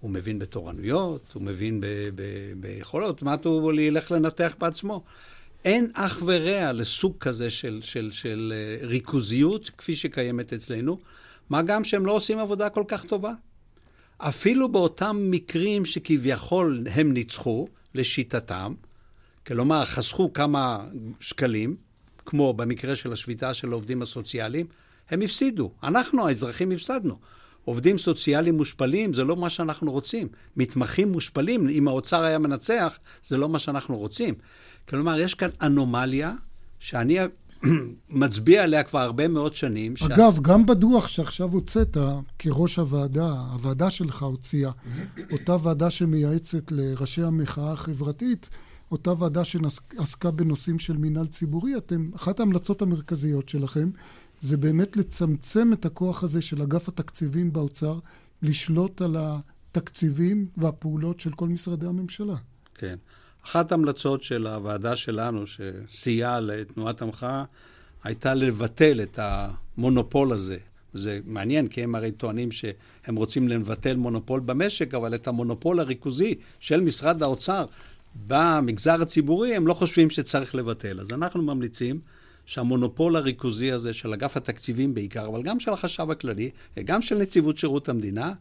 הוא 0.00 0.10
מבין 0.10 0.38
בתורנויות, 0.38 1.30
הוא 1.34 1.42
מבין 1.42 1.82
ביכולות, 2.56 3.22
מה 3.22 3.36
הוא 3.44 3.72
ילך 3.72 4.10
לנתח 4.10 4.56
בעצמו? 4.58 5.04
אין 5.64 5.90
אח 5.94 6.22
ורע 6.26 6.72
לסוג 6.72 7.14
כזה 7.20 7.50
של, 7.50 7.80
של, 7.82 8.10
של 8.10 8.52
אה, 8.56 8.86
ריכוזיות 8.86 9.70
כפי 9.78 9.96
שקיימת 9.96 10.52
אצלנו, 10.52 10.98
מה 11.50 11.62
גם 11.62 11.84
שהם 11.84 12.06
לא 12.06 12.12
עושים 12.12 12.38
עבודה 12.38 12.70
כל 12.70 12.84
כך 12.88 13.04
טובה. 13.04 13.32
אפילו 14.18 14.72
באותם 14.72 15.16
מקרים 15.30 15.84
שכביכול 15.84 16.86
הם 16.90 17.12
ניצחו, 17.12 17.68
לשיטתם, 17.94 18.74
כלומר, 19.46 19.84
חסכו 19.84 20.32
כמה 20.32 20.84
שקלים, 21.20 21.76
כמו 22.26 22.52
במקרה 22.52 22.96
של 22.96 23.12
השביתה 23.12 23.54
של 23.54 23.72
העובדים 23.72 24.02
הסוציאליים, 24.02 24.66
הם 25.10 25.22
הפסידו. 25.22 25.70
אנחנו, 25.82 26.28
האזרחים, 26.28 26.70
הפסדנו. 26.70 27.18
עובדים 27.64 27.98
סוציאליים 27.98 28.56
מושפלים, 28.56 29.12
זה 29.12 29.24
לא 29.24 29.36
מה 29.36 29.50
שאנחנו 29.50 29.92
רוצים. 29.92 30.28
מתמחים 30.56 31.12
מושפלים, 31.12 31.68
אם 31.68 31.88
האוצר 31.88 32.22
היה 32.22 32.38
מנצח, 32.38 32.98
זה 33.22 33.36
לא 33.36 33.48
מה 33.48 33.58
שאנחנו 33.58 33.96
רוצים. 33.96 34.34
כלומר, 34.88 35.18
יש 35.18 35.34
כאן 35.34 35.48
אנומליה 35.62 36.32
שאני 36.78 37.18
מצביע 38.08 38.64
עליה 38.64 38.82
כבר 38.82 39.00
הרבה 39.00 39.28
מאוד 39.28 39.56
שנים. 39.56 39.94
אגב, 40.06 40.16
שהס... 40.16 40.38
גם 40.38 40.66
בדוח 40.66 41.08
שעכשיו 41.08 41.50
הוצאת 41.50 41.96
כראש 42.38 42.76
הוועדה, 42.76 43.30
הוועדה 43.52 43.90
שלך 43.90 44.22
הוציאה, 44.22 44.70
אותה 45.32 45.56
ועדה 45.62 45.90
שמייעצת 45.90 46.72
לראשי 46.72 47.22
המחאה 47.22 47.72
החברתית, 47.72 48.50
אותה 48.90 49.12
ועדה 49.22 49.44
שעסקה 49.44 50.30
בנושאים 50.30 50.78
של 50.78 50.96
מינהל 50.96 51.26
ציבורי, 51.26 51.76
אתם, 51.76 52.10
אחת 52.16 52.40
ההמלצות 52.40 52.82
המרכזיות 52.82 53.48
שלכם 53.48 53.90
זה 54.40 54.56
באמת 54.56 54.96
לצמצם 54.96 55.72
את 55.72 55.86
הכוח 55.86 56.24
הזה 56.24 56.42
של 56.42 56.62
אגף 56.62 56.88
התקציבים 56.88 57.52
באוצר, 57.52 57.98
לשלוט 58.42 59.02
על 59.02 59.16
התקציבים 59.18 60.46
והפעולות 60.56 61.20
של 61.20 61.32
כל 61.32 61.48
משרדי 61.48 61.86
הממשלה. 61.86 62.34
כן. 62.74 62.96
אחת 63.44 63.72
ההמלצות 63.72 64.22
של 64.22 64.46
הוועדה 64.46 64.96
שלנו, 64.96 65.44
שסייעה 65.46 66.40
לתנועת 66.40 67.02
המחאה, 67.02 67.44
הייתה 68.04 68.34
לבטל 68.34 69.02
את 69.02 69.18
המונופול 69.22 70.32
הזה. 70.32 70.58
זה 70.92 71.20
מעניין, 71.24 71.68
כי 71.68 71.82
הם 71.82 71.94
הרי 71.94 72.12
טוענים 72.12 72.52
שהם 72.52 73.16
רוצים 73.16 73.48
לבטל 73.48 73.96
מונופול 73.96 74.40
במשק, 74.40 74.94
אבל 74.94 75.14
את 75.14 75.28
המונופול 75.28 75.80
הריכוזי 75.80 76.34
של 76.60 76.80
משרד 76.80 77.22
האוצר 77.22 77.64
במגזר 78.26 79.02
הציבורי, 79.02 79.56
הם 79.56 79.66
לא 79.66 79.74
חושבים 79.74 80.10
שצריך 80.10 80.54
לבטל. 80.54 81.00
אז 81.00 81.10
אנחנו 81.10 81.42
ממליצים 81.42 82.00
שהמונופול 82.46 83.16
הריכוזי 83.16 83.72
הזה 83.72 83.92
של 83.92 84.12
אגף 84.12 84.36
התקציבים 84.36 84.94
בעיקר, 84.94 85.26
אבל 85.26 85.42
גם 85.42 85.60
של 85.60 85.72
החשב 85.72 86.10
הכללי, 86.10 86.50
וגם 86.76 87.02
של 87.02 87.18
נציבות 87.18 87.58
שירות 87.58 87.88
המדינה, 87.88 88.32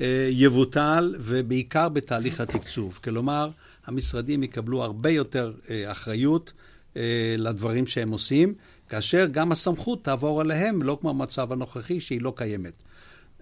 אה, 0.00 0.28
יבוטל, 0.30 1.14
ובעיקר 1.18 1.88
בתהליך 1.88 2.40
התקצוב. 2.40 3.00
כלומר, 3.04 3.50
המשרדים 3.86 4.42
יקבלו 4.42 4.82
הרבה 4.82 5.10
יותר 5.10 5.52
אה, 5.70 5.90
אחריות 5.90 6.52
אה, 6.96 7.34
לדברים 7.38 7.86
שהם 7.86 8.10
עושים, 8.10 8.54
כאשר 8.88 9.26
גם 9.30 9.52
הסמכות 9.52 10.04
תעבור 10.04 10.42
אליהם, 10.42 10.82
לא 10.82 10.98
כמו 11.00 11.10
המצב 11.10 11.52
הנוכחי, 11.52 12.00
שהיא 12.00 12.22
לא 12.22 12.32
קיימת. 12.36 12.72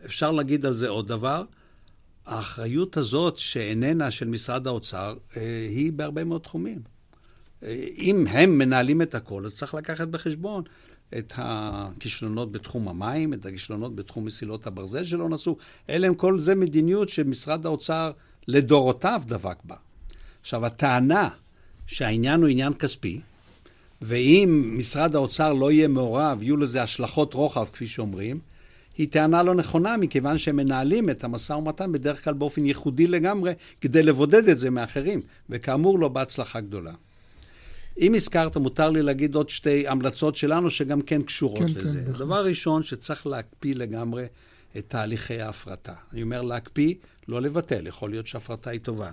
אפשר 0.05 0.31
להגיד 0.31 0.67
על 0.67 0.75
זה 0.75 0.89
עוד 0.89 1.09
דבר, 1.09 1.45
האחריות 2.27 2.97
הזאת, 2.97 3.39
שאיננה 3.39 4.11
של 4.11 4.29
משרד 4.29 4.67
האוצר, 4.67 5.17
היא 5.71 5.93
בהרבה 5.93 6.25
מאוד 6.25 6.41
תחומים. 6.41 6.79
אם 7.99 8.27
הם 8.27 8.59
מנהלים 8.59 9.03
את 9.03 9.15
הכל, 9.15 9.45
אז 9.45 9.55
צריך 9.55 9.75
לקחת 9.75 10.09
בחשבון 10.09 10.63
את 11.19 11.33
הכישלונות 11.37 12.53
בתחום 12.53 12.89
המים, 12.89 13.35
את 13.35 13.47
הכישלונות 13.47 13.95
בתחום 13.95 14.25
מסילות 14.25 14.67
הברזל 14.67 15.05
שלא 15.05 15.29
נעשו. 15.29 15.57
אלה 15.91 16.07
הם 16.07 16.15
כל 16.15 16.41
זה 16.41 16.55
מדיניות 16.55 17.09
שמשרד 17.09 17.67
האוצר 17.67 18.11
לדורותיו 18.49 19.23
דבק 19.27 19.57
בה. 19.65 19.77
עכשיו, 20.41 20.67
הטענה 20.67 21.29
שהעניין 21.87 22.41
הוא 22.41 22.49
עניין 22.49 22.75
כספי, 22.75 23.21
ואם 24.03 24.75
משרד 24.79 25.15
האוצר 25.15 25.53
לא 25.53 25.73
יהיה 25.73 25.89
מעורב, 25.89 26.43
יהיו 26.43 26.57
לזה 26.57 26.83
השלכות 26.83 27.35
רוחב, 27.35 27.65
כפי 27.73 27.87
שאומרים, 27.87 28.41
היא 28.99 29.09
טענה 29.09 29.43
לא 29.43 29.55
נכונה, 29.55 29.97
מכיוון 29.97 30.39
שהם 30.39 30.57
מנהלים 30.57 31.11
את 31.11 31.25
המשא 31.25 31.53
ומתן 31.53 31.93
בדרך 31.93 32.25
כלל 32.25 32.35
באופן 32.35 32.67
ייחודי 32.67 33.07
לגמרי, 33.07 33.53
כדי 33.81 34.03
לבודד 34.03 34.49
את 34.49 34.59
זה 34.59 34.71
מאחרים, 34.71 35.21
וכאמור 35.51 35.99
לא 35.99 36.09
בהצלחה 36.09 36.61
גדולה. 36.61 36.93
אם 38.01 38.15
הזכרת, 38.15 38.57
מותר 38.57 38.91
לי 38.91 39.03
להגיד 39.03 39.35
עוד 39.35 39.49
שתי 39.49 39.89
המלצות 39.89 40.37
שלנו 40.37 40.71
שגם 40.71 41.03
כן 41.03 41.23
קשורות 41.23 41.59
כן, 41.59 41.81
לזה. 41.81 42.03
כן, 42.05 42.11
הדבר 42.11 42.37
הראשון, 42.37 42.83
שצריך 42.83 43.27
להקפיא 43.27 43.75
לגמרי 43.75 44.25
את 44.79 44.85
תהליכי 44.89 45.41
ההפרטה. 45.41 45.95
אני 46.13 46.23
אומר 46.23 46.43
להקפיא, 46.43 46.95
לא 47.29 47.43
לבטל, 47.43 47.87
יכול 47.87 48.11
להיות 48.11 48.27
שההפרטה 48.27 48.71
היא 48.71 48.81
טובה. 48.81 49.11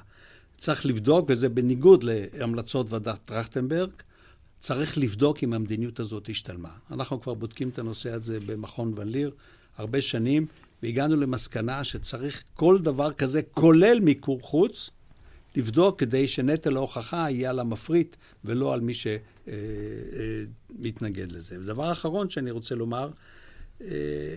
צריך 0.58 0.86
לבדוק, 0.86 1.26
וזה 1.30 1.50
בניגוד 1.50 2.04
להמלצות 2.04 2.92
ועדת 2.92 3.20
טרכטנברג, 3.26 3.90
צריך 4.60 4.98
לבדוק 4.98 5.44
אם 5.44 5.54
המדיניות 5.54 6.00
הזאת 6.00 6.30
השתלמה. 6.30 6.70
אנחנו 6.92 7.22
כבר 7.22 7.34
בודקים 7.34 7.70
את 7.70 7.80
הנושא 7.80 8.12
הזה 8.14 8.40
במכון 8.46 8.94
ון 8.96 9.08
ליר 9.08 9.32
הרבה 9.78 10.02
שנים, 10.02 10.46
והגענו 10.84 11.16
למסקנה 11.16 11.84
שצריך 11.84 12.44
כל 12.54 12.80
דבר 12.82 13.14
כזה, 13.14 13.42
כולל 13.42 14.00
מיקור 14.00 14.42
חוץ, 14.42 14.90
לבדוק 15.56 16.00
כדי 16.00 16.28
שנטל 16.28 16.76
ההוכחה 16.76 17.30
יהיה 17.30 17.50
על 17.50 17.60
המפריט 17.60 18.16
ולא 18.46 18.74
על 18.74 18.82
מי 18.82 18.94
שמתנגד 20.74 21.32
לזה. 21.32 21.60
ודבר 21.60 21.92
אחרון 21.92 22.30
שאני 22.30 22.52
רוצה 22.52 22.76
לומר, 22.76 23.12
אה, 23.82 24.36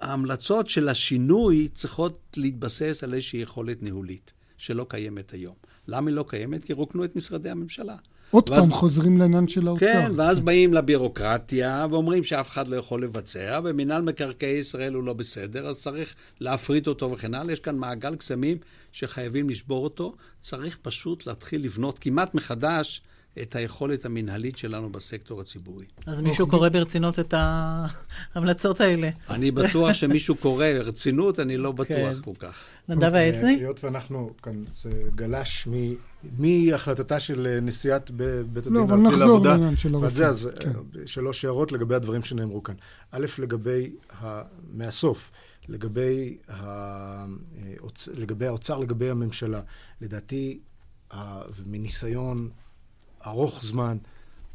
ההמלצות 0.00 0.68
של 0.68 0.88
השינוי 0.88 1.68
צריכות 1.74 2.18
להתבסס 2.36 3.04
על 3.04 3.14
איזושהי 3.14 3.40
יכולת 3.40 3.82
ניהולית, 3.82 4.32
שלא 4.58 4.86
קיימת 4.88 5.30
היום. 5.30 5.54
למה 5.88 6.10
היא 6.10 6.16
לא 6.16 6.24
קיימת? 6.28 6.64
כי 6.64 6.72
רוקנו 6.72 7.04
את 7.04 7.16
משרדי 7.16 7.50
הממשלה. 7.50 7.96
עוד 8.30 8.50
ואז, 8.50 8.60
פעם 8.60 8.72
חוזרים 8.72 9.18
לעניין 9.18 9.48
של 9.48 9.68
האוצר. 9.68 9.86
כן, 9.86 10.12
ואז 10.16 10.40
באים 10.40 10.74
לבירוקרטיה 10.74 11.86
ואומרים 11.90 12.24
שאף 12.24 12.50
אחד 12.50 12.68
לא 12.68 12.76
יכול 12.76 13.02
לבצע, 13.02 13.60
ומינהל 13.64 14.02
מקרקעי 14.02 14.56
ישראל 14.56 14.94
הוא 14.94 15.04
לא 15.04 15.12
בסדר, 15.12 15.66
אז 15.66 15.82
צריך 15.82 16.14
להפריט 16.40 16.88
אותו 16.88 17.10
וכן 17.10 17.34
הלאה. 17.34 17.52
יש 17.52 17.60
כאן 17.60 17.76
מעגל 17.76 18.16
קסמים 18.16 18.58
שחייבים 18.92 19.50
לשבור 19.50 19.84
אותו. 19.84 20.14
צריך 20.42 20.78
פשוט 20.82 21.26
להתחיל 21.26 21.64
לבנות 21.64 21.98
כמעט 21.98 22.34
מחדש 22.34 23.02
את 23.42 23.56
היכולת 23.56 24.04
המנהלית 24.04 24.58
שלנו 24.58 24.92
בסקטור 24.92 25.40
הציבורי. 25.40 25.84
אז 26.06 26.20
מישהו 26.20 26.46
קורא 26.46 26.68
ברצינות 26.68 27.18
את 27.18 27.34
ההמלצות 28.34 28.80
האלה. 28.80 29.10
אני 29.30 29.50
בטוח 29.50 29.92
שמישהו 29.92 30.36
קורא 30.36 30.66
ברצינות, 30.78 31.40
אני 31.40 31.56
לא 31.56 31.72
בטוח 31.72 31.86
כן. 31.86 32.22
כל 32.24 32.32
כך. 32.38 32.58
נדב 32.88 33.04
אוקיי, 33.04 33.32
העצני? 33.32 33.54
היות 33.54 33.84
ואנחנו 33.84 34.30
כאן, 34.42 34.64
זה 34.74 34.90
גלש 35.14 35.68
מהחלטת 36.38 37.20
של 37.20 37.58
נשיאת 37.62 38.10
בית 38.10 38.66
הדין 38.66 38.76
הארצי 38.76 38.76
לעבודה. 38.76 38.78
לא, 38.78 38.84
אבל 38.84 38.96
נחזור 38.96 39.46
לעניין 39.46 39.76
של 39.76 39.94
הרופאים. 39.94 40.26
אז 40.26 40.50
כן. 40.60 40.72
שלוש 41.06 41.44
הערות 41.44 41.72
לגבי 41.72 41.94
הדברים 41.94 42.22
שנאמרו 42.22 42.62
כאן. 42.62 42.74
א', 43.10 43.26
לגבי, 43.38 43.92
מהסוף, 44.72 45.30
לגבי, 45.68 46.36
לגבי 48.14 48.46
האוצר, 48.46 48.78
לגבי 48.78 49.10
הממשלה. 49.10 49.60
לדעתי, 50.00 50.58
מניסיון 51.66 52.50
ארוך 53.26 53.64
זמן, 53.64 53.96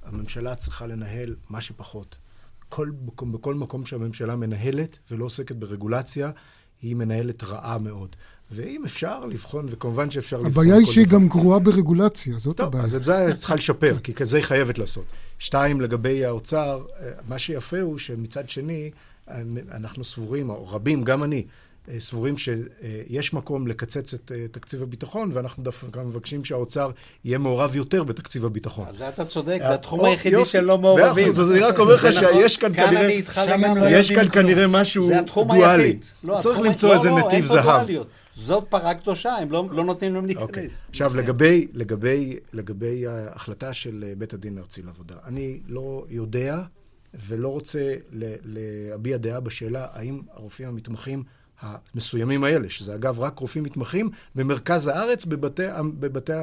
הממשלה 0.03 0.55
צריכה 0.55 0.87
לנהל 0.87 1.35
מה 1.49 1.61
שפחות. 1.61 2.15
כל, 2.69 2.89
בכל 3.31 3.55
מקום 3.55 3.85
שהממשלה 3.85 4.35
מנהלת 4.35 4.97
ולא 5.11 5.25
עוסקת 5.25 5.55
ברגולציה, 5.55 6.31
היא 6.81 6.95
מנהלת 6.95 7.43
רעה 7.43 7.77
מאוד. 7.77 8.15
ואם 8.51 8.85
אפשר 8.85 9.25
לבחון, 9.25 9.65
וכמובן 9.69 10.11
שאפשר 10.11 10.37
לבחון... 10.37 10.51
הבעיה 10.51 10.75
היא 10.75 10.85
שהיא 10.85 11.07
גם 11.07 11.27
גרועה 11.27 11.59
ברגולציה, 11.59 12.37
זאת 12.37 12.57
טוב, 12.57 12.67
הבעיה. 12.67 12.83
אז 12.83 12.95
את 12.95 13.03
זה 13.03 13.29
צריכה 13.35 13.55
לשפר, 13.55 13.97
כי 14.03 14.13
כזה 14.13 14.37
היא 14.37 14.43
חייבת 14.43 14.77
לעשות. 14.77 15.05
שתיים, 15.39 15.81
לגבי 15.81 16.25
האוצר, 16.25 16.85
מה 17.27 17.39
שיפה 17.39 17.81
הוא 17.81 17.97
שמצד 17.97 18.49
שני, 18.49 18.91
אנחנו 19.71 20.03
סבורים, 20.03 20.49
או 20.49 20.67
רבים, 20.67 21.03
גם 21.03 21.23
אני, 21.23 21.37
אה, 21.37 21.43
סבורים 21.99 22.35
שיש 22.37 23.33
מקום 23.33 23.67
לקצץ 23.67 24.13
את 24.13 24.31
אה, 24.35 24.45
תקציב 24.51 24.83
הביטחון, 24.83 25.29
ואנחנו 25.33 25.63
דווקא 25.63 25.99
מבקשים 25.99 26.45
שהאוצר 26.45 26.91
יהיה 27.25 27.37
מעורב 27.37 27.75
יותר 27.75 28.03
בתקציב 28.03 28.45
הביטחון. 28.45 28.87
אז 28.87 29.01
אתה 29.01 29.25
צודק, 29.25 29.59
זה 29.67 29.73
התחום 29.73 30.05
היחידי 30.05 30.45
שלא 30.45 30.77
מעורבים. 30.77 31.29
אז 31.29 31.51
אני 31.51 31.59
רק 31.59 31.79
אומר 31.79 31.95
לך 31.95 32.13
שיש 32.13 32.57
כאן 32.57 32.73
כנראה, 32.73 33.89
יש 33.89 34.11
כאן 34.11 34.29
כנראה 34.29 34.67
משהו 34.67 35.11
דואלי. 35.47 35.99
לא, 36.23 36.37
צריך 36.41 36.59
למצוא 36.59 36.93
איזה 36.93 37.09
לא, 37.09 37.19
נתיב 37.19 37.45
זהב. 37.45 37.87
זו 38.35 38.61
פרה 38.69 38.93
קדושה, 38.93 39.35
הם 39.35 39.51
לא, 39.51 39.67
לא 39.71 39.83
נותנים 39.83 40.13
להם 40.13 40.25
להיכנס. 40.25 40.43
אוקיי. 40.43 40.69
עכשיו, 40.89 41.15
לגבי, 41.15 41.67
לגבי, 41.73 42.37
לגבי 42.53 43.07
ההחלטה 43.07 43.73
של 43.73 44.03
אה, 44.07 44.13
בית 44.17 44.33
הדין 44.33 44.57
הארצי 44.57 44.81
לעבודה, 44.81 45.15
אני 45.25 45.59
לא 45.67 46.05
יודע 46.09 46.61
ולא 47.27 47.49
רוצה 47.49 47.95
להביע 48.43 49.17
דעה 49.17 49.39
בשאלה 49.39 49.87
האם 49.91 50.21
הרופאים 50.33 50.69
המתמחים 50.69 51.23
המסוימים 51.61 52.43
האלה, 52.43 52.69
שזה 52.69 52.95
אגב 52.95 53.19
רק 53.19 53.39
רופאים 53.39 53.63
מתמחים 53.63 54.09
במרכז 54.35 54.87
הארץ, 54.87 55.25
בבתי, 55.25 55.63
בבתי 55.99 56.33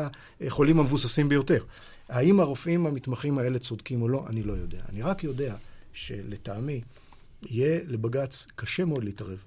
החולים 0.40 0.80
המבוססים 0.80 1.28
ביותר. 1.28 1.64
האם 2.08 2.40
הרופאים 2.40 2.86
המתמחים 2.86 3.38
האלה 3.38 3.58
צודקים 3.58 4.02
או 4.02 4.08
לא, 4.08 4.24
אני 4.28 4.42
לא 4.42 4.52
יודע. 4.52 4.80
אני 4.88 5.02
רק 5.02 5.24
יודע 5.24 5.56
שלטעמי 5.92 6.80
יהיה 7.42 7.80
לבג"ץ 7.86 8.46
קשה 8.56 8.84
מאוד 8.84 9.04
להתערב 9.04 9.42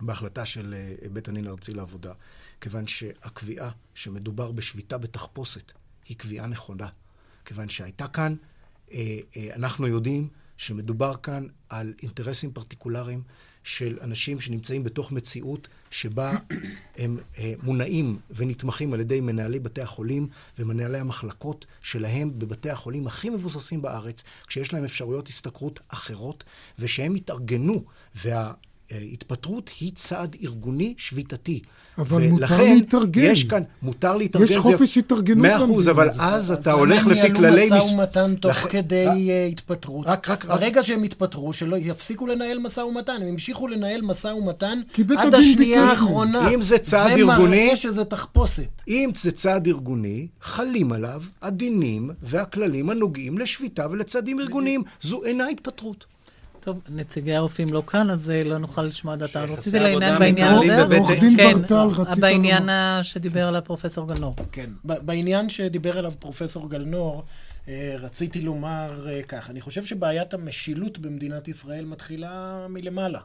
בהחלטה 0.00 0.46
של 0.46 0.74
אה, 0.74 1.08
בית 1.08 1.28
הדין 1.28 1.46
הארצי 1.46 1.74
לעבודה, 1.74 2.12
כיוון 2.60 2.86
שהקביעה 2.86 3.70
שמדובר 3.94 4.52
בשביתה 4.52 4.98
בתחפושת 4.98 5.72
היא 6.08 6.16
קביעה 6.16 6.46
נכונה. 6.46 6.88
כיוון 7.44 7.68
שהייתה 7.68 8.08
כאן, 8.08 8.34
אה, 8.92 9.18
אה, 9.36 9.54
אנחנו 9.54 9.86
יודעים 9.86 10.28
שמדובר 10.56 11.14
כאן 11.22 11.46
על 11.68 11.94
אינטרסים 12.02 12.52
פרטיקולריים 12.52 13.22
של 13.66 13.98
אנשים 14.02 14.40
שנמצאים 14.40 14.84
בתוך 14.84 15.12
מציאות 15.12 15.68
שבה 15.90 16.32
הם 16.98 17.18
אה, 17.38 17.52
מונעים 17.62 18.18
ונתמכים 18.30 18.92
על 18.92 19.00
ידי 19.00 19.20
מנהלי 19.20 19.58
בתי 19.58 19.82
החולים 19.82 20.28
ומנהלי 20.58 20.98
המחלקות 20.98 21.66
שלהם 21.82 22.38
בבתי 22.38 22.70
החולים 22.70 23.06
הכי 23.06 23.30
מבוססים 23.30 23.82
בארץ, 23.82 24.24
כשיש 24.46 24.72
להם 24.72 24.84
אפשרויות 24.84 25.28
השתכרות 25.28 25.80
אחרות, 25.88 26.44
ושהם 26.78 27.14
התארגנו, 27.14 27.84
וה... 28.14 28.52
התפטרות 29.12 29.70
היא 29.80 29.92
צעד 29.94 30.36
ארגוני 30.42 30.94
שביתתי. 30.98 31.60
אבל 31.98 32.28
מותר 32.28 32.62
להתארגן. 32.62 33.22
יש 33.24 33.44
כאן, 33.44 33.62
מותר 33.82 34.16
להתארגן. 34.16 34.52
יש 34.52 34.56
חופש 34.56 34.94
זה... 34.94 35.00
התארגנות. 35.00 35.46
מאה 35.46 35.64
אחוז, 35.64 35.88
אבל 35.88 36.08
אז 36.18 36.52
אתה 36.52 36.72
הולך 36.72 37.06
לפי 37.06 37.34
כללי... 37.34 37.48
אז 37.48 37.70
למה 37.70 37.76
ניהלו 37.76 37.76
משא 37.76 37.94
ומתן 37.94 38.34
תוך 38.40 38.56
כדי 38.56 39.30
התפטרות? 39.52 40.06
רק, 40.06 40.30
רק, 40.30 40.44
ברגע 40.44 40.82
שהם 40.82 41.02
התפטרו, 41.02 41.52
שלא 41.52 41.76
יפסיקו 41.76 42.26
לנהל 42.26 42.58
משא 42.58 42.80
ומתן. 42.80 43.16
הם 43.20 43.28
המשיכו 43.28 43.68
לנהל 43.68 44.00
משא 44.00 44.28
ומתן 44.28 44.80
עד 45.16 45.34
השנייה 45.34 45.82
האחרונה. 45.82 46.48
אם 46.54 46.62
זה 46.62 46.78
צעד 46.78 47.10
ארגוני... 47.10 47.56
זה 47.56 47.64
מראה 47.64 47.76
שזה 47.76 48.04
תחפושת. 48.04 48.82
אם 48.88 49.10
זה 49.16 49.32
צעד 49.32 49.66
ארגוני, 49.66 50.26
חלים 50.40 50.92
עליו 50.92 51.22
הדינים 51.42 52.10
והכללים 52.22 52.90
הנוגעים 52.90 53.38
לשביתה 53.38 53.86
ולצעדים 53.90 54.40
ארגוניים. 54.40 54.82
זו 55.00 55.24
אינה 55.24 55.46
התפטרות. 55.48 56.15
טוב, 56.66 56.80
נציגי 56.88 57.34
הרופאים 57.34 57.72
לא 57.72 57.82
כאן, 57.86 58.10
אז 58.10 58.32
לא 58.44 58.58
נוכל 58.58 58.82
לשמוע 58.82 59.16
דעתם. 59.16 59.40
רציתי 59.48 59.78
לעניין 59.78 60.18
בעניין 60.18 60.52
הזה. 60.52 60.82
עורך 60.98 61.20
דין 61.20 61.36
ברטל, 61.36 61.88
רצית... 61.96 62.18
בעניין 62.20 62.68
שדיבר 63.02 63.48
עליו 63.48 63.62
פרופסור 63.64 64.08
גלנור. 64.08 64.36
כן, 64.52 64.70
בעניין 64.84 65.48
שדיבר 65.48 65.98
עליו 65.98 66.12
פרופסור 66.18 66.70
גלנור, 66.70 67.24
רציתי 67.98 68.40
לומר 68.40 69.06
כך, 69.28 69.50
אני 69.50 69.60
חושב 69.60 69.84
שבעיית 69.84 70.34
המשילות 70.34 70.98
במדינת 70.98 71.48
ישראל 71.48 71.84
מתחילה 71.84 72.66
מלמעלה. 72.68 73.20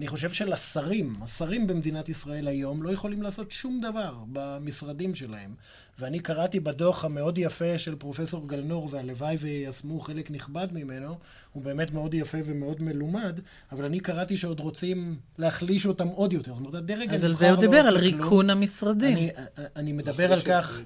אני 0.00 0.08
חושב 0.08 0.32
שלשרים, 0.32 1.12
השרים 1.22 1.66
במדינת 1.66 2.08
ישראל 2.08 2.48
היום 2.48 2.82
לא 2.82 2.90
יכולים 2.90 3.22
לעשות 3.22 3.50
שום 3.50 3.80
דבר 3.80 4.14
במשרדים 4.32 5.14
שלהם. 5.14 5.54
ואני 5.98 6.20
קראתי 6.20 6.60
בדוח 6.60 7.04
המאוד 7.04 7.38
יפה 7.38 7.78
של 7.78 7.94
פרופסור 7.94 8.48
גלנור, 8.48 8.88
והלוואי 8.90 9.36
ויישמו 9.40 10.00
חלק 10.00 10.30
נכבד 10.30 10.68
ממנו, 10.72 11.18
הוא 11.52 11.62
באמת 11.62 11.94
מאוד 11.94 12.14
יפה 12.14 12.38
ומאוד 12.44 12.82
מלומד, 12.82 13.40
אבל 13.72 13.84
אני 13.84 14.00
קראתי 14.00 14.36
שעוד 14.36 14.60
רוצים 14.60 15.16
להחליש 15.38 15.86
אותם 15.86 16.08
עוד 16.08 16.32
יותר. 16.32 16.52
זאת 16.52 16.60
אומרת, 16.60 16.74
הדרג 16.74 17.14
אז 17.14 17.24
על 17.24 17.34
זה 17.34 17.50
הוא 17.50 17.60
דיבר, 17.60 17.76
על 17.76 17.96
ריקון 17.96 18.50
המשרדים. 18.50 19.16
אני, 19.16 19.30
אני 19.76 19.92
מדבר 19.92 20.32
על 20.32 20.40
כך, 20.40 20.80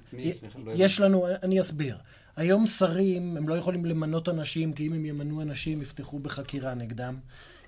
יש 0.75 1.01
לנו, 1.01 1.27
אני 1.43 1.61
אסביר. 1.61 1.97
היום 2.37 2.67
שרים, 2.67 3.37
הם 3.37 3.49
לא 3.49 3.55
יכולים 3.55 3.85
למנות 3.85 4.29
אנשים, 4.29 4.73
כי 4.73 4.87
אם 4.87 4.93
הם 4.93 5.05
ימנו 5.05 5.43
אנשים, 5.43 5.83
יפתחו 5.83 6.19
בחקירה 6.19 6.75
נגדם. 6.75 7.17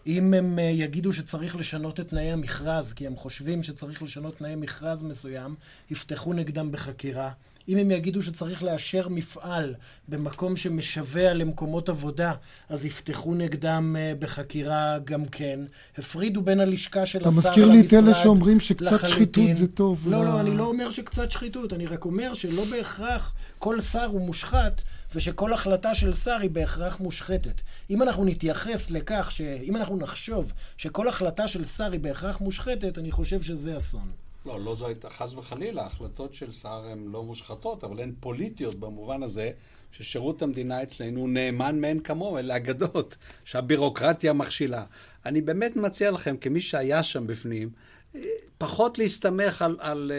אם 0.07 0.35
הם 0.35 0.59
יגידו 0.59 1.13
שצריך 1.13 1.57
לשנות 1.57 2.01
את 2.01 2.09
תנאי 2.09 2.31
המכרז, 2.31 2.93
כי 2.93 3.07
הם 3.07 3.17
חושבים 3.17 3.63
שצריך 3.63 4.03
לשנות 4.03 4.37
תנאי 4.37 4.55
מכרז 4.57 5.03
מסוים, 5.03 5.55
יפתחו 5.91 6.33
נגדם 6.33 6.73
בחקירה. 6.73 7.31
אם 7.69 7.79
הם 7.79 7.91
יגידו 7.91 8.23
שצריך 8.23 8.65
לאשר 8.65 9.09
מפעל 9.09 9.75
במקום 10.09 10.57
שמשווע 10.57 11.33
למקומות 11.33 11.89
עבודה, 11.89 12.33
אז 12.69 12.85
יפתחו 12.85 13.35
נגדם 13.35 13.97
בחקירה 14.19 14.99
גם 15.05 15.25
כן. 15.25 15.61
הפרידו 15.99 16.43
בין 16.43 16.61
הלשכה 16.61 17.07
של 17.07 17.19
השר 17.19 17.29
למשרד 17.29 17.43
אתה 17.43 17.51
מזכיר 17.51 17.69
לי 17.69 17.81
את 17.81 17.93
אלה 17.93 18.15
שאומרים 18.15 18.61
שקצת 18.61 19.07
שחיתות 19.07 19.45
זה 19.53 19.67
טוב. 19.67 20.09
לא, 20.09 20.25
לא, 20.25 20.41
אני 20.41 20.57
לא 20.57 20.65
אומר 20.65 20.91
שקצת 20.91 21.31
שחיתות, 21.31 21.73
אני 21.73 21.87
רק 21.87 22.05
אומר 22.05 22.35
שלא 22.35 22.65
בהכרח 22.65 23.35
כל 23.59 23.81
שר 23.81 24.05
הוא 24.05 24.21
מושחת. 24.21 24.83
ושכל 25.15 25.53
החלטה 25.53 25.95
של 25.95 26.13
שר 26.13 26.37
היא 26.41 26.51
בהכרח 26.51 27.01
מושחתת. 27.01 27.61
אם 27.91 28.03
אנחנו 28.03 28.25
נתייחס 28.25 28.91
לכך, 28.91 29.31
ש... 29.31 29.41
אם 29.41 29.77
אנחנו 29.77 29.97
נחשוב 29.97 30.53
שכל 30.77 31.09
החלטה 31.09 31.49
של 31.49 31.65
שר 31.65 31.93
היא 31.93 32.01
בהכרח 32.01 32.41
מושחתת, 32.41 32.99
אני 32.99 33.13
חושב 33.13 33.43
שזה 33.43 33.77
אסון. 33.77 34.26
לא, 34.47 34.61
לא 34.61 34.75
זו 34.75 34.87
הייתה, 34.87 35.11
חס 35.11 35.35
וחלילה, 35.35 35.87
החלטות 35.87 36.35
של 36.35 36.53
שר 36.53 36.87
הן 36.93 37.05
לא 37.07 37.23
מושחתות, 37.23 37.85
אבל 37.85 38.01
הן 38.01 38.13
פוליטיות 38.21 38.75
במובן 38.75 39.23
הזה 39.23 39.51
ששירות 39.93 40.43
המדינה 40.43 40.83
אצלנו 40.83 41.27
נאמן 41.27 41.81
מאין 41.81 42.01
כמוהו, 42.01 42.39
אלה 42.39 42.57
אגדות, 42.57 43.17
שהבירוקרטיה 43.45 44.33
מכשילה. 44.33 44.85
אני 45.27 45.41
באמת 45.41 45.77
מציע 45.77 46.11
לכם, 46.11 46.37
כמי 46.37 46.61
שהיה 46.61 47.03
שם 47.03 47.27
בפנים, 47.27 47.71
פחות 48.59 48.99
להסתמך 48.99 49.63
על, 49.63 49.77
על 49.81 50.13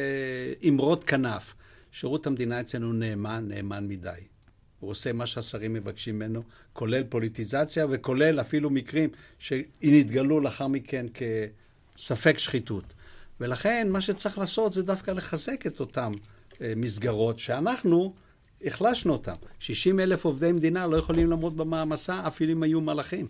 אמרות 0.67 1.03
כנף. 1.03 1.53
שירות 1.91 2.27
המדינה 2.27 2.61
אצלנו 2.61 2.93
נאמן, 2.93 3.45
נאמן 3.47 3.87
מדי. 3.87 4.11
הוא 4.79 4.89
עושה 4.89 5.13
מה 5.13 5.25
שהשרים 5.25 5.73
מבקשים 5.73 6.15
ממנו, 6.15 6.43
כולל 6.73 7.03
פוליטיזציה 7.03 7.85
וכולל 7.89 8.41
אפילו 8.41 8.69
מקרים 8.69 9.09
שנתגלו 9.39 10.39
לאחר 10.39 10.67
מכן 10.67 11.05
כספק 11.97 12.37
שחיתות. 12.37 12.93
ולכן 13.39 13.87
מה 13.91 14.01
שצריך 14.01 14.37
לעשות 14.37 14.73
זה 14.73 14.83
דווקא 14.83 15.11
לחזק 15.11 15.67
את 15.67 15.79
אותן 15.79 16.11
אה, 16.61 16.73
מסגרות 16.75 17.39
שאנחנו 17.39 18.13
החלשנו 18.65 19.13
אותן. 19.13 19.35
60 19.59 19.99
אלף 19.99 20.25
עובדי 20.25 20.51
מדינה 20.51 20.87
לא 20.87 20.97
יכולים 20.97 21.29
לעמוד 21.29 21.57
במעמסה 21.57 22.27
אפילו 22.27 22.51
אם 22.51 22.63
היו 22.63 22.81
מלאכים. 22.81 23.27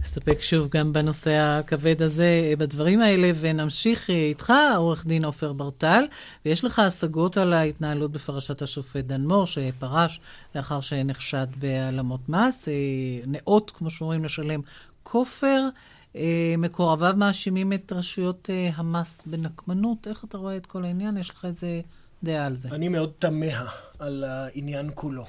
נסתפק 0.00 0.40
שוב 0.40 0.68
גם 0.68 0.92
בנושא 0.92 1.30
הכבד 1.30 2.02
הזה, 2.02 2.54
בדברים 2.58 3.00
האלה, 3.00 3.32
ונמשיך 3.40 4.10
איתך, 4.10 4.52
עורך 4.76 5.06
דין 5.06 5.24
עופר 5.24 5.52
ברטל, 5.52 6.04
ויש 6.46 6.64
לך 6.64 6.78
השגות 6.78 7.36
על 7.36 7.52
ההתנהלות 7.52 8.12
בפרשת 8.12 8.62
השופט 8.62 9.04
דן 9.04 9.20
מור, 9.20 9.46
שפרש 9.46 10.20
לאחר 10.54 10.80
שנחשד 10.80 11.46
בהעלמות 11.58 12.28
מס, 12.28 12.68
נאות, 13.26 13.70
כמו 13.70 13.90
שאומרים, 13.90 14.24
לשלם 14.24 14.60
כופר. 15.02 15.68
מקורביו 16.58 17.14
מאשימים 17.16 17.72
את 17.72 17.92
רשויות 17.92 18.50
המס 18.74 19.22
בנקמנות. 19.26 20.06
איך 20.08 20.24
אתה 20.24 20.38
רואה 20.38 20.56
את 20.56 20.66
כל 20.66 20.84
העניין? 20.84 21.16
יש 21.16 21.30
לך 21.30 21.44
איזה 21.44 21.80
דעה 22.22 22.46
על 22.46 22.56
זה? 22.56 22.68
אני 22.68 22.88
מאוד 22.88 23.12
תמה 23.18 23.70
על 23.98 24.24
העניין 24.24 24.90
כולו. 24.94 25.24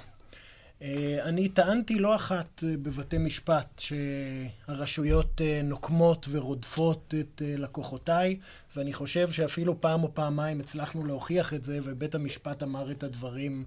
אני 1.21 1.49
טענתי 1.49 1.95
לא 1.99 2.15
אחת 2.15 2.63
בבתי 2.63 3.17
משפט 3.17 3.79
שהרשויות 3.79 5.41
נוקמות 5.63 6.25
ורודפות 6.31 7.13
את 7.19 7.41
לקוחותיי, 7.45 8.37
ואני 8.75 8.93
חושב 8.93 9.31
שאפילו 9.31 9.81
פעם 9.81 10.03
או 10.03 10.13
פעמיים 10.13 10.59
הצלחנו 10.59 11.05
להוכיח 11.05 11.53
את 11.53 11.63
זה, 11.63 11.79
ובית 11.83 12.15
המשפט 12.15 12.63
אמר 12.63 12.91
את 12.91 13.03
הדברים 13.03 13.63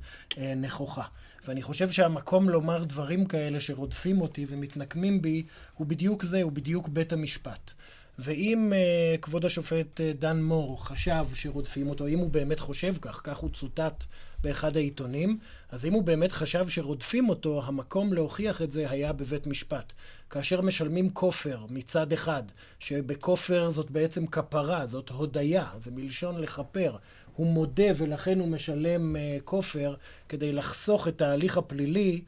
נכוחה. 0.56 1.04
ואני 1.46 1.62
חושב 1.62 1.90
שהמקום 1.90 2.48
לומר 2.48 2.84
דברים 2.84 3.24
כאלה 3.24 3.60
שרודפים 3.60 4.20
אותי 4.20 4.46
ומתנקמים 4.48 5.22
בי, 5.22 5.42
הוא 5.74 5.86
בדיוק 5.86 6.24
זה, 6.24 6.42
הוא 6.42 6.52
בדיוק 6.52 6.88
בית 6.88 7.12
המשפט. 7.12 7.72
ואם 8.18 8.72
uh, 8.72 9.18
כבוד 9.20 9.44
השופט 9.44 10.00
uh, 10.00 10.20
דן 10.20 10.42
מור 10.42 10.86
חשב 10.86 11.24
שרודפים 11.34 11.88
אותו, 11.88 12.06
אם 12.06 12.18
הוא 12.18 12.30
באמת 12.30 12.60
חושב 12.60 12.94
כך, 13.00 13.20
כך 13.24 13.36
הוא 13.36 13.50
צוטט 13.50 14.04
באחד 14.42 14.76
העיתונים, 14.76 15.38
אז 15.70 15.86
אם 15.86 15.92
הוא 15.92 16.02
באמת 16.02 16.32
חשב 16.32 16.68
שרודפים 16.68 17.28
אותו, 17.28 17.62
המקום 17.64 18.12
להוכיח 18.12 18.62
את 18.62 18.72
זה 18.72 18.90
היה 18.90 19.12
בבית 19.12 19.46
משפט. 19.46 19.92
כאשר 20.30 20.60
משלמים 20.60 21.10
כופר 21.10 21.64
מצד 21.70 22.12
אחד, 22.12 22.42
שבכופר 22.78 23.70
זאת 23.70 23.90
בעצם 23.90 24.26
כפרה, 24.26 24.86
זאת 24.86 25.08
הודיה, 25.08 25.64
זה 25.78 25.90
מלשון 25.90 26.40
לכפר. 26.40 26.96
הוא 27.36 27.46
מודה 27.46 27.88
ולכן 27.96 28.40
הוא 28.40 28.48
משלם 28.48 29.16
uh, 29.16 29.42
כופר 29.44 29.94
כדי 30.28 30.52
לחסוך 30.52 31.08
את 31.08 31.22
ההליך 31.22 31.58
הפלילי, 31.58 32.22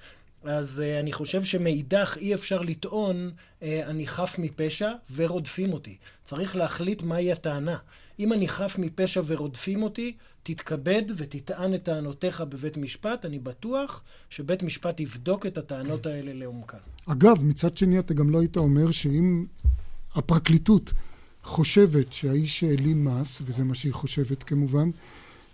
אז 0.44 0.82
uh, 0.84 1.00
אני 1.00 1.12
חושב 1.12 1.44
שמאידך 1.44 2.16
אי 2.20 2.34
אפשר 2.34 2.60
לטעון, 2.60 3.30
uh, 3.30 3.64
אני 3.64 4.06
חף 4.06 4.36
מפשע 4.38 4.92
ורודפים 5.14 5.72
אותי. 5.72 5.96
צריך 6.24 6.56
להחליט 6.56 7.02
מהי 7.02 7.32
הטענה. 7.32 7.76
אם 8.18 8.32
אני 8.32 8.48
חף 8.48 8.76
מפשע 8.78 9.22
ורודפים 9.26 9.82
אותי, 9.82 10.12
תתכבד 10.42 11.02
ותטען 11.16 11.74
את 11.74 11.82
טענותיך 11.82 12.40
בבית 12.40 12.76
משפט. 12.76 13.24
אני 13.24 13.38
בטוח 13.38 14.02
שבית 14.30 14.62
משפט 14.62 15.00
יבדוק 15.00 15.46
את 15.46 15.58
הטענות 15.58 16.06
האלה 16.06 16.32
לעומקן. 16.34 16.78
אגב, 17.06 17.44
מצד 17.44 17.76
שני, 17.76 17.98
אתה 17.98 18.14
גם 18.14 18.30
לא 18.30 18.40
היית 18.40 18.56
אומר 18.56 18.90
שאם 18.90 19.44
הפרקליטות 20.14 20.92
חושבת 21.42 22.12
שהאיש 22.12 22.64
העלים 22.64 23.04
מס, 23.04 23.42
וזה 23.44 23.64
מה 23.64 23.74
שהיא 23.74 23.92
חושבת 23.92 24.42
כמובן, 24.42 24.90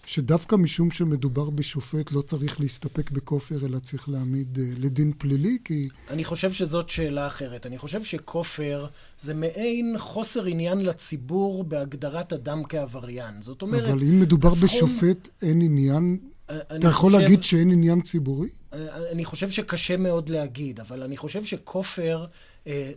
שדווקא 0.06 0.56
משום 0.56 0.90
שמדובר 0.90 1.50
בשופט 1.50 2.12
לא 2.12 2.20
צריך 2.20 2.60
להסתפק 2.60 3.10
בכופר, 3.10 3.66
אלא 3.66 3.78
צריך 3.78 4.08
להעמיד 4.08 4.56
uh, 4.56 4.60
לדין 4.78 5.12
פלילי, 5.18 5.58
כי... 5.64 5.88
אני 6.10 6.24
חושב 6.24 6.52
שזאת 6.52 6.88
שאלה 6.88 7.26
אחרת. 7.26 7.66
אני 7.66 7.78
חושב 7.78 8.02
שכופר 8.02 8.86
זה 9.20 9.34
מעין 9.34 9.94
חוסר 9.98 10.44
עניין 10.44 10.80
לציבור 10.80 11.64
בהגדרת 11.64 12.32
אדם 12.32 12.64
כעבריין. 12.64 13.34
זאת 13.42 13.62
אומרת... 13.62 13.84
אבל 13.88 14.02
אם 14.02 14.20
מדובר 14.20 14.48
הסכום... 14.48 14.68
בשופט, 14.68 15.28
אין 15.42 15.62
עניין... 15.62 16.18
אתה 16.46 16.88
יכול 16.88 17.10
חושב... 17.10 17.22
להגיד 17.22 17.42
שאין 17.42 17.70
עניין 17.70 18.00
ציבורי? 18.00 18.48
אני 19.12 19.24
חושב 19.24 19.50
שקשה 19.50 19.96
מאוד 19.96 20.28
להגיד, 20.28 20.80
אבל 20.80 21.02
אני 21.02 21.16
חושב 21.16 21.44
שכופר... 21.44 22.26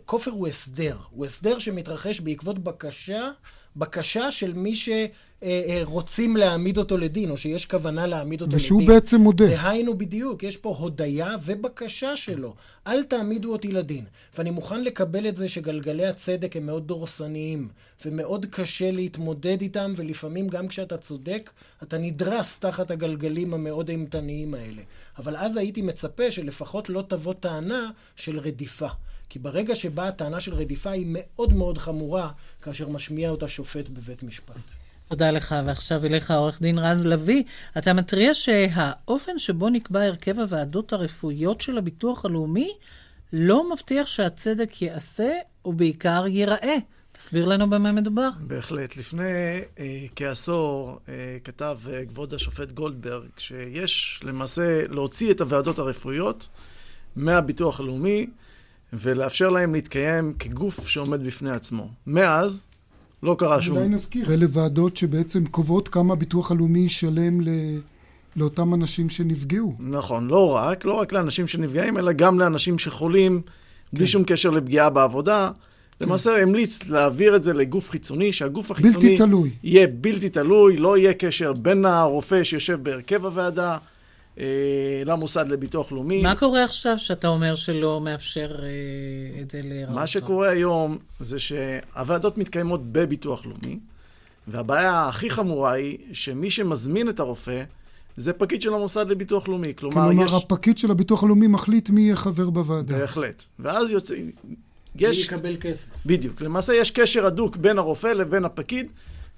כופר 0.04 0.30
הוא 0.30 0.48
הסדר. 0.48 0.96
הוא 1.10 1.26
הסדר 1.26 1.58
שמתרחש 1.58 2.20
בעקבות 2.20 2.58
בקשה 2.58 3.30
בקשה 3.76 4.32
של 4.32 4.52
מי 4.52 4.72
שרוצים 4.74 6.36
להעמיד 6.36 6.78
אותו 6.78 6.98
לדין, 6.98 7.30
או 7.30 7.36
שיש 7.36 7.66
כוונה 7.66 8.06
להעמיד 8.06 8.40
אותו 8.40 8.56
ושהוא 8.56 8.82
לדין. 8.82 8.90
ושהוא 8.90 9.00
בעצם 9.00 9.20
מודה. 9.20 9.46
דהיינו 9.46 9.98
בדיוק, 9.98 10.42
יש 10.42 10.56
פה 10.56 10.76
הודיה 10.78 11.36
ובקשה 11.44 12.16
שלו. 12.16 12.54
אל 12.86 13.02
תעמידו 13.02 13.52
אותי 13.52 13.72
לדין. 13.72 14.04
ואני 14.38 14.50
מוכן 14.50 14.84
לקבל 14.84 15.28
את 15.28 15.36
זה 15.36 15.48
שגלגלי 15.48 16.06
הצדק 16.06 16.56
הם 16.56 16.66
מאוד 16.66 16.86
דורסניים, 16.86 17.68
ומאוד 18.06 18.46
קשה 18.50 18.90
להתמודד 18.90 19.60
איתם, 19.60 19.92
ולפעמים 19.96 20.48
גם 20.48 20.68
כשאתה 20.68 20.96
צודק, 20.96 21.50
אתה 21.82 21.98
נדרס 21.98 22.58
תחת 22.58 22.90
הגלגלים 22.90 23.54
המאוד 23.54 23.88
אימתניים 23.88 24.54
האלה. 24.54 24.82
אבל 25.18 25.36
אז 25.36 25.56
הייתי 25.56 25.82
מצפה 25.82 26.30
שלפחות 26.30 26.88
לא 26.88 27.04
תבוא 27.08 27.34
טענה 27.34 27.90
של 28.16 28.38
רדיפה. 28.38 28.88
כי 29.28 29.38
ברגע 29.38 29.76
שבאה 29.76 30.08
הטענה 30.08 30.40
של 30.40 30.54
רדיפה 30.54 30.90
היא 30.90 31.06
מאוד 31.08 31.54
מאוד 31.54 31.78
חמורה, 31.78 32.30
כאשר 32.62 32.88
משמיע 32.88 33.30
אותה 33.30 33.48
שופט 33.48 33.88
בבית 33.88 34.22
משפט. 34.22 34.56
תודה 35.08 35.30
לך, 35.30 35.54
ועכשיו 35.66 36.04
אליך 36.06 36.30
עורך 36.30 36.62
דין 36.62 36.78
רז 36.78 37.06
לביא. 37.06 37.42
אתה 37.78 37.92
מתריע 37.92 38.34
שהאופן 38.34 39.38
שבו 39.38 39.68
נקבע 39.68 40.02
הרכב 40.02 40.38
הוועדות 40.38 40.92
הרפואיות 40.92 41.60
של 41.60 41.78
הביטוח 41.78 42.24
הלאומי 42.24 42.72
לא 43.32 43.72
מבטיח 43.72 44.06
שהצדק 44.06 44.82
ייעשה, 44.82 45.30
ובעיקר 45.64 46.24
ייראה. 46.26 46.76
תסביר 47.12 47.44
לנו 47.44 47.70
במה 47.70 47.92
מדובר. 47.92 48.28
בהחלט. 48.40 48.96
לפני 48.96 49.60
אה, 49.78 50.06
כעשור 50.16 50.98
אה, 51.08 51.36
כתב 51.44 51.78
אה, 51.92 52.06
כבוד 52.06 52.34
השופט 52.34 52.70
גולדברג 52.70 53.28
שיש 53.38 54.20
למעשה 54.24 54.82
להוציא 54.88 55.30
את 55.30 55.40
הוועדות 55.40 55.78
הרפואיות 55.78 56.48
מהביטוח 57.16 57.80
הלאומי 57.80 58.26
ולאפשר 58.92 59.48
להם 59.48 59.74
להתקיים 59.74 60.32
כגוף 60.38 60.88
שעומד 60.88 61.24
בפני 61.24 61.50
עצמו. 61.50 61.88
מאז 62.06 62.66
לא 63.22 63.36
קרה 63.38 63.62
שום... 63.62 63.76
אולי 63.76 63.88
נזכיר, 63.88 64.32
אלה 64.34 64.46
ועדות 64.50 64.96
שבעצם 64.96 65.46
קובעות 65.46 65.88
כמה 65.88 66.12
הביטוח 66.12 66.50
הלאומי 66.50 66.80
ישלם 66.80 67.40
ל... 67.40 67.48
לאותם 68.36 68.74
אנשים 68.74 69.08
שנפגעו. 69.08 69.74
נכון, 69.78 70.28
לא 70.28 70.50
רק, 70.50 70.84
לא 70.84 70.92
רק 70.92 71.12
לאנשים 71.12 71.48
שנפגעים, 71.48 71.98
אלא 71.98 72.12
גם 72.12 72.38
לאנשים 72.38 72.78
שחולים, 72.78 73.42
בלי 73.92 74.06
שום 74.06 74.24
קשר 74.24 74.50
לפגיעה 74.50 74.90
בעבודה. 74.90 75.50
למעשה 76.00 76.42
המליץ 76.42 76.88
להעביר 76.88 77.36
את 77.36 77.42
זה 77.42 77.52
לגוף 77.52 77.90
חיצוני, 77.90 78.32
שהגוף 78.32 78.70
החיצוני... 78.70 78.94
בלתי 78.94 79.18
תלוי. 79.18 79.50
יהיה 79.62 79.86
בלתי 79.86 80.28
תלוי, 80.28 80.76
לא 80.76 80.98
יהיה 80.98 81.14
קשר 81.14 81.52
בין 81.52 81.84
הרופא 81.84 82.44
שיושב 82.44 82.78
בהרכב 82.82 83.24
הוועדה 83.24 83.78
למוסד 85.04 85.46
לביטוח 85.48 85.92
לאומי. 85.92 86.22
מה 86.22 86.36
קורה 86.36 86.64
עכשיו 86.64 86.98
שאתה 86.98 87.28
אומר 87.28 87.54
שלא 87.54 88.00
מאפשר 88.00 88.50
אה, 88.62 89.40
את 89.42 89.50
זה 89.50 89.60
להיראות? 89.64 89.94
מה 89.94 90.06
שקורה 90.06 90.48
היום 90.48 90.98
זה 91.20 91.38
שהוועדות 91.38 92.38
מתקיימות 92.38 92.80
בביטוח 92.92 93.46
לאומי, 93.46 93.78
והבעיה 94.48 95.08
הכי 95.08 95.30
חמורה 95.30 95.72
היא 95.72 95.98
שמי 96.12 96.50
שמזמין 96.50 97.08
את 97.08 97.20
הרופא 97.20 97.62
זה 98.18 98.32
פקיד 98.32 98.62
של 98.62 98.74
המוסד 98.74 99.10
לביטוח 99.10 99.48
לאומי. 99.48 99.72
כלומר, 99.76 100.08
כלומר, 100.08 100.24
יש... 100.24 100.32
הפקיד 100.32 100.78
של 100.78 100.90
הביטוח 100.90 101.24
הלאומי 101.24 101.46
מחליט 101.46 101.90
מי 101.90 102.00
יהיה 102.00 102.16
חבר 102.16 102.50
בוועדה. 102.50 102.98
בהחלט. 102.98 103.44
ואז 103.58 103.90
יוצא... 103.90 104.14
מי 104.94 105.06
יקבל 105.06 105.56
כסף. 105.60 105.88
בדיוק. 106.06 106.42
למעשה 106.42 106.74
יש 106.74 106.90
קשר 106.90 107.26
הדוק 107.26 107.56
בין 107.56 107.78
הרופא 107.78 108.06
לבין 108.06 108.44
הפקיד, 108.44 108.86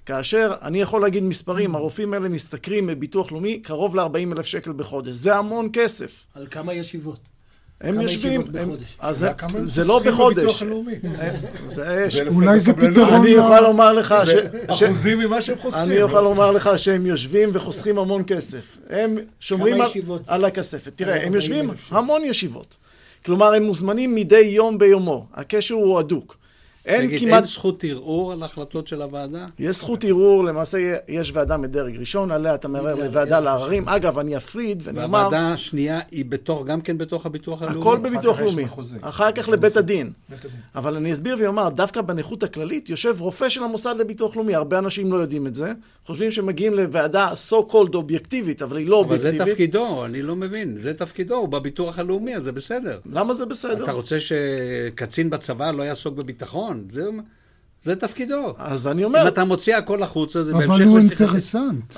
כאשר 0.05 0.53
אני 0.61 0.81
יכול 0.81 1.01
להגיד 1.01 1.23
מספרים, 1.23 1.75
הרופאים 1.75 2.13
האלה 2.13 2.29
משתכרים 2.29 2.87
מביטוח 2.87 3.31
לאומי 3.31 3.59
קרוב 3.59 3.95
ל-40 3.95 4.37
אלף 4.37 4.45
שקל 4.45 4.71
בחודש. 4.71 5.15
זה 5.15 5.35
המון 5.35 5.69
כסף. 5.73 6.25
על 6.35 6.47
כמה 6.51 6.73
ישיבות? 6.73 7.19
הם 7.81 8.01
יושבים, 8.01 8.41
הם? 8.59 8.69
אז 8.99 9.17
זה, 9.17 9.29
הם 9.29 9.87
לא 9.87 9.99
בחודש. 9.99 10.63
זה 11.67 12.07
אולי 12.27 12.59
זה. 12.59 12.73
פתרון 12.73 13.13
אני 13.13 13.35
ל- 13.35 13.39
אוכל 13.39 13.61
לומר 13.61 13.93
לך 13.93 14.15
ש... 14.25 14.29
אחוזים 14.67 15.19
ממה 15.19 15.41
שהם 15.41 15.57
חוסכים. 15.57 15.83
אני 15.83 16.01
אוכל 16.01 16.21
לומר 16.21 16.51
לך 16.51 16.69
שהם 16.77 17.05
יושבים 17.05 17.49
וחוסכים 17.53 17.97
המון 17.97 18.23
כסף. 18.27 18.77
הם 18.89 19.17
שומרים 19.39 19.77
על, 20.27 20.45
הכספת. 20.45 20.91
תראה, 20.95 21.15
הם 21.15 21.21
40,000 21.21 21.33
יושבים 21.35 21.71
המון 21.89 22.21
ישיבות. 22.23 22.77
כלומר, 23.25 23.53
הם 23.53 23.63
מוזמנים 23.63 24.15
מדי 24.15 24.39
יום 24.39 24.77
ביומו. 24.77 25.25
הקשר 25.33 25.75
הוא 25.75 25.99
הדוק. 25.99 26.37
אין 26.85 27.07
תגיד, 27.07 27.19
כמעט... 27.19 27.33
אין 27.33 27.43
זכות 27.43 27.83
ערעור 27.83 28.31
על 28.31 28.43
החלטות 28.43 28.87
של 28.87 29.01
הוועדה? 29.01 29.45
יש 29.59 29.77
זכות 29.77 30.03
ערעור, 30.03 30.43
למעשה 30.43 30.95
יש 31.07 31.31
ועדה 31.33 31.57
מדרג 31.57 31.97
ראשון, 31.97 32.31
עליה 32.31 32.55
אתה 32.55 32.67
מערער 32.67 32.95
לוועדה 32.95 33.39
לעררים. 33.39 33.89
אגב, 33.89 34.19
אני 34.19 34.37
אפריד 34.37 34.81
ואני 34.83 35.03
אומר, 35.03 35.17
והוועדה 35.19 35.53
השנייה 35.53 35.99
היא 36.11 36.25
בתוך, 36.25 36.65
גם 36.65 36.81
כן 36.81 36.97
בתוך 36.97 37.25
הביטוח 37.25 37.61
הלאומי? 37.61 37.79
הכל 37.81 37.97
בביטוח 37.97 38.39
לאומי. 38.39 38.65
אחר 39.01 39.31
כך 39.31 39.49
לבית 39.49 39.77
הדין. 39.77 40.11
אבל 40.75 40.95
אני 40.95 41.13
אסביר 41.13 41.37
ואומר, 41.39 41.69
דווקא 41.69 42.01
בנכות 42.01 42.43
הכללית 42.43 42.89
יושב 42.89 43.15
רופא 43.19 43.49
של 43.49 43.63
המוסד 43.63 43.95
לביטוח 43.99 44.35
לאומי. 44.35 44.55
הרבה 44.55 44.77
אנשים 44.77 45.11
לא 45.11 45.17
יודעים 45.17 45.47
את 45.47 45.55
זה. 45.55 45.73
חושבים 46.05 46.31
שמגיעים 46.31 46.73
לוועדה 46.73 47.33
so 47.49 47.71
called 47.71 47.95
אובייקטיבית, 47.95 48.61
אבל 48.61 48.77
היא 48.77 48.87
לא 48.87 49.01
אבל 49.01 49.17
זה 49.17 49.27
אובייקטיבית. 49.27 49.53
תפקידו, 49.53 50.05
אני 50.05 50.21
לא 50.21 50.35
מבין. 50.35 50.75
זה 50.81 50.93
תפקידו, 50.93 51.35
הוא 51.35 51.49
בביטוח 51.49 51.99
הלאומי, 51.99 52.35
אז 52.35 52.43
זה 52.43 52.51
בסדר. 52.51 52.99
למה 53.13 53.33
זה 53.33 53.45
בסדר? 53.45 53.83
אתה 53.83 53.91
רוצה 53.91 54.17
שקצין 54.19 55.29
בצבא 55.29 55.71
לא 55.71 55.83
יעסוק 55.83 56.15
בביטחון? 56.15 56.70
זה, 56.91 57.03
זה 57.83 57.95
תפקידו. 57.95 58.53
אז 58.57 58.87
אני 58.87 59.03
אומר... 59.03 59.21
אם 59.21 59.27
אתה 59.27 59.43
מוציא 59.43 59.75
הכל 59.75 60.03
החוצה, 60.03 60.43
זה 60.43 60.51
אבל 60.51 60.67
בהמשך 60.67 60.85
הוא 60.87 60.97
לשיחת... 60.99 61.21
אינטרסנט. 61.21 61.95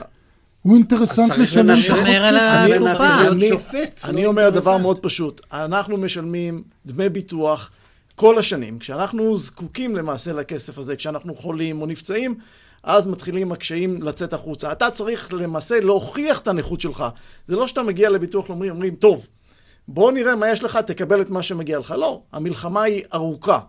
הוא 0.62 0.76
אינטרסנט 0.76 1.38
לשלם 1.38 1.70
החוק. 1.70 2.06
על 2.08 2.36
אני- 2.38 2.74
הקופה. 2.88 3.28
אני- 3.32 3.48
שופט, 3.50 4.02
אני 4.04 4.24
לא 4.24 4.28
אומר. 4.28 4.50
דבר 4.50 4.78
מאוד 4.78 5.00
פשוט. 5.00 5.42
אנחנו 5.54 5.98
משלמים 5.98 6.64
דמי 6.86 7.10
ביטוח 7.10 7.72
כל 8.16 8.38
השנים. 8.40 8.80
כשאנחנו 8.80 9.38
זקוקים 9.38 9.96
למעשה 9.96 10.34
לכסף 10.34 10.78
הזה, 10.78 10.96
כשאנחנו 10.96 11.36
חולים 11.36 11.82
או 11.82 11.86
נפצעים, 11.86 12.36
אז 12.84 13.08
מתחילים 13.08 13.52
הקשיים 13.52 14.02
לצאת 14.02 14.34
החוצה. 14.34 14.72
אתה 14.72 14.90
צריך 14.92 15.34
למעשה 15.34 15.80
להוכיח 15.80 16.40
את 16.40 16.48
הנכות 16.48 16.82
שלך. 16.82 17.04
זה 17.48 17.56
לא 17.56 17.68
שאתה 17.68 17.84
מגיע 17.84 18.10
לביטוח 18.10 18.50
לאומי, 18.50 18.70
אומרים, 18.70 18.96
טוב, 18.96 19.28
בוא 19.88 20.12
נראה 20.12 20.36
מה 20.36 20.50
יש 20.50 20.64
לך, 20.64 20.78
תקבל 20.78 21.22
את 21.22 21.30
מה 21.30 21.44
שמגיע 21.44 21.80
לך. 21.80 21.92
לא, 21.98 22.22
המלחמה 22.34 22.82
היא 22.84 23.04
ארוכה. 23.14 23.60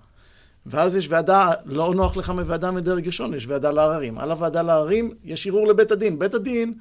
ואז 0.67 0.97
יש 0.97 1.07
ועדה, 1.11 1.51
לא 1.67 1.95
נוח 1.95 2.17
לך 2.17 2.31
מוועדה 2.31 2.71
מדרג 2.71 3.07
ראשון, 3.07 3.35
יש 3.35 3.47
ועדה 3.47 3.71
לעררים. 3.71 4.19
על 4.19 4.31
הוועדה 4.31 4.63
לעררים 4.63 5.11
יש 5.25 5.47
ערעור 5.47 5.67
לבית 5.69 5.93
הדין. 5.93 6.19
בית 6.19 6.35
הדין 6.35 6.73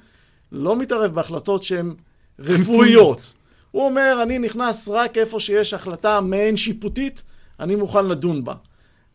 לא 0.52 0.76
מתערב 0.76 1.14
בהחלטות 1.14 1.64
שהן 1.64 1.94
רפואיות. 2.38 3.34
הוא 3.70 3.84
אומר, 3.84 4.18
אני 4.22 4.38
נכנס 4.38 4.88
רק 4.88 5.18
איפה 5.18 5.40
שיש 5.40 5.74
החלטה 5.74 6.20
מעין 6.20 6.56
שיפוטית, 6.56 7.22
אני 7.60 7.74
מוכן 7.76 8.06
לדון 8.06 8.44
בה. 8.44 8.54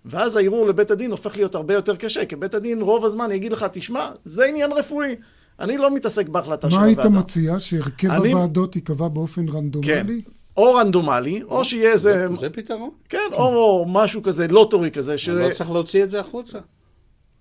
ואז 0.05 0.35
הערעור 0.35 0.67
לבית 0.67 0.91
הדין 0.91 1.11
הופך 1.11 1.35
להיות 1.37 1.55
הרבה 1.55 1.73
יותר 1.73 1.95
קשה, 1.95 2.25
כי 2.25 2.35
בית 2.35 2.53
הדין 2.53 2.81
רוב 2.81 3.05
הזמן 3.05 3.31
יגיד 3.31 3.51
לך, 3.51 3.65
תשמע, 3.71 4.09
זה 4.25 4.45
עניין 4.45 4.71
רפואי. 4.71 5.15
אני 5.59 5.77
לא 5.77 5.95
מתעסק 5.95 6.29
בהחלטה 6.29 6.69
של 6.69 6.75
מה 6.77 6.83
הוועדה. 6.85 7.01
היית 7.01 7.13
מציע? 7.23 7.59
שהרכב 7.59 8.09
אני- 8.11 8.31
הוועדות 8.31 8.75
ייקבע 8.75 9.07
באופן 9.07 9.49
רנדומלי? 9.49 10.21
או 10.59 10.73
רנדומלי, 10.73 11.41
או 11.43 11.65
שיהיה 11.65 11.91
איזה... 11.91 12.27
זה 12.39 12.49
פתרון. 12.49 12.89
כן, 13.09 13.17
או 13.33 13.85
משהו 13.87 14.23
כזה, 14.23 14.47
לוטורי 14.47 14.91
כזה. 14.91 15.17
ש- 15.17 15.29
לא 15.29 15.53
צריך 15.53 15.71
להוציא 15.71 16.03
את 16.03 16.09
זה 16.09 16.19
החוצה. 16.19 16.59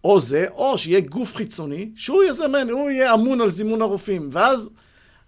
או 0.04 0.20
זה, 0.20 0.46
או 0.52 0.78
שיהיה 0.78 1.00
גוף 1.00 1.34
חיצוני, 1.34 1.90
שהוא 1.96 2.22
יזמן, 2.24 2.68
הוא 2.70 2.90
יהיה 2.90 3.14
אמון 3.14 3.40
על 3.40 3.50
זימון 3.50 3.82
הרופאים. 3.82 4.28
ואז 4.32 4.70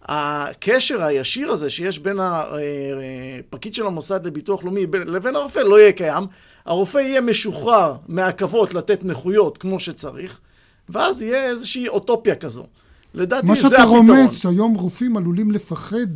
הקשר 0.03 1.03
הישיר 1.03 1.51
הזה 1.53 1.71
שיש 1.71 1.99
בין 1.99 2.19
הפקיד 2.21 3.75
של 3.75 3.87
המוסד 3.87 4.27
לביטוח 4.27 4.65
לאומי 4.65 4.87
בין- 4.87 5.09
לבין 5.09 5.37
הרופא 5.37 5.59
לא 5.59 5.81
יהיה 5.81 5.93
קיים. 5.93 6.25
הרופא 6.67 6.99
יהיה 6.99 7.21
משוחרר 7.21 7.95
מהעכבות 8.09 8.75
לתת 8.75 9.05
נכויות 9.05 9.59
כמו 9.59 9.81
שצריך, 9.81 10.41
ואז 10.89 11.23
יהיה 11.23 11.45
איזושהי 11.45 11.89
אוטופיה 11.89 12.35
כזו. 12.35 12.67
לדעתי 13.15 13.47
מה 13.47 13.55
זה 13.55 13.61
שאתה 13.61 13.77
הפתרון. 13.77 14.07
רומז, 14.11 14.39
שהיום 14.39 14.75
רופאים 14.75 15.17
עלולים 15.17 15.51
לפחד 15.51 16.07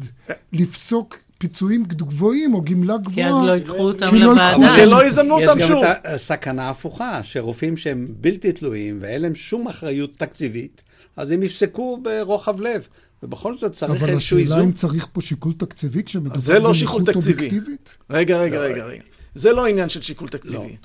לפסוק 0.52 1.16
פיצויים 1.44 1.84
גבוהים 1.84 2.54
או 2.54 2.62
גמלה 2.62 2.96
גבוהה. 2.96 3.14
כי 3.14 3.24
אז 3.24 3.46
לא 3.46 3.50
ייקחו 3.52 3.78
אותם 3.78 4.10
כי 4.10 4.18
לא 4.18 4.26
לוועדה. 4.26 4.42
ייקחו 4.42 4.62
אותם. 4.62 4.74
כי 4.76 4.86
לא 4.86 5.06
יזמנו 5.06 5.40
אותם 5.40 5.58
יש 5.58 5.66
שוב. 5.66 5.84
גם 5.84 5.92
את 5.92 6.06
הסכנה 6.06 6.66
ההפוכה, 6.66 7.22
שרופאים 7.22 7.76
שהם 7.76 8.08
בלתי 8.20 8.52
תלויים 8.52 8.98
ואין 9.00 9.22
להם 9.22 9.34
שום 9.34 9.68
אחריות 9.68 10.16
תקציבית, 10.16 10.82
אז 11.16 11.30
הם 11.30 11.42
יפסקו 11.42 11.98
ברוחב 12.02 12.60
לב. 12.60 12.88
ובכל 13.22 13.56
זאת 13.58 13.72
צריך 13.72 14.02
אבל 14.02 14.10
איזשהו 14.10 14.36
השאלה 14.38 14.54
איזון. 14.54 14.68
אם 14.68 14.72
צריך 14.72 15.06
פה 15.12 15.20
שיקול 15.20 15.52
תקציבי 15.52 16.02
כשמדובר 16.04 16.36
זה 16.36 16.58
לא 16.58 16.74
שיקול 16.74 17.04
תקציבי. 17.04 17.32
אובייקטיבית? 17.32 17.96
רגע, 18.10 18.38
רגע, 18.38 18.58
רגע, 18.58 18.84
רגע. 18.84 19.02
זה 19.34 19.52
לא 19.52 19.66
עניין 19.66 19.88
של 19.88 20.02
שיקול 20.02 20.28
תקציבי. 20.28 20.76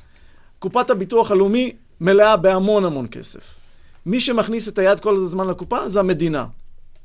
קופת 0.60 0.90
הביטוח 0.90 1.32
הלאומי 1.32 1.72
מלאה 2.02 2.38
בהמון 2.38 2.86
המון 2.86 3.08
כסף. 3.12 3.58
מי 4.06 4.22
שמכניס 4.22 4.68
את 4.68 4.80
היד 4.80 5.00
כל 5.00 5.16
הזמן 5.16 5.48
לקופה 5.48 5.90
זה 5.90 6.00
המדינה. 6.00 6.46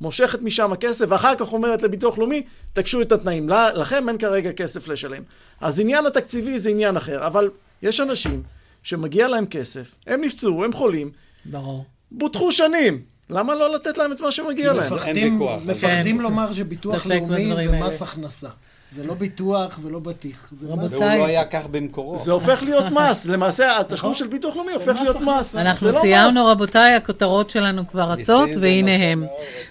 מושכת 0.04 0.42
משם 0.42 0.72
הכסף, 0.72 1.06
ואחר 1.08 1.34
כך 1.34 1.52
אומרת 1.52 1.82
לביטוח 1.82 2.18
לאומי, 2.18 2.42
תקשו 2.72 3.02
את 3.02 3.12
התנאים. 3.12 3.48
לכם 3.74 4.08
אין 4.08 4.18
כרגע 4.18 4.52
כסף 4.52 4.88
לשלם. 4.88 5.22
אז 5.60 5.80
עניין 5.80 6.06
התקציבי 6.06 6.58
זה 6.58 6.70
עניין 6.70 6.96
אחר, 6.96 7.26
אבל 7.26 7.50
יש 7.82 8.00
אנשים 8.00 8.42
שמגיע 8.82 9.28
להם 9.28 9.46
כסף, 9.46 9.94
הם 10.06 10.20
נפצעו, 10.20 10.64
הם 10.64 10.72
חולים, 10.72 11.10
ברור. 11.44 11.84
בוטחו 12.10 12.52
שנים. 12.52 13.02
למה 13.30 13.54
לא 13.54 13.74
לתת 13.74 13.98
להם 13.98 14.12
את 14.12 14.20
מה 14.20 14.32
שמגיע 14.32 14.72
להם? 14.72 14.92
מפחדים, 14.92 15.42
מפחדים 15.66 16.20
לומר 16.20 16.52
שביטוח 16.52 17.06
לאומי 17.06 17.56
זה. 17.56 17.80
מס 17.80 18.02
הכנסה. 18.02 18.48
זה 18.94 19.04
לא 19.04 19.14
ביטוח 19.14 19.78
ולא 19.82 19.98
בטיח. 19.98 20.48
זה 20.52 20.76
מס 20.76 20.92
והוא 20.92 21.04
לא 21.04 21.26
היה 21.26 21.44
כך 21.44 21.66
במקורו. 21.66 22.18
זה 22.18 22.32
הופך 22.32 22.62
להיות 22.62 22.84
מס. 22.84 23.26
למעשה, 23.26 23.80
התשלום 23.80 24.14
של 24.14 24.26
ביטוח 24.26 24.56
לאומי 24.56 24.72
הופך 24.72 24.96
להיות 25.02 25.16
מס. 25.20 25.56
אנחנו 25.56 25.90
לא 25.90 26.00
סיימנו. 26.00 26.46
רבותיי, 26.46 26.94
הכותרות 26.94 27.50
שלנו 27.50 27.88
כבר 27.88 28.02
רצות, 28.02 28.48
והנה 28.60 28.94
הם. 28.94 29.24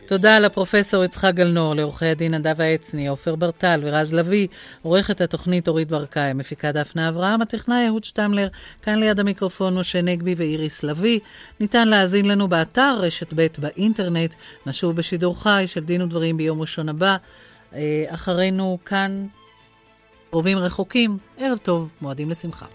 תודה 0.07 0.39
לפרופסור 0.39 1.03
יצחק 1.03 1.33
גלנור, 1.33 1.75
לעורכי 1.75 2.05
הדין 2.05 2.33
נדב 2.33 2.61
העצני, 2.61 3.07
עופר 3.07 3.35
ברטל 3.35 3.81
ורז 3.83 4.13
לביא, 4.13 4.47
עורכת 4.81 5.21
התוכנית 5.21 5.67
אורית 5.67 5.87
ברקאי, 5.87 6.33
מפיקה 6.33 6.71
דפנה 6.71 7.09
אברהם, 7.09 7.41
הטכנאי 7.41 7.87
אהוד 7.87 8.03
שטמלר, 8.03 8.47
כאן 8.81 8.99
ליד 8.99 9.19
המיקרופון 9.19 9.75
משה 9.79 10.01
נגבי 10.01 10.33
ואיריס 10.37 10.83
לביא. 10.83 11.19
ניתן 11.59 11.87
להאזין 11.87 12.27
לנו 12.27 12.47
באתר 12.47 12.97
רשת 12.99 13.33
ב' 13.35 13.47
באינטרנט. 13.57 14.33
נשוב 14.65 14.95
בשידור 14.95 15.43
חי 15.43 15.63
של 15.67 15.83
דין 15.83 16.01
ודברים 16.01 16.37
ביום 16.37 16.61
ראשון 16.61 16.89
הבא. 16.89 17.17
אה, 17.73 18.05
אחרינו 18.07 18.77
כאן 18.85 19.27
קרובים 20.29 20.57
רחוקים, 20.57 21.17
ערב 21.37 21.57
טוב, 21.57 21.89
מועדים 22.01 22.29
לשמחה. 22.29 22.65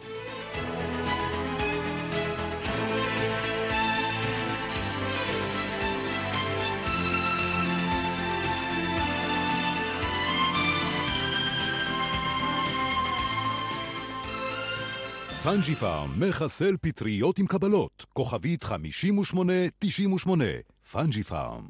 פאנג'י 15.42 15.74
פארם 15.74 16.20
מחסל 16.20 16.76
פטריות 16.80 17.38
עם 17.38 17.46
קבלות, 17.46 18.07
כוכבית 18.12 18.62
5898, 18.64 20.44
פאנג'י 20.92 21.22
פארם. 21.22 21.68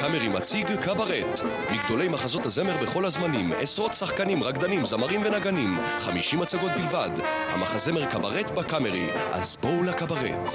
הקאמרי 0.00 0.28
מציג 0.28 0.74
קברט. 0.74 1.40
מגדולי 1.72 2.08
מחזות 2.08 2.46
הזמר 2.46 2.82
בכל 2.82 3.04
הזמנים, 3.04 3.52
עשרות 3.52 3.94
שחקנים, 3.94 4.42
רקדנים, 4.42 4.84
זמרים 4.84 5.22
ונגנים, 5.22 5.78
50 5.98 6.42
הצגות 6.42 6.70
בלבד. 6.76 7.10
המחזמר 7.48 8.04
קברט 8.06 8.50
בקאמרי, 8.50 9.08
אז 9.32 9.56
בואו 9.62 9.82
לקברט. 9.82 10.54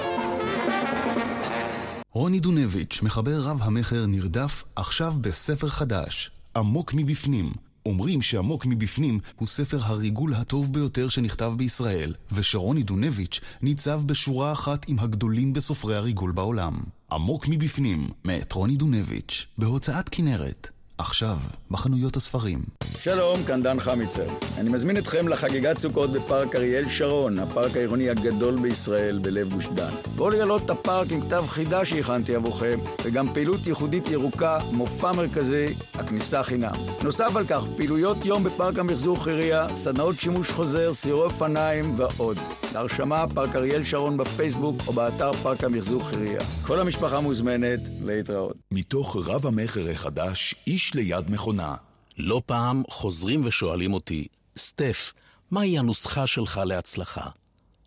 רוני 2.12 2.39
דונביץ', 2.39 3.00
מחבר 3.04 3.41
רב 3.41 3.62
המכר 3.64 4.06
נרדף, 4.08 4.64
עכשיו 4.76 5.14
בספר 5.22 5.68
חדש, 5.68 6.32
עמוק 6.56 6.93
מבפנים. 6.93 7.64
אומרים 7.86 8.21
שעמוק 8.21 8.65
מבפנים 8.65 9.19
הוא 9.36 9.47
ספר 9.47 9.79
הריגול 9.81 10.33
הטוב 10.33 10.73
ביותר 10.73 11.09
שנכתב 11.09 11.53
בישראל, 11.57 12.13
ושרוני 12.31 12.83
דונביץ' 12.83 13.41
ניצב 13.61 14.01
בשורה 14.05 14.51
אחת 14.51 14.86
עם 14.89 14.99
הגדולים 14.99 15.53
בסופרי 15.53 15.95
הריגול 15.95 16.31
בעולם. 16.31 16.77
עמוק 17.11 17.47
מבפנים, 17.47 18.09
מאת 18.23 18.53
רוני 18.53 18.77
דונביץ', 18.77 19.45
בהוצאת 19.57 20.09
כנרת. 20.09 20.74
עכשיו, 20.98 21.38
בחנויות 21.72 22.16
הספרים. 22.18 22.64
שלום, 22.84 23.43
כאן 23.43 23.64
דן 23.64 23.80
חמיצר. 23.80 24.26
אני 24.58 24.70
מזמין 24.70 24.98
אתכם 24.98 25.28
לחגיגת 25.28 25.78
סוכות 25.78 26.12
בפארק 26.12 26.56
אריאל 26.56 26.89
שרון, 26.89 27.39
הפארק 27.39 27.76
העירוני 27.76 28.10
הגדול 28.10 28.56
בישראל 28.62 29.20
בלב 29.20 29.54
גוש 29.54 29.68
דן. 29.68 29.93
בואו 30.16 30.30
לראות 30.30 30.66
את 30.66 30.70
הפארק 30.70 31.12
עם 31.12 31.22
כתב 31.22 31.43
חידה 31.48 31.86
שהכנתי 31.86 32.36
עבורכם, 32.36 32.80
וגם 33.06 33.34
פעילות 33.34 33.68
ייחודית 33.68 34.08
ירוקה, 34.08 34.58
מופע 34.72 35.12
מרכזי, 35.12 35.74
הכניסה 35.93 36.43
חינם. 36.43 36.74
נוסף 37.04 37.36
על 37.36 37.46
כך, 37.48 37.64
פעילויות 37.78 38.26
יום 38.26 38.43
בפארק 38.43 38.80
המחזור 38.80 39.24
חירייה, 39.24 39.76
סדנאות 39.76 40.16
שימוש 40.16 40.52
חוזר, 40.52 40.93
סיורי 40.93 41.26
אופניים 41.26 42.00
ועוד. 42.00 42.38
להרשמה, 42.74 43.26
פארק 43.34 43.56
אריאל 43.56 43.84
שרון 43.84 44.18
בפייסבוק 44.18 44.76
או 44.88 44.93
באתר 44.93 45.34
פארק 45.34 45.64
המחזור 45.64 46.10
חירייה. 46.10 46.41
כל 46.68 46.80
המשפחה 46.80 47.20
מוזמנת 47.20 47.80
להתראות. 48.04 48.56
מתוך 48.72 49.18
רב 49.28 49.46
המכר 49.46 49.89
החדש, 49.89 50.56
איש 50.68 50.84
ליד 50.93 51.31
מכונה. 51.31 51.75
לא 52.17 52.41
פעם 52.45 52.83
חוזרים 52.89 53.41
ושואלים 53.45 53.93
אותי, 53.93 54.27
סטף, 54.57 55.13
מהי 55.51 55.79
הנוסחה 55.79 56.27
שלך 56.27 56.61
להצלחה? 56.65 57.29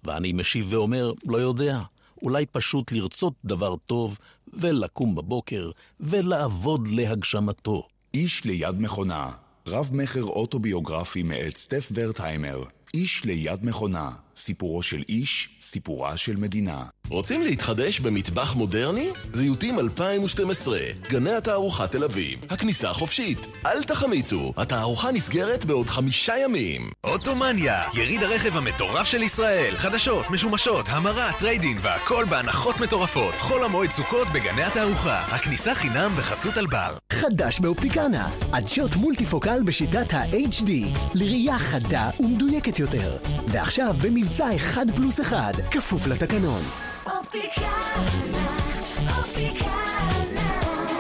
ואני 0.04 0.32
משיב 0.32 0.66
ואומר, 0.70 1.12
לא 1.26 1.36
יודע. 1.36 1.80
אולי 2.22 2.46
פשוט 2.46 2.92
לרצות 2.92 3.34
דבר 3.44 3.76
טוב, 3.76 4.16
ולקום 4.52 5.14
בבוקר, 5.14 5.70
ולעבוד 6.00 6.88
להגשמתו. 6.88 7.88
איש 8.14 8.44
ליד 8.44 8.80
מכונה. 8.80 9.30
רב 9.66 9.90
מכר 9.92 10.22
אוטוביוגרפי 10.22 11.22
מאת 11.22 11.56
סטף 11.56 11.88
ורטהיימר. 11.94 12.62
איש 12.94 13.24
ליד 13.24 13.64
מכונה. 13.64 14.10
סיפורו 14.38 14.82
של 14.82 15.02
איש, 15.08 15.48
סיפורה 15.60 16.16
של 16.16 16.36
מדינה. 16.36 16.84
רוצים 17.10 17.42
להתחדש 17.42 18.00
במטבח 18.00 18.54
מודרני? 18.54 19.08
ריהוטים 19.34 19.78
2012, 19.78 20.78
גני 21.08 21.32
התערוכה 21.34 21.86
תל 21.86 22.04
אביב, 22.04 22.40
הכניסה 22.50 22.92
חופשית. 22.92 23.38
אל 23.66 23.82
תחמיצו, 23.82 24.52
התערוכה 24.56 25.12
נסגרת 25.12 25.64
בעוד 25.64 25.86
חמישה 25.86 26.38
ימים. 26.38 26.90
אוטומניה, 27.04 27.82
יריד 27.94 28.22
הרכב 28.22 28.56
המטורף 28.56 29.06
של 29.06 29.22
ישראל. 29.22 29.76
חדשות, 29.76 30.30
משומשות, 30.30 30.86
המרה, 30.88 31.32
trade-in 31.38 31.78
והכל 31.82 32.24
בהנחות 32.30 32.80
מטורפות. 32.80 33.34
חול 33.34 33.64
המועד 33.64 33.92
סוכות 33.92 34.28
בגני 34.34 34.62
התערוכה. 34.62 35.18
הכניסה 35.18 35.74
חינם 35.74 36.12
בחסות 36.16 36.58
אלבר. 36.58 36.96
חדש 37.12 37.60
באופטיקנה, 37.60 38.28
עדשות 38.52 38.96
multifocal 38.96 39.62
בשיטת 39.64 40.14
ה-HD, 40.14 40.70
לראייה 41.14 41.58
חדה 41.58 42.10
ומדויקת 42.20 42.78
יותר. 42.78 43.16
ועכשיו 43.48 43.94
במבצע 44.28 44.56
1 44.56 44.86
פלוס 44.96 45.20
1, 45.20 45.54
כפוף 45.70 46.06
לתקנון. 46.06 46.62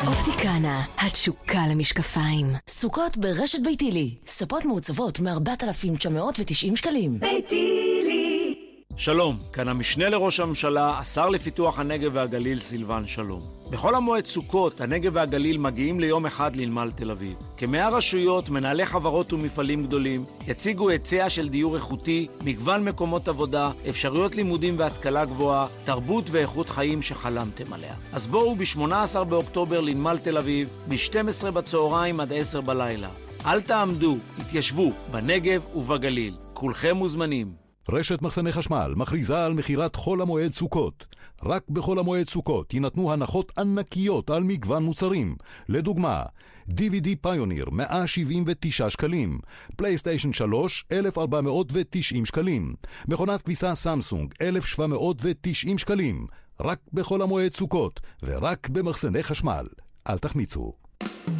אופטיקנה, 0.06 0.84
התשוקה 0.98 1.58
למשקפיים. 1.70 2.46
סוכות 2.68 3.16
ברשת 3.16 3.58
ביתילי. 3.64 4.14
ספות 4.26 4.64
מעוצבות 4.64 5.20
מ-4,990 5.20 6.76
שקלים. 6.76 7.20
ביתילי. 7.20 8.54
שלום, 8.96 9.36
כאן 9.52 9.68
המשנה 9.68 10.08
לראש 10.08 10.40
הממשלה, 10.40 10.98
השר 10.98 11.28
לפיתוח 11.28 11.78
הנגב 11.78 12.10
והגליל 12.14 12.60
סילבן 12.60 13.06
שלום. 13.06 13.57
בכל 13.70 13.94
המועד 13.94 14.26
סוכות, 14.26 14.80
הנגב 14.80 15.12
והגליל 15.14 15.58
מגיעים 15.58 16.00
ליום 16.00 16.26
אחד 16.26 16.56
לנמל 16.56 16.90
תל 16.94 17.10
אביב. 17.10 17.36
כמאה 17.56 17.88
רשויות, 17.88 18.48
מנהלי 18.48 18.86
חברות 18.86 19.32
ומפעלים 19.32 19.86
גדולים, 19.86 20.24
יציגו 20.46 20.88
היצע 20.88 21.30
של 21.30 21.48
דיור 21.48 21.76
איכותי, 21.76 22.26
מגוון 22.44 22.84
מקומות 22.84 23.28
עבודה, 23.28 23.70
אפשרויות 23.88 24.36
לימודים 24.36 24.74
והשכלה 24.78 25.24
גבוהה, 25.24 25.66
תרבות 25.84 26.24
ואיכות 26.30 26.68
חיים 26.68 27.02
שחלמתם 27.02 27.72
עליה. 27.72 27.94
אז 28.12 28.26
בואו 28.26 28.56
ב-18 28.56 29.24
באוקטובר 29.24 29.80
לנמל 29.80 30.18
תל 30.22 30.38
אביב, 30.38 30.68
מ-12 30.88 31.50
בצהריים 31.50 32.20
עד 32.20 32.32
10 32.32 32.60
בלילה. 32.60 33.08
אל 33.46 33.60
תעמדו, 33.60 34.16
התיישבו, 34.38 34.92
בנגב 35.12 35.76
ובגליל. 35.76 36.34
כולכם 36.52 36.96
מוזמנים. 36.96 37.67
רשת 37.90 38.22
מחסני 38.22 38.52
חשמל 38.52 38.92
מכריזה 38.96 39.44
על 39.44 39.52
מכירת 39.52 39.96
חול 39.96 40.22
המועד 40.22 40.52
סוכות. 40.52 41.06
רק 41.42 41.62
בחול 41.70 41.98
המועד 41.98 42.28
סוכות 42.28 42.74
יינתנו 42.74 43.12
הנחות 43.12 43.58
ענקיות 43.58 44.30
על 44.30 44.42
מגוון 44.42 44.82
מוצרים. 44.82 45.36
לדוגמה, 45.68 46.22
DVD 46.70 47.08
פיוניר 47.20 47.70
179 47.70 48.90
שקלים, 48.90 49.38
פלייסטיישן 49.76 50.32
3 50.32 50.84
1,490 50.92 52.24
שקלים, 52.24 52.74
מכונת 53.08 53.42
כביסה 53.42 53.74
סמסונג 53.74 54.34
1,790 54.42 55.78
שקלים, 55.78 56.26
רק 56.60 56.78
בחול 56.92 57.22
המועד 57.22 57.54
סוכות 57.54 58.00
ורק 58.22 58.68
במחסני 58.68 59.22
חשמל. 59.22 59.66
אל 60.08 60.18
תחמיצו. 60.18 60.87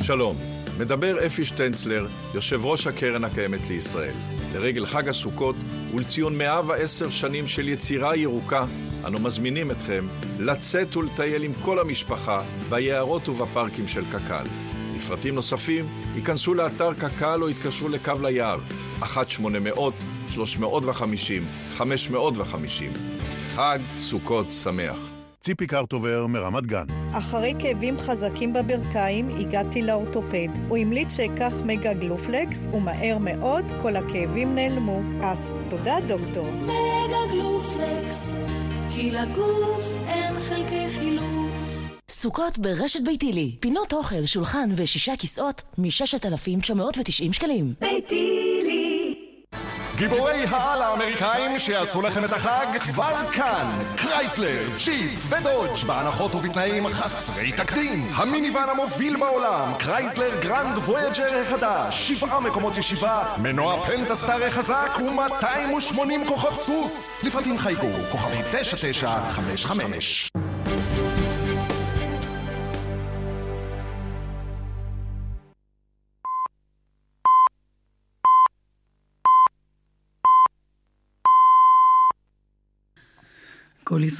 שלום, 0.08 0.36
מדבר 0.78 1.26
אפי 1.26 1.44
שטנצלר, 1.44 2.06
יושב 2.34 2.66
ראש 2.66 2.86
הקרן 2.86 3.24
הקיימת 3.24 3.68
לישראל. 3.68 4.14
לרגל 4.54 4.86
חג 4.86 5.08
הסוכות 5.08 5.56
ולציון 5.94 6.38
110 6.38 7.10
שנים 7.10 7.48
של 7.48 7.68
יצירה 7.68 8.16
ירוקה, 8.16 8.64
אנו 9.06 9.18
מזמינים 9.18 9.70
אתכם 9.70 10.06
לצאת 10.38 10.96
ולטייל 10.96 11.42
עם 11.42 11.52
כל 11.62 11.78
המשפחה 11.78 12.42
ביערות 12.68 13.28
ובפארקים 13.28 13.88
של 13.88 14.04
קק"ל. 14.12 14.44
לפרטים 14.96 15.34
נוספים, 15.34 15.88
ייכנסו 16.14 16.54
לאתר 16.54 16.94
קק"ל 16.94 17.42
או 17.42 17.50
יתקשרו 17.50 17.88
לקו 17.88 18.12
ליער, 18.22 18.58
1-800-350-550. 19.02 19.06
חג 23.54 23.78
סוכות 24.00 24.52
שמח. 24.52 25.17
ציפי 25.40 25.66
קרטובר 25.66 26.26
מרמת 26.26 26.66
גן. 26.66 26.84
אחרי 27.12 27.52
כאבים 27.58 27.96
חזקים 27.96 28.52
בברכיים 28.52 29.28
הגעתי 29.28 29.82
לאורתופד. 29.82 30.48
הוא 30.68 30.76
המליץ 30.78 31.16
שאקח 31.16 31.52
מגה 31.66 31.92
גלופלקס 31.94 32.66
ומהר 32.72 33.18
מאוד 33.20 33.64
כל 33.82 33.96
הכאבים 33.96 34.54
נעלמו. 34.54 35.00
אז 35.22 35.54
תודה 35.70 35.96
דוקטור. 36.08 36.50
מגה 36.50 37.32
גלופלקס, 37.32 38.34
כי 38.94 39.10
לגוף 39.10 39.84
אין 40.08 40.38
חלקי 40.38 40.88
חילוף. 40.88 41.52
סוכות 42.10 42.58
ברשת 42.58 43.00
ביתילי. 43.04 43.56
פינות 43.60 43.92
אוכל, 43.92 44.26
שולחן 44.26 44.70
ושישה 44.76 45.16
כיסאות 45.16 45.62
מ-6,990 45.78 47.32
שקלים. 47.32 47.74
ביתילי. 47.80 48.87
גיבורי 49.98 50.44
העל 50.44 50.82
האמריקאים 50.82 51.58
שיעשו 51.58 52.02
לכם 52.02 52.24
את 52.24 52.32
החג 52.32 52.66
כבר 52.80 53.30
כאן. 53.32 53.78
קרייסלר, 53.96 54.78
ג'יפ 54.78 55.32
ודודג' 55.32 55.86
בהנחות 55.86 56.34
ובתנאים 56.34 56.88
חסרי 56.88 57.52
תקדים. 57.52 58.08
המיניוון 58.14 58.68
המוביל 58.68 59.16
בעולם 59.16 59.72
קרייסלר 59.78 60.40
גרנד 60.40 60.78
וויג'ר 60.78 61.40
החדש. 61.42 62.12
שבעה 62.12 62.40
מקומות 62.40 62.76
ישיבה 62.76 63.34
מנוע 63.38 63.86
פנטסטאר 63.86 64.50
חזק 64.50 64.98
ו-280 64.98 66.28
כוחות 66.28 66.58
סוס. 66.60 67.24
לפרטים 67.24 67.58
חייגו 67.58 67.88
כוכבית 68.10 68.42
9955 68.50 70.28
כל 83.88 84.04
ישראל 84.04 84.08